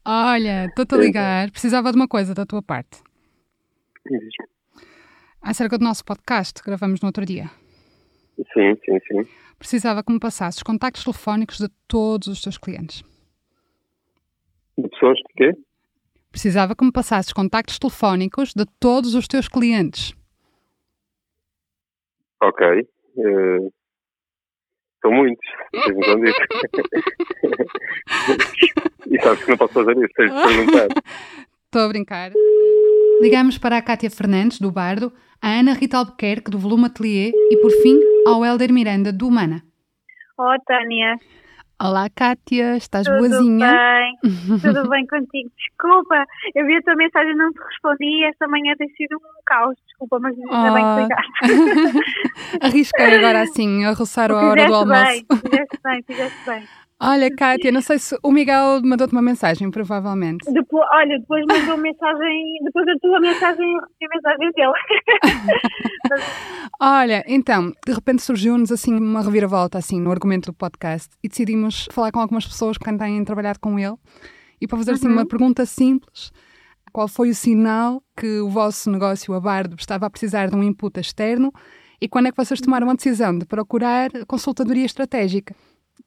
Olha, 0.04 0.66
estou-te 0.66 0.94
a 0.94 0.98
ligar. 0.98 1.50
Precisava 1.50 1.90
de 1.90 1.96
uma 1.96 2.06
coisa 2.06 2.34
da 2.34 2.44
tua 2.44 2.62
parte. 2.62 3.02
Acerca 5.40 5.78
do 5.78 5.84
nosso 5.84 6.04
podcast 6.04 6.62
que 6.62 6.66
gravamos 6.66 7.00
no 7.00 7.06
outro 7.06 7.24
dia. 7.24 7.50
Sim, 8.36 8.74
sim, 8.84 8.98
sim. 9.06 9.28
Precisava 9.58 10.02
que 10.02 10.12
me 10.12 10.18
passasses 10.18 10.62
contactos 10.62 11.04
telefónicos 11.04 11.58
de 11.58 11.68
todos 11.88 12.28
os 12.28 12.42
teus 12.42 12.58
clientes. 12.58 13.02
De 14.76 14.88
pessoas 14.88 15.18
que 15.28 15.34
quê? 15.36 15.58
Precisava 16.30 16.74
que 16.74 16.84
me 16.84 16.92
passasses 16.92 17.32
contactos 17.32 17.78
telefónicos 17.78 18.52
de 18.54 18.66
todos 18.80 19.14
os 19.14 19.26
teus 19.28 19.48
clientes. 19.48 20.12
Ok. 22.42 22.88
Uh, 23.16 23.72
são 25.04 25.12
muitos, 25.12 25.46
vocês 25.74 25.96
me 25.96 26.02
disso. 26.22 26.40
e 29.06 29.22
sabes 29.22 29.44
que 29.44 29.50
não 29.50 29.58
posso 29.58 29.74
fazer 29.74 29.96
isso, 29.98 30.14
tens 30.16 30.32
de 30.32 30.42
perguntar. 30.42 30.88
Estou 31.66 31.82
a 31.82 31.88
brincar. 31.88 32.32
Ligamos 33.20 33.58
para 33.58 33.76
a 33.76 33.82
Cátia 33.82 34.10
Fernandes, 34.10 34.58
do 34.60 34.70
Bardo, 34.70 35.12
a 35.42 35.58
Ana 35.58 35.74
Rita 35.74 35.98
Albuquerque, 35.98 36.50
do 36.50 36.58
Volume 36.58 36.86
Atelier 36.86 37.32
e, 37.50 37.56
por 37.58 37.70
fim, 37.82 38.00
ao 38.26 38.44
Helder 38.44 38.72
Miranda, 38.72 39.12
do 39.12 39.28
Humana. 39.28 39.62
Olá, 40.38 40.56
Tânia. 40.66 41.16
Olá, 41.82 42.08
Kátia, 42.08 42.76
estás 42.76 43.04
Tudo 43.04 43.18
boazinha? 43.18 43.66
Tudo 44.22 44.52
bem, 44.52 44.60
tudo 44.62 44.88
bem 44.88 45.06
contigo. 45.06 45.50
Desculpa, 45.56 46.24
eu 46.54 46.66
vi 46.66 46.76
a 46.76 46.82
tua 46.82 46.94
mensagem 46.94 47.32
e 47.32 47.36
não 47.36 47.52
te 47.52 47.58
respondi 47.58 48.04
e 48.04 48.24
esta 48.24 48.46
manhã 48.46 48.74
tem 48.78 48.88
sido 48.90 49.16
um 49.16 49.42
caos. 49.44 49.76
Desculpa, 49.88 50.18
mas 50.20 50.36
ainda 50.38 50.70
oh. 50.70 50.74
bem 50.74 50.84
que 50.84 51.02
ligaste. 51.02 52.58
Arrisquei 52.62 53.14
agora 53.16 53.42
assim, 53.42 53.84
a 53.84 53.92
roçar 53.92 54.30
a 54.32 54.36
hora 54.36 54.66
do 54.66 54.74
almoço. 54.74 55.02
Bem, 55.02 55.26
fizeste 55.26 55.78
bem, 55.82 56.02
fizeste 56.06 56.38
bem. 56.46 56.64
Olha, 57.02 57.28
Kátia, 57.34 57.72
não 57.72 57.82
sei 57.82 57.98
se 57.98 58.16
o 58.22 58.30
Miguel 58.30 58.80
mandou-te 58.82 59.12
uma 59.12 59.20
mensagem, 59.20 59.70
provavelmente. 59.70 60.50
Depois, 60.50 60.86
olha, 60.92 61.18
depois 61.18 61.44
mandou 61.46 61.76
mensagem, 61.76 62.58
depois 62.64 62.86
da 62.86 62.94
tua 63.00 63.20
mensagem, 63.20 63.66
recebi 63.74 64.04
a 64.04 64.08
mensagem 64.14 64.52
dele. 64.52 66.22
olha, 66.80 67.24
então, 67.26 67.72
de 67.84 67.92
repente 67.92 68.22
surgiu-nos 68.22 68.70
assim 68.70 68.94
uma 68.94 69.22
reviravolta 69.22 69.76
assim 69.76 70.00
no 70.00 70.10
argumento 70.10 70.46
do 70.46 70.54
podcast 70.54 71.10
e 71.22 71.28
decidimos 71.28 71.88
falar 71.90 72.12
com 72.12 72.20
algumas 72.20 72.46
pessoas 72.46 72.78
que 72.78 72.96
têm 72.96 73.24
trabalhado 73.24 73.58
com 73.60 73.78
ele 73.78 73.96
e 74.60 74.66
para 74.66 74.78
fazer 74.78 74.92
assim 74.92 75.08
uhum. 75.08 75.14
uma 75.14 75.26
pergunta 75.26 75.66
simples. 75.66 76.32
Qual 76.92 77.08
foi 77.08 77.30
o 77.30 77.34
sinal 77.34 78.00
que 78.16 78.38
o 78.38 78.48
vosso 78.48 78.88
negócio, 78.88 79.34
a 79.34 79.40
Bardo, 79.40 79.74
estava 79.76 80.06
a 80.06 80.10
precisar 80.10 80.48
de 80.48 80.54
um 80.54 80.62
input 80.62 81.00
externo 81.00 81.52
e 82.00 82.08
quando 82.08 82.28
é 82.28 82.30
que 82.30 82.36
vocês 82.36 82.60
tomaram 82.60 82.88
a 82.88 82.94
decisão 82.94 83.36
de 83.36 83.44
procurar 83.44 84.10
consultadoria 84.28 84.86
estratégica? 84.86 85.56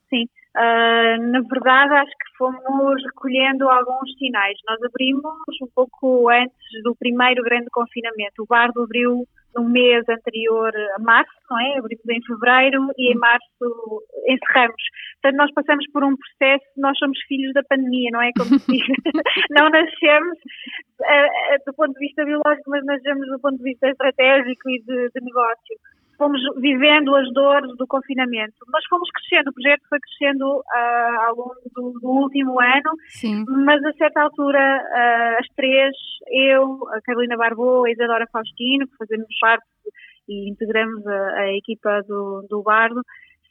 Sim, 0.10 0.26
Uh, 0.58 1.22
na 1.32 1.42
verdade, 1.42 1.94
acho 1.94 2.12
que 2.12 2.38
fomos 2.38 3.04
recolhendo 3.06 3.70
alguns 3.70 4.12
sinais. 4.18 4.58
Nós 4.68 4.80
abrimos 4.82 5.62
um 5.62 5.68
pouco 5.76 6.30
antes 6.30 6.84
do 6.84 6.96
primeiro 6.96 7.44
grande 7.44 7.68
confinamento. 7.72 8.42
O 8.42 8.48
Bardo 8.48 8.82
abriu 8.82 9.24
no 9.56 9.70
mês 9.70 10.04
anterior 10.10 10.72
a 10.96 11.00
março, 11.00 11.32
não 11.50 11.60
é? 11.60 11.78
Abrimos 11.78 12.10
em 12.10 12.22
fevereiro 12.26 12.88
e 12.98 13.14
em 13.14 13.18
março 13.18 14.04
encerramos. 14.28 14.82
Portanto, 15.22 15.38
nós 15.38 15.54
passamos 15.54 15.86
por 15.92 16.04
um 16.04 16.16
processo, 16.16 16.66
nós 16.78 16.98
somos 16.98 17.20
filhos 17.28 17.54
da 17.54 17.62
pandemia, 17.64 18.10
não 18.12 18.22
é? 18.22 18.32
Como 18.36 18.58
se 18.58 18.72
diz. 18.72 18.86
não 19.52 19.70
nascemos 19.70 20.38
uh, 21.02 21.66
do 21.68 21.74
ponto 21.76 21.94
de 21.94 22.00
vista 22.00 22.26
biológico, 22.26 22.70
mas 22.70 22.84
nascemos 22.84 23.28
do 23.28 23.40
ponto 23.40 23.58
de 23.58 23.64
vista 23.64 23.88
estratégico 23.90 24.70
e 24.70 24.80
de, 24.80 25.10
de 25.14 25.22
negócio 25.24 25.78
fomos 26.18 26.42
vivendo 26.60 27.16
as 27.16 27.32
dores 27.34 27.76
do 27.78 27.88
confinamento. 27.88 28.54
Mas 28.72 28.86
fomos 28.86 29.10
crescendo, 29.12 29.50
o 29.50 29.54
projeto 29.54 29.82
foi 29.88 30.00
crescendo 30.00 30.46
uh, 30.46 31.22
ao 31.28 31.36
longo 31.36 31.56
do, 31.76 32.00
do, 32.00 32.10
último 32.10 32.60
ano, 32.60 32.92
Sim. 33.10 33.46
mas 33.66 33.84
a 33.84 33.94
certa 33.94 34.22
altura, 34.22 34.60
uh, 34.60 35.40
as 35.40 35.48
três, 35.56 35.96
eu, 36.32 36.80
a 36.92 37.02
Carolina 37.02 37.38
Barbô, 37.38 37.86
a 37.86 37.92
Isadora 37.92 38.28
Faustino, 38.32 38.88
que 38.88 38.98
fazemos 38.98 39.28
parte 39.40 39.66
e 40.28 40.50
integramos 40.50 41.06
a, 41.08 41.30
a 41.40 41.58
equipa 41.58 42.02
do, 42.08 42.46
do 42.50 42.62
Bardo, 42.62 43.02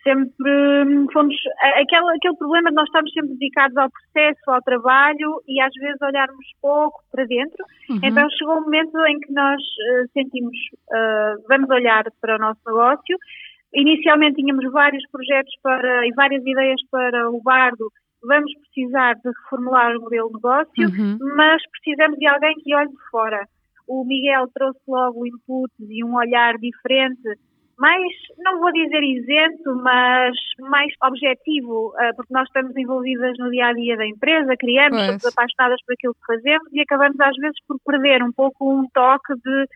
sempre 0.07 0.85
hum, 0.87 1.07
fomos 1.13 1.35
aquele, 1.59 2.17
aquele 2.17 2.37
problema 2.37 2.71
de 2.71 2.77
nós 2.77 2.87
estarmos 2.87 3.13
sempre 3.13 3.35
dedicados 3.35 3.77
ao 3.77 3.91
processo, 3.91 4.51
ao 4.51 4.63
trabalho 4.63 5.43
e 5.49 5.61
às 5.61 5.73
vezes 5.75 6.01
olharmos 6.01 6.47
pouco 6.63 7.03
para 7.11 7.25
dentro. 7.25 7.65
Uhum. 7.91 8.01
Então 8.03 8.31
chegou 8.31 8.59
um 8.59 8.63
momento 8.63 8.97
em 9.07 9.19
que 9.19 9.33
nós 9.33 9.61
uh, 9.61 10.09
sentimos, 10.13 10.57
uh, 10.91 11.43
vamos 11.49 11.69
olhar 11.71 12.05
para 12.21 12.37
o 12.37 12.39
nosso 12.39 12.61
negócio. 12.67 13.17
Inicialmente 13.75 14.37
tínhamos 14.37 14.71
vários 14.71 15.03
projetos 15.11 15.53
para, 15.63 16.07
e 16.07 16.13
várias 16.13 16.45
ideias 16.47 16.81
para 16.91 17.29
o 17.31 17.43
Bardo. 17.43 17.91
Vamos 18.23 18.53
precisar 18.61 19.15
de 19.15 19.29
reformular 19.29 19.97
o 19.97 20.01
modelo 20.01 20.29
de 20.29 20.35
negócio, 20.35 20.89
uhum. 20.89 21.19
mas 21.37 21.63
precisamos 21.71 22.19
de 22.19 22.27
alguém 22.27 22.55
que 22.63 22.75
olhe 22.75 22.89
de 22.89 23.11
fora. 23.11 23.47
O 23.89 24.05
Miguel 24.05 24.49
trouxe 24.55 24.81
logo 24.89 25.27
inputs 25.27 25.91
e 25.91 26.05
um 26.05 26.15
olhar 26.17 26.55
diferente 26.59 27.39
mais, 27.79 28.13
não 28.39 28.59
vou 28.59 28.73
dizer 28.73 29.03
isento, 29.03 29.77
mas 29.83 30.35
mais 30.59 30.93
objetivo, 31.03 31.93
eh, 31.99 32.13
porque 32.15 32.33
nós 32.33 32.47
estamos 32.47 32.77
envolvidas 32.77 33.37
no 33.39 33.51
dia 33.51 33.67
a 33.67 33.73
dia 33.73 33.97
da 33.97 34.07
empresa, 34.07 34.57
criamos, 34.59 34.97
pois. 34.97 35.07
somos 35.07 35.27
apaixonadas 35.27 35.79
por 35.85 35.93
aquilo 35.93 36.15
que 36.15 36.27
fazemos 36.27 36.73
e 36.73 36.81
acabamos 36.81 37.21
às 37.21 37.37
vezes 37.37 37.59
por 37.69 37.79
perder 37.85 38.23
um 38.23 38.33
pouco 38.33 38.73
um 38.73 38.87
toque 38.95 39.35
de 39.35 39.67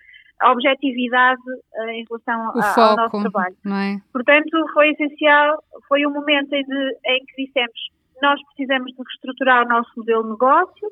objetividade 0.42 1.42
uh, 1.74 1.90
em 1.90 2.04
relação 2.08 2.58
a, 2.58 2.62
foco, 2.74 2.80
ao 2.80 2.96
nosso 2.96 3.20
trabalho. 3.20 3.56
É? 3.66 4.00
Portanto, 4.12 4.66
foi 4.72 4.90
essencial, 4.90 5.62
foi 5.86 6.06
um 6.06 6.10
momento 6.10 6.52
em, 6.54 6.62
de, 6.62 6.96
em 7.06 7.24
que 7.26 7.44
dissemos 7.44 7.90
nós 8.22 8.40
precisamos 8.48 8.92
de 8.92 8.98
reestruturar 8.98 9.64
o 9.64 9.68
nosso 9.68 9.90
modelo 9.96 10.22
de 10.24 10.30
negócio, 10.30 10.88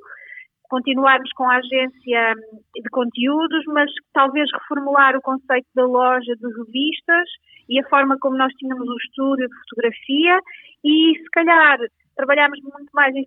continuarmos 0.69 1.31
com 1.33 1.45
a 1.45 1.57
agência 1.57 2.35
de 2.75 2.91
conteúdos, 2.91 3.65
mas 3.69 3.91
talvez 4.13 4.49
reformular 4.53 5.17
o 5.17 5.23
conceito 5.23 5.67
da 5.75 5.87
loja 5.87 6.35
de 6.37 6.47
revistas 6.59 7.29
e 7.69 7.81
a 7.81 7.89
forma 7.89 8.17
como 8.19 8.37
nós 8.37 8.53
tínhamos 8.55 8.89
o 8.89 8.97
estúdio 8.97 9.49
de 9.49 9.59
fotografia 9.61 10.41
e 10.85 11.19
se 11.19 11.31
calhar 11.33 11.79
trabalharmos 12.17 12.59
muito 12.63 12.91
mais 12.93 13.15
em, 13.15 13.25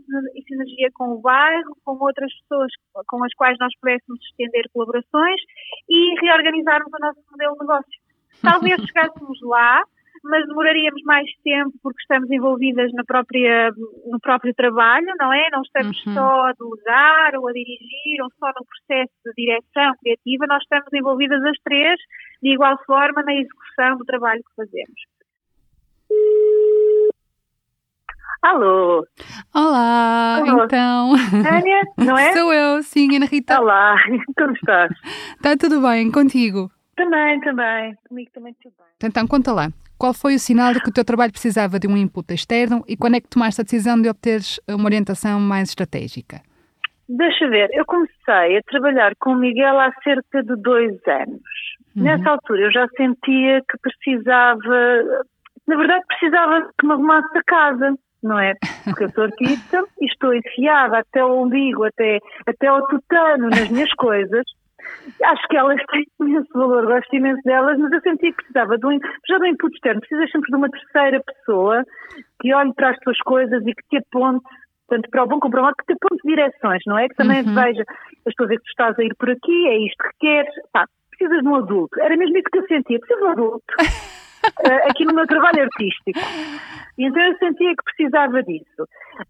sinergia 0.48 0.89
com 0.94 1.14
o 1.14 1.22
bairro, 1.22 1.78
com 1.86 1.98
outras 2.04 2.32
pessoas 2.42 2.72
com 3.08 3.24
as 3.24 3.34
quais 3.36 3.58
nós 3.60 3.74
pudéssemos 3.80 4.20
estender 4.30 4.66
colaborações 4.74 5.42
e 5.89 6.20
reorganizarmos 6.20 6.92
o 6.94 7.06
nosso 7.06 7.20
modelo 7.32 7.54
de 7.54 7.60
negócio. 7.60 8.02
Talvez 8.42 8.82
chegássemos 8.86 9.39
lá, 9.44 9.84
mas 10.24 10.45
demoraríamos 10.47 11.01
mais 11.03 11.28
tempo 11.43 11.72
porque 11.82 12.01
estamos 12.01 12.30
envolvidas 12.32 12.91
na 12.93 13.03
própria, 13.03 13.72
no 14.05 14.19
próprio 14.19 14.53
trabalho, 14.53 15.07
não 15.19 15.34
é? 15.34 15.49
Não 15.51 15.61
estamos 15.61 16.05
Uhum. 16.05 16.13
só 16.13 16.45
a 16.47 16.53
delegar 16.53 17.36
ou 17.39 17.47
a 17.47 17.51
dirigir 17.53 18.22
ou 18.24 18.30
só 18.39 18.47
no 18.47 18.65
processo 18.65 19.13
de 19.26 19.34
direção 19.36 19.93
criativa, 20.01 20.45
nós 20.47 20.61
estamos 20.63 20.88
envolvidas 20.93 21.43
as 21.43 21.57
três 21.63 21.99
de 22.43 22.53
igual 22.53 22.78
forma 22.86 23.24
na 23.24 23.34
execução 23.34 23.97
do 23.97 24.05
trabalho 24.05 24.41
que 24.43 24.55
fazemos. 24.55 25.01
Alô, 28.43 29.05
Olá, 29.53 30.39
Olá. 30.41 30.65
então. 30.65 31.13
Tânia, 31.43 31.82
não 31.97 32.17
é? 32.17 32.34
Sou 32.34 32.51
eu, 32.51 32.82
sim, 32.82 33.15
Ana 33.15 33.28
Rita. 33.28 33.61
Olá, 33.61 33.95
como 34.36 34.53
estás? 34.53 34.91
Está 35.36 35.55
tudo 35.55 35.80
bem 35.82 36.11
contigo? 36.11 36.72
Também, 36.95 37.39
também. 37.41 37.95
Comigo 38.09 38.32
também 38.34 38.55
tudo 38.61 38.74
bem. 38.78 39.09
Então, 39.09 39.28
conta 39.28 39.53
lá. 39.53 39.69
Qual 40.02 40.16
foi 40.16 40.34
o 40.34 40.39
sinal 40.39 40.74
de 40.74 40.82
que 40.82 40.89
o 40.89 40.91
teu 40.91 41.06
trabalho 41.06 41.32
precisava 41.32 41.78
de 41.78 41.88
um 41.88 41.95
input 41.95 42.34
externo 42.34 42.84
e 42.88 42.97
quando 42.97 43.18
é 43.18 43.22
que 43.22 43.30
tomaste 43.30 43.62
a 43.62 43.64
decisão 43.64 44.02
de 44.02 44.10
obteres 44.10 44.60
uma 44.68 44.86
orientação 44.86 45.39
mais 45.39 45.70
estratégica? 45.70 46.41
Deixa 47.08 47.47
ver, 47.47 47.70
eu 47.72 47.86
comecei 47.86 48.58
a 48.58 48.64
trabalhar 48.68 49.14
com 49.20 49.34
o 49.34 49.36
Miguel 49.36 49.80
há 49.80 49.91
cerca 50.04 50.41
de 50.41 50.56
dois 50.56 50.97
anos. 51.08 51.43
Nessa 51.95 52.32
altura 52.32 52.62
eu 52.62 52.72
já 52.72 52.88
sentia 52.97 53.62
que 53.62 53.78
precisava, 53.80 55.04
na 55.68 55.78
verdade 55.78 56.04
precisava 56.08 56.68
que 56.80 56.88
me 56.88 56.93
arrumasse 56.93 57.38
a 57.38 57.43
casa, 57.43 57.95
não 58.24 58.39
é? 58.39 58.56
Porque 58.84 59.04
eu 59.04 59.10
sou 59.12 59.26
artista 59.26 59.84
e 60.02 60.06
estou 60.08 60.34
enfiada 60.34 60.97
até 60.97 61.24
o 61.24 61.43
umbigo, 61.43 61.84
até, 61.84 62.18
até 62.47 62.66
ao 62.66 62.88
tutano 62.88 63.52
nas 63.52 63.70
minhas 63.70 63.93
coisas. 63.93 64.45
Acho 65.24 65.48
que 65.48 65.58
elas 65.58 65.82
têm 65.92 66.06
imenso 66.20 66.48
valor, 66.54 66.86
gosto 66.86 67.16
imenso 67.16 67.42
delas, 67.44 67.78
mas 67.78 67.92
eu 67.92 68.02
sentia 68.02 68.32
que 68.32 68.38
precisava 68.38 68.78
de 68.78 68.86
um, 68.86 69.00
já 69.28 69.38
do 69.38 69.46
input 69.46 69.74
externo, 69.74 70.02
precisas 70.02 70.32
sempre 70.32 70.50
de 70.50 70.56
uma 70.56 70.70
terceira 70.70 71.22
pessoa 71.24 71.84
que 72.40 72.54
olhe 72.54 72.74
para 72.74 72.92
as 72.92 73.00
tuas 73.00 73.18
coisas 73.20 73.62
e 73.66 73.74
que 73.74 73.84
te 73.90 73.98
aponte, 73.98 74.44
tanto 74.88 75.10
para 75.10 75.24
o 75.24 75.28
bom 75.28 75.40
como 75.40 75.52
para 75.52 75.62
o 75.62 75.64
mal, 75.64 75.74
que 75.76 75.86
te 75.86 75.94
aponte 75.94 76.22
direções, 76.26 76.82
não 76.86 76.98
é? 76.98 77.08
Que 77.08 77.16
também 77.16 77.44
Uhum. 77.44 77.54
veja, 77.54 77.84
eu 78.26 78.30
estou 78.30 78.46
a 78.46 78.50
ver 78.50 78.58
que 78.58 78.64
tu 78.64 78.70
estás 78.70 79.00
a 79.00 79.04
ir 79.04 79.16
por 79.18 79.30
aqui, 79.30 79.68
é 79.68 79.78
isto 79.86 80.04
que 80.04 80.20
queres, 80.20 80.54
pá, 80.74 80.86
precisas 81.12 81.42
de 81.42 81.48
um 81.48 81.56
adulto. 81.56 82.00
Era 82.02 82.18
mesmo 82.18 82.38
isso 82.38 82.50
que 82.52 82.58
eu 82.58 82.68
sentia, 82.68 83.00
preciso 83.00 83.20
de 83.20 83.26
um 83.26 83.32
adulto. 83.32 83.64
eh, 84.66 84.90
aqui 84.90 85.06
no 85.06 85.14
meu 85.14 85.28
trabalho 85.28 85.64
artístico. 85.64 86.20
E 86.98 87.06
então 87.06 87.22
eu 87.22 87.38
sentia 87.38 87.70
que 87.70 87.84
precisava 87.84 88.44
disso. 88.44 88.88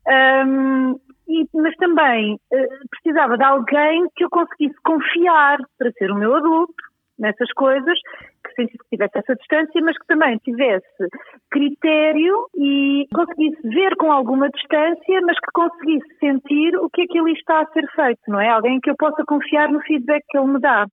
Ahm, 0.08 0.96
e- 1.28 1.48
mas 1.54 1.76
também 1.76 2.38
eh, 2.54 2.68
precisava 2.90 3.38
de 3.38 3.44
alguém 3.44 4.06
que 4.16 4.24
eu 4.24 4.30
conseguisse 4.30 4.76
confiar 4.84 5.58
para 5.78 5.92
ser 5.94 6.12
o 6.12 6.16
meu 6.16 6.36
adulto 6.36 6.74
nessas 7.20 7.52
coisas, 7.54 8.00
que 8.44 8.54
sentisse 8.56 8.78
que 8.80 8.90
tivesse 8.98 9.18
essa 9.20 9.36
distância, 9.36 9.82
mas 9.84 9.96
que 9.98 10.08
também 10.08 10.38
tivesse 10.40 11.08
critério 11.52 12.48
e 12.56 13.06
conseguisse 13.14 13.62
ver 13.70 13.96
com 13.98 14.12
alguma 14.12 14.50
distância, 14.50 15.22
mas 15.22 15.38
que 15.40 15.52
conseguisse 15.54 16.18
sentir 16.20 16.76
o 16.78 16.90
que 16.90 17.02
é 17.04 17.06
que 17.06 17.20
ali 17.20 17.34
está 17.34 17.62
a 17.62 17.68
ser 17.68 17.86
feito, 17.96 18.22
não 18.28 18.40
é? 18.42 18.50
Alguém 18.50 18.80
que 18.82 18.90
eu 18.90 18.96
possa 18.98 19.24
confiar 19.26 19.70
no 19.70 19.80
feedback 19.82 20.24
que 20.30 20.38
ele 20.38 20.48
me 20.48 20.60
dá. 20.60 20.88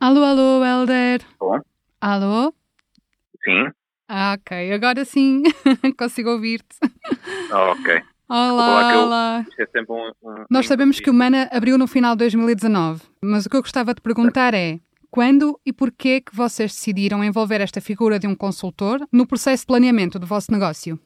Alô, 0.00 0.22
alô, 0.24 0.64
Helder. 0.64 1.20
Bom. 1.38 1.60
Alô? 2.00 2.52
Sim, 3.44 3.70
Ah, 4.08 4.36
ok, 4.38 4.72
agora 4.72 5.04
sim 5.04 5.42
consigo 5.98 6.30
ouvir-te. 6.30 6.76
Ah, 7.52 7.72
ok. 7.72 8.02
Olá, 8.28 8.50
Olá, 8.50 8.92
eu- 8.94 9.00
olá. 9.02 9.46
Isto 9.48 9.62
é 9.62 9.66
sempre 9.66 9.92
um. 9.92 10.10
um- 10.22 10.44
Nós 10.50 10.66
sabemos 10.66 11.00
que 11.00 11.10
o. 11.10 11.14
Mana 11.14 11.48
abriu 11.52 11.76
no 11.76 11.86
final 11.86 12.14
de 12.14 12.20
2019, 12.20 13.02
mas 13.22 13.46
o 13.46 13.50
que 13.50 13.56
eu 13.56 13.62
gostava 13.62 13.92
de 13.94 14.00
perguntar 14.00 14.54
é 14.54 14.80
quando 15.10 15.58
e 15.64 15.72
porquê 15.72 16.20
que 16.20 16.34
vocês 16.34 16.72
decidiram 16.72 17.22
envolver 17.24 17.60
esta 17.60 17.80
figura 17.80 18.18
de 18.18 18.26
um 18.26 18.34
consultor 18.34 19.00
no 19.12 19.26
processo 19.26 19.62
de 19.62 19.66
planeamento 19.66 20.18
do 20.18 20.26
vosso 20.26 20.52
negócio? 20.52 20.98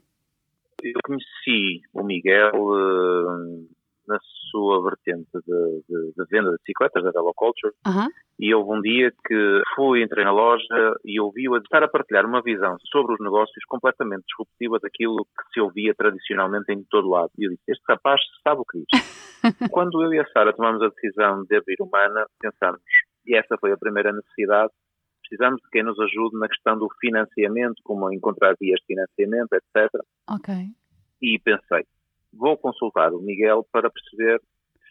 Eu 0.83 1.01
conheci 1.05 1.81
o 1.93 2.03
Miguel 2.05 2.53
eh, 2.55 3.67
na 4.09 4.19
sua 4.53 4.81
vertente 4.85 5.27
de, 5.33 5.83
de- 5.89 6.13
de 6.17 6.25
venda 6.31 6.51
de 6.51 6.57
bicicletas, 6.59 7.03
da 7.03 7.11
Velo 7.11 7.33
Culture, 7.35 7.73
Aham. 7.87 8.07
e 8.39 8.55
houve 8.55 8.71
um 8.79 8.81
dia 8.83 9.11
que 9.27 9.63
fui, 9.75 10.03
entrei 10.03 10.25
na 10.25 10.31
loja 10.33 10.95
e 11.05 11.19
ouvi-o 11.21 11.55
a 11.55 11.59
estar 11.59 11.83
a 11.83 11.89
partilhar 11.89 12.25
uma 12.27 12.43
visão 12.43 12.77
sobre 12.93 13.15
os 13.15 13.21
negócios 13.21 13.65
completamente 13.67 14.25
disruptiva 14.29 14.79
daquilo 14.81 15.25
que 15.25 15.55
se 15.55 15.61
ouvia 15.61 15.95
tradicionalmente 15.95 16.71
em 16.73 16.85
todo 16.85 17.09
lado. 17.09 17.31
E 17.39 17.47
eu 17.47 17.51
disse: 17.51 17.63
Este 17.69 17.83
rapaz 17.89 18.21
sabe 18.47 18.61
o 18.61 18.65
que 18.65 18.79
diz. 18.79 19.33
Quando 19.73 20.03
eu 20.03 20.13
e 20.13 20.21
a 20.21 20.27
Sara 20.29 20.53
tomamos 20.53 20.81
a 20.83 20.89
decisão 20.91 21.43
de 21.45 21.57
abrir 21.57 21.77
Humana, 21.81 22.27
pensamos, 22.39 22.81
e 23.27 23.35
essa 23.35 23.57
foi 23.59 23.73
a 23.73 23.77
primeira 23.79 24.13
necessidade, 24.13 24.71
precisamos 25.21 25.61
de 25.63 25.69
quem 25.71 25.83
nos 25.83 25.99
ajude 25.99 26.39
na 26.39 26.47
questão 26.47 26.79
do 26.79 26.89
financiamento, 27.01 27.81
como 27.85 28.13
encontrar 28.13 28.55
vias 28.61 28.79
de 28.81 28.87
financiamento, 28.87 29.53
etc. 29.55 29.91
Ok. 30.31 30.55
E 31.23 31.39
pensei, 31.39 31.85
vou 32.33 32.57
consultar 32.57 33.13
o 33.13 33.21
Miguel 33.21 33.67
para 33.71 33.91
perceber 33.91 34.41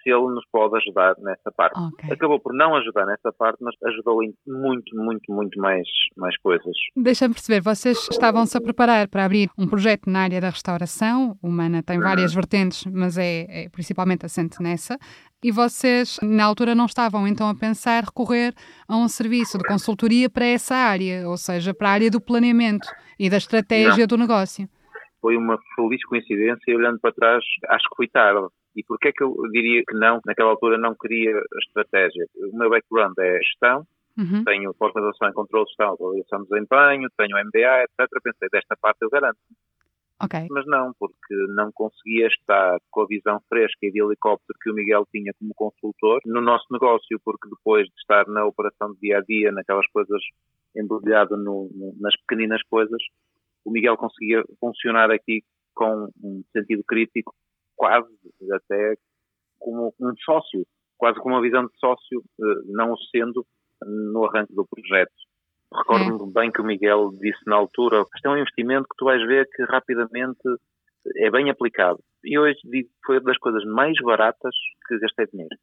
se 0.04 0.10
ele 0.10 0.34
nos 0.34 0.46
pode 0.52 0.76
ajudar 0.78 1.16
nessa 1.20 1.52
parte. 1.52 1.80
Ok. 1.80 2.12
Acabou 2.12 2.40
por 2.40 2.54
não 2.54 2.76
ajudar 2.76 3.06
nessa 3.06 3.32
parte, 3.32 3.58
mas 3.62 3.76
ajudou 3.86 4.24
em 4.24 4.34
muito, 4.46 4.96
muito, 4.96 5.32
muito 5.32 5.60
mais, 5.60 5.88
mais 6.18 6.38
coisas. 6.40 6.76
Deixa-me 6.96 7.34
perceber, 7.34 7.62
vocês 7.62 7.98
estavam-se 8.10 8.58
a 8.58 8.62
preparar 8.62 9.08
para 9.08 9.26
abrir 9.26 9.50
um 9.58 9.68
projeto 9.68 10.10
na 10.10 10.22
área 10.22 10.42
da 10.42 10.50
restauração, 10.50 11.38
o 11.42 11.50
Mana 11.50 11.84
tem 11.84 12.00
várias 12.00 12.34
vertentes, 12.34 12.86
mas 12.86 13.18
é, 13.18 13.66
é 13.66 13.70
principalmente 13.70 14.26
assente 14.26 14.62
nessa, 14.62 14.98
e 15.44 15.52
vocês 15.52 16.20
na 16.22 16.46
altura 16.46 16.76
não 16.76 16.86
estavam 16.86 17.28
então 17.28 17.50
a 17.50 17.56
pensar 17.56 18.04
recorrer 18.04 18.54
a 18.88 18.96
um 18.96 19.08
serviço 19.08 19.58
de 19.58 19.64
consultoria 19.64 20.30
para 20.30 20.46
essa 20.46 20.76
área, 20.76 21.28
ou 21.28 21.38
seja, 21.38 21.74
para 21.74 21.90
a 21.90 21.94
área 21.94 22.12
do 22.12 22.22
planeamento 22.22 22.88
e 23.20 23.30
da 23.30 23.38
estratégia 23.38 24.06
do 24.08 24.18
negócio. 24.18 24.68
Foi 25.22 25.38
uma 25.38 25.60
feliz 25.76 26.04
coincidência 26.06 26.64
e 26.68 26.76
olhando 26.76 27.00
para 27.00 27.14
trás, 27.14 27.44
acho 27.70 27.90
que 27.90 27.96
fui 27.96 28.08
tarde. 28.08 28.48
E 28.76 28.84
porquê 28.84 29.10
é 29.10 29.12
que 29.12 29.24
eu 29.24 29.36
diria 29.52 29.84
que 29.88 29.94
não, 29.94 30.20
naquela 30.26 30.50
altura 30.52 30.78
não 30.78 30.96
queria 30.96 31.40
estratégia? 31.62 32.26
O 32.52 32.58
meu 32.58 32.70
background 32.70 33.14
é 33.20 33.38
gestão, 33.40 33.86
Uhum. 34.18 34.44
tenho 34.44 34.74
pós-graduação 34.74 35.30
em 35.30 35.34
controle 35.34 35.66
de 35.66 35.70
gestão, 35.70 35.94
avaliação 35.94 36.44
de 36.44 36.50
desempenho, 36.50 37.10
tenho 37.18 37.38
MBA, 37.38 37.84
etc. 37.84 38.22
Pensei, 38.22 38.50
desta 38.52 38.76
parte 38.76 38.98
eu 39.02 39.10
garanto. 39.10 39.38
Ok. 40.24 40.48
mas 40.52 40.68
não, 40.68 40.94
porque 41.00 41.34
não 41.56 41.72
conseguia 41.74 42.28
estar 42.28 42.78
com 42.92 43.02
a 43.02 43.08
visão 43.08 43.42
fresca 43.50 43.80
e 43.82 43.92
de 43.92 44.00
helicóptero 44.00 44.60
que 44.62 44.70
o 44.70 44.74
Miguel 44.74 45.08
tinha 45.12 45.34
como 45.40 45.52
consultor 45.56 46.22
no 46.28 46.40
nosso 46.40 46.66
negócio, 46.70 47.20
porque 47.26 47.50
depois 47.50 47.88
de 47.88 47.96
estar 48.00 48.28
na 48.28 48.46
operação 48.46 48.94
de 48.94 49.00
dia 49.00 49.18
a 49.18 49.22
dia, 49.22 49.52
naquelas 49.52 49.88
coisas 49.88 50.22
embrulhado 50.76 51.36
no, 51.36 51.72
no, 51.74 51.96
nas 52.00 52.16
pequeninas 52.22 52.62
coisas, 52.70 53.02
o 53.66 53.72
Miguel 53.72 53.98
conseguia 53.98 54.44
funcionar 54.60 55.12
aqui 55.12 55.44
com 55.74 56.10
um 56.24 56.44
sentido 56.52 56.84
crítico, 56.84 57.34
quase 57.76 58.08
até 58.54 58.96
como 59.60 59.94
um 60.00 60.14
sócio, 60.24 60.66
quase 60.98 61.20
com 61.20 61.30
uma 61.30 61.42
visão 61.42 61.66
de 61.66 61.78
sócio, 61.80 62.24
eh, 62.40 62.62
não 62.68 62.94
o 62.94 62.98
sendo 62.98 63.46
no 63.86 64.26
arranque 64.26 64.54
do 64.54 64.66
projeto. 64.66 65.14
Recordo-me 65.74 66.34
bem 66.34 66.52
que 66.52 66.62
o 66.62 66.66
Miguel 66.66 67.12
disse 67.20 67.42
na 67.48 67.56
altura: 67.56 68.04
isto 68.16 68.28
é 68.28 68.30
um 68.30 68.38
investimento 68.38 68.88
que 68.90 68.98
tu 68.98 69.06
vais 69.06 69.26
ver 69.26 69.48
que 69.50 69.64
rapidamente 69.64 70.42
é 71.18 71.32
bem 71.32 71.50
aplicado. 71.50 72.00
E 72.24 72.38
hoje 72.38 72.60
digo 72.66 72.90
foi 73.06 73.22
das 73.22 73.38
coisas 73.38 73.64
mais 73.66 73.96
baratas 74.04 74.54
que 74.88 75.00
gastei 75.00 75.28
dinheiro. 75.28 75.56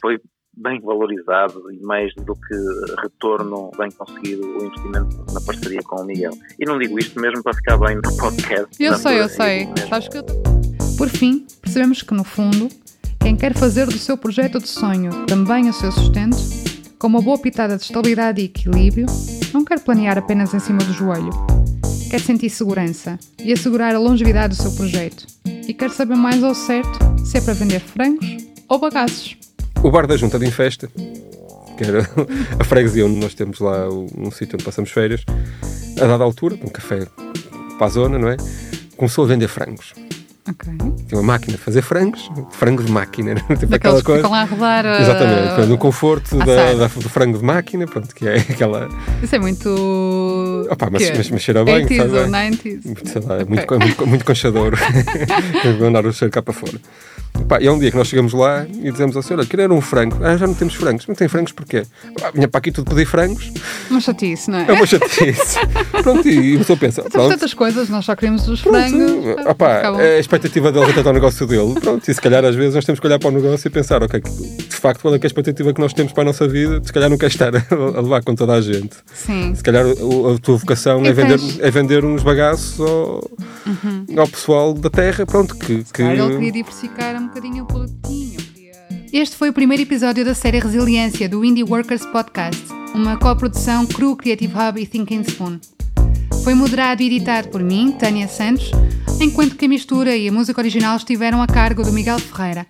Foi 0.00 0.18
bem 0.56 0.80
valorizado 0.80 1.70
e 1.72 1.80
mais 1.80 2.14
do 2.14 2.34
que 2.34 2.54
retorno 3.00 3.70
bem 3.78 3.90
conseguido 3.90 4.46
o 4.46 4.64
investimento 4.64 5.24
na 5.32 5.40
parceria 5.40 5.80
com 5.82 6.02
o 6.02 6.04
Miguel. 6.04 6.32
E 6.58 6.64
não 6.64 6.78
digo 6.78 6.98
isto 6.98 7.18
mesmo 7.20 7.42
para 7.42 7.54
ficar 7.54 7.78
bem 7.78 7.96
no 7.96 8.16
podcast. 8.16 8.66
Eu 8.78 8.94
sei, 8.96 9.20
eu 9.20 9.28
sei. 9.28 9.68
Sabes 9.88 10.08
que 10.08 10.18
eu... 10.18 10.24
Por 10.98 11.08
fim, 11.08 11.46
percebemos 11.60 12.02
que 12.02 12.14
no 12.14 12.22
fundo, 12.22 12.68
quem 13.20 13.34
quer 13.34 13.54
fazer 13.54 13.86
do 13.86 13.98
seu 13.98 14.16
projeto 14.16 14.58
de 14.58 14.68
sonho 14.68 15.26
também 15.26 15.68
o 15.68 15.72
seu 15.72 15.90
sustento, 15.90 16.36
com 16.98 17.06
uma 17.06 17.22
boa 17.22 17.38
pitada 17.38 17.76
de 17.76 17.84
estabilidade 17.84 18.40
e 18.40 18.44
equilíbrio, 18.44 19.06
não 19.52 19.64
quer 19.64 19.80
planear 19.80 20.18
apenas 20.18 20.52
em 20.54 20.60
cima 20.60 20.78
do 20.78 20.92
joelho. 20.92 21.30
Quer 22.10 22.20
sentir 22.20 22.50
segurança 22.50 23.18
e 23.42 23.52
assegurar 23.52 23.94
a 23.94 23.98
longevidade 23.98 24.54
do 24.54 24.62
seu 24.62 24.70
projeto. 24.72 25.26
E 25.66 25.72
quer 25.72 25.90
saber 25.90 26.14
mais 26.14 26.44
ao 26.44 26.54
certo 26.54 26.98
se 27.24 27.38
é 27.38 27.40
para 27.40 27.54
vender 27.54 27.80
frangos 27.80 28.36
ou 28.68 28.78
bagaços. 28.78 29.41
O 29.82 29.90
bar 29.90 30.06
da 30.06 30.16
Junta 30.16 30.38
de 30.38 30.46
Infesta, 30.46 30.88
que 31.76 31.84
era 31.84 32.08
a 32.58 32.64
freguesia 32.64 33.04
onde 33.06 33.16
nós 33.16 33.34
temos 33.34 33.58
lá 33.60 33.88
um 33.88 34.30
sítio 34.30 34.54
onde 34.54 34.64
passamos 34.64 34.90
férias, 34.90 35.24
a 36.00 36.06
dada 36.06 36.22
altura, 36.24 36.54
um 36.62 36.68
café 36.68 37.06
para 37.78 37.86
a 37.86 37.90
zona, 37.90 38.18
não 38.18 38.28
é? 38.28 38.36
Começou 38.96 39.24
a 39.24 39.28
vender 39.28 39.48
frangos. 39.48 39.92
Ok. 40.48 40.72
Tinha 41.06 41.20
uma 41.20 41.22
máquina 41.22 41.56
de 41.56 41.62
fazer 41.62 41.82
frangos, 41.82 42.28
frangos 42.50 42.86
de 42.86 42.92
máquina, 42.92 43.34
tipo 43.58 43.66
Daqueles 43.66 43.74
aquela 43.74 43.96
que 43.98 44.02
coisa. 44.04 44.18
ficam 44.22 44.30
lá 44.32 44.42
a 44.42 44.44
rodar. 44.44 44.84
uh, 44.84 45.02
Exatamente, 45.02 45.68
no 45.68 45.78
conforto 45.78 46.36
da, 46.38 46.74
da- 46.74 46.86
do 46.88 47.08
frango 47.08 47.38
de 47.38 47.44
máquina, 47.44 47.86
pronto, 47.86 48.12
que 48.14 48.26
é 48.28 48.36
aquela. 48.50 48.88
Isso 49.22 49.34
é 49.34 49.38
muito. 49.38 49.68
Opa, 50.70 50.88
mas, 50.90 51.02
quê? 51.04 51.12
mas, 51.16 51.30
mas 51.30 51.42
cheira 51.42 51.64
bem, 51.64 51.86
80s 51.86 51.96
sabe? 51.96 52.18
ou 52.18 52.26
90s. 52.26 53.08
Sei 53.08 53.22
lá, 53.22 53.36
é 53.38 53.42
Ok. 53.42 53.48
muito, 53.48 53.78
muito, 53.80 54.06
muito 54.06 54.24
conchador. 54.24 54.74
Vou 55.78 55.88
andar 55.88 56.04
o 56.06 56.12
cheiro 56.12 56.32
cá 56.32 56.42
para 56.42 56.52
fora. 56.54 56.78
Pá, 57.48 57.60
e 57.60 57.66
é 57.66 57.72
um 57.72 57.78
dia 57.78 57.90
que 57.90 57.96
nós 57.96 58.06
chegamos 58.08 58.32
lá 58.34 58.66
e 58.82 58.90
dizemos 58.92 59.16
ao 59.16 59.22
senhor, 59.22 59.40
olha, 59.40 59.48
querer 59.48 59.70
um 59.72 59.80
frango. 59.80 60.18
Ah, 60.22 60.36
já 60.36 60.46
não 60.46 60.54
temos 60.54 60.74
frangos. 60.74 61.06
Não 61.06 61.14
tem 61.14 61.28
frangos 61.28 61.52
porquê? 61.52 61.82
Ah, 62.22 62.30
vinha 62.30 62.46
para 62.46 62.58
aqui 62.58 62.70
tudo 62.70 62.90
pedir 62.90 63.06
frangos. 63.06 63.50
Uma 63.90 64.00
chatice, 64.00 64.50
não 64.50 64.58
é? 64.58 64.66
É 64.68 64.72
uma 64.72 64.86
chatice. 64.86 65.58
pronto, 66.02 66.28
e 66.28 66.56
a 66.56 66.58
pessoa 66.58 66.76
pensa, 66.78 67.02
pronto. 67.02 67.30
tantas 67.30 67.54
coisas, 67.54 67.88
nós 67.88 68.04
só 68.04 68.14
queremos 68.14 68.46
os 68.48 68.60
Pronto, 68.60 68.76
frangos. 68.78 70.00
é 70.00 70.16
a 70.16 70.20
expectativa 70.20 70.70
dele 70.70 70.80
relativamente 70.84 71.06
ao 71.08 71.14
negócio 71.14 71.46
dele. 71.46 71.80
Pronto, 71.80 72.08
e 72.08 72.14
se 72.14 72.20
calhar 72.20 72.44
às 72.44 72.54
vezes 72.54 72.74
nós 72.74 72.84
temos 72.84 73.00
que 73.00 73.06
olhar 73.06 73.18
para 73.18 73.28
o 73.28 73.32
negócio 73.32 73.66
e 73.66 73.70
pensar, 73.70 74.02
ok, 74.02 74.20
de 74.20 74.76
facto, 74.76 75.00
qual 75.00 75.14
é, 75.14 75.18
que 75.18 75.24
é 75.24 75.26
a 75.26 75.30
expectativa 75.30 75.72
que 75.72 75.80
nós 75.80 75.92
temos 75.94 76.12
para 76.12 76.22
a 76.22 76.26
nossa 76.26 76.46
vida? 76.46 76.80
Se 76.84 76.92
calhar 76.92 77.08
não 77.08 77.16
quer 77.18 77.26
estar 77.28 77.50
a 77.56 78.00
levar 78.00 78.22
com 78.22 78.34
toda 78.34 78.52
a 78.52 78.60
gente. 78.60 78.94
Sim. 79.14 79.54
Se 79.54 79.62
calhar 79.62 79.86
o- 79.86 80.34
a 80.34 80.38
tua 80.38 80.51
vocação 80.58 81.02
E 81.04 81.08
é 81.08 81.12
vender, 81.12 81.40
é 81.60 81.70
vender 81.70 82.04
uns 82.04 82.22
bagaços 82.22 82.80
ao, 82.80 83.30
ao 84.18 84.28
pessoal 84.28 84.74
da 84.74 84.90
terra, 84.90 85.24
pronto, 85.26 85.54
que, 85.56 85.84
que 85.84 85.92
Claro, 85.92 86.12
ele 86.20 86.34
queria 86.34 86.52
diversificar 86.52 87.16
um 87.16 87.26
bocadinho 87.28 87.64
o 87.64 87.66
produtinho. 87.66 88.40
queria- 88.40 88.72
Este 89.12 89.36
foi 89.36 89.50
o 89.50 89.52
primeiro 89.52 89.82
episódio 89.82 90.24
da 90.24 90.34
série 90.34 90.58
Resiliência 90.58 91.28
do 91.28 91.44
Indie 91.44 91.64
Workers 91.64 92.04
Podcast, 92.06 92.62
uma 92.94 93.16
coprodução 93.16 93.86
Cru 93.86 94.16
Creative 94.16 94.52
Hub 94.54 94.80
e 94.80 94.86
Thinking 94.86 95.22
Spoon. 95.22 95.58
Foi 96.44 96.54
moderado 96.54 97.02
e 97.02 97.06
editado 97.06 97.48
por 97.48 97.62
mim, 97.62 97.92
Tânia 97.92 98.26
Santos, 98.26 98.70
enquanto 99.20 99.54
que 99.54 99.66
a 99.66 99.68
mistura 99.68 100.16
e 100.16 100.28
a 100.28 100.32
música 100.32 100.60
original 100.60 100.96
estiveram 100.96 101.40
a 101.40 101.46
cargo 101.46 101.82
do 101.84 101.92
Miguel 101.92 102.18
Ferreira. 102.18 102.66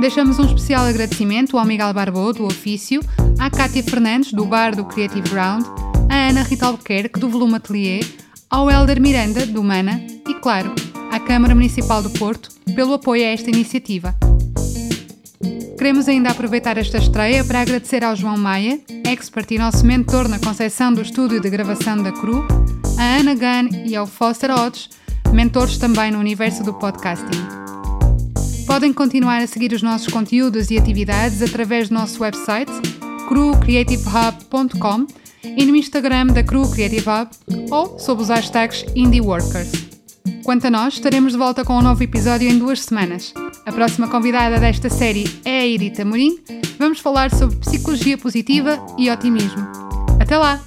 Deixamos 0.00 0.38
um 0.38 0.44
especial 0.46 0.84
agradecimento 0.86 1.58
ao 1.58 1.64
Miguel 1.64 1.92
Barbô, 1.92 2.32
do 2.32 2.44
Ofício, 2.46 3.00
à 3.38 3.50
Cátia 3.50 3.82
Fernandes, 3.82 4.32
do 4.32 4.44
Bar 4.46 4.74
do 4.74 4.84
Creative 4.84 5.28
Ground, 5.28 5.64
à 6.10 6.28
Ana 6.28 6.42
Rita 6.42 6.66
Albuquerque, 6.66 7.20
do 7.20 7.28
Volume 7.28 7.54
Atelier, 7.54 8.04
ao 8.50 8.68
Helder 8.68 9.00
Miranda, 9.00 9.46
do 9.46 9.62
Mana 9.62 10.04
e, 10.28 10.34
claro, 10.34 10.74
à 11.12 11.20
Câmara 11.20 11.54
Municipal 11.54 12.02
do 12.02 12.10
Porto, 12.10 12.50
pelo 12.74 12.94
apoio 12.94 13.22
a 13.22 13.28
esta 13.28 13.48
iniciativa. 13.48 14.12
Queremos 15.78 16.08
ainda 16.08 16.30
aproveitar 16.30 16.76
esta 16.76 16.98
estreia 16.98 17.44
para 17.44 17.60
agradecer 17.60 18.02
ao 18.02 18.16
João 18.16 18.36
Maia, 18.36 18.80
expert 19.06 19.52
e 19.52 19.58
nosso 19.58 19.86
mentor 19.86 20.28
na 20.28 20.40
concepção 20.40 20.92
do 20.92 21.00
estúdio 21.00 21.40
de 21.40 21.48
gravação 21.48 22.02
da 22.02 22.10
CRU, 22.10 22.44
à 22.98 23.20
Ana 23.20 23.34
Gunn 23.34 23.86
e 23.86 23.94
ao 23.94 24.06
Foster 24.06 24.50
Odds, 24.50 24.90
mentores 25.32 25.78
também 25.78 26.10
no 26.10 26.18
universo 26.18 26.64
do 26.64 26.74
podcasting. 26.74 27.40
Podem 28.66 28.92
continuar 28.92 29.40
a 29.40 29.46
seguir 29.46 29.72
os 29.72 29.82
nossos 29.82 30.08
conteúdos 30.08 30.72
e 30.72 30.76
atividades 30.78 31.40
através 31.40 31.88
do 31.88 31.94
nosso 31.94 32.20
website 32.20 32.72
crewcreativehub.com 33.28 35.06
e 35.44 35.64
no 35.64 35.76
Instagram 35.76 36.28
da 36.28 36.42
Crew 36.42 36.68
Creative 36.70 37.06
Hub 37.08 37.30
ou 37.70 37.98
sob 37.98 38.22
os 38.22 38.28
hashtags 38.28 38.84
IndieWorkers. 38.94 39.70
Quanto 40.44 40.66
a 40.66 40.70
nós, 40.70 40.94
estaremos 40.94 41.32
de 41.32 41.38
volta 41.38 41.64
com 41.64 41.78
um 41.78 41.82
novo 41.82 42.02
episódio 42.02 42.48
em 42.48 42.58
duas 42.58 42.82
semanas. 42.82 43.32
A 43.64 43.72
próxima 43.72 44.08
convidada 44.08 44.58
desta 44.58 44.88
série 44.88 45.24
é 45.44 45.60
a 45.60 45.66
Irita 45.66 46.04
Morim. 46.04 46.38
Vamos 46.78 47.00
falar 47.00 47.30
sobre 47.30 47.56
psicologia 47.56 48.16
positiva 48.16 48.78
e 48.98 49.10
otimismo. 49.10 49.66
Até 50.18 50.36
lá! 50.36 50.60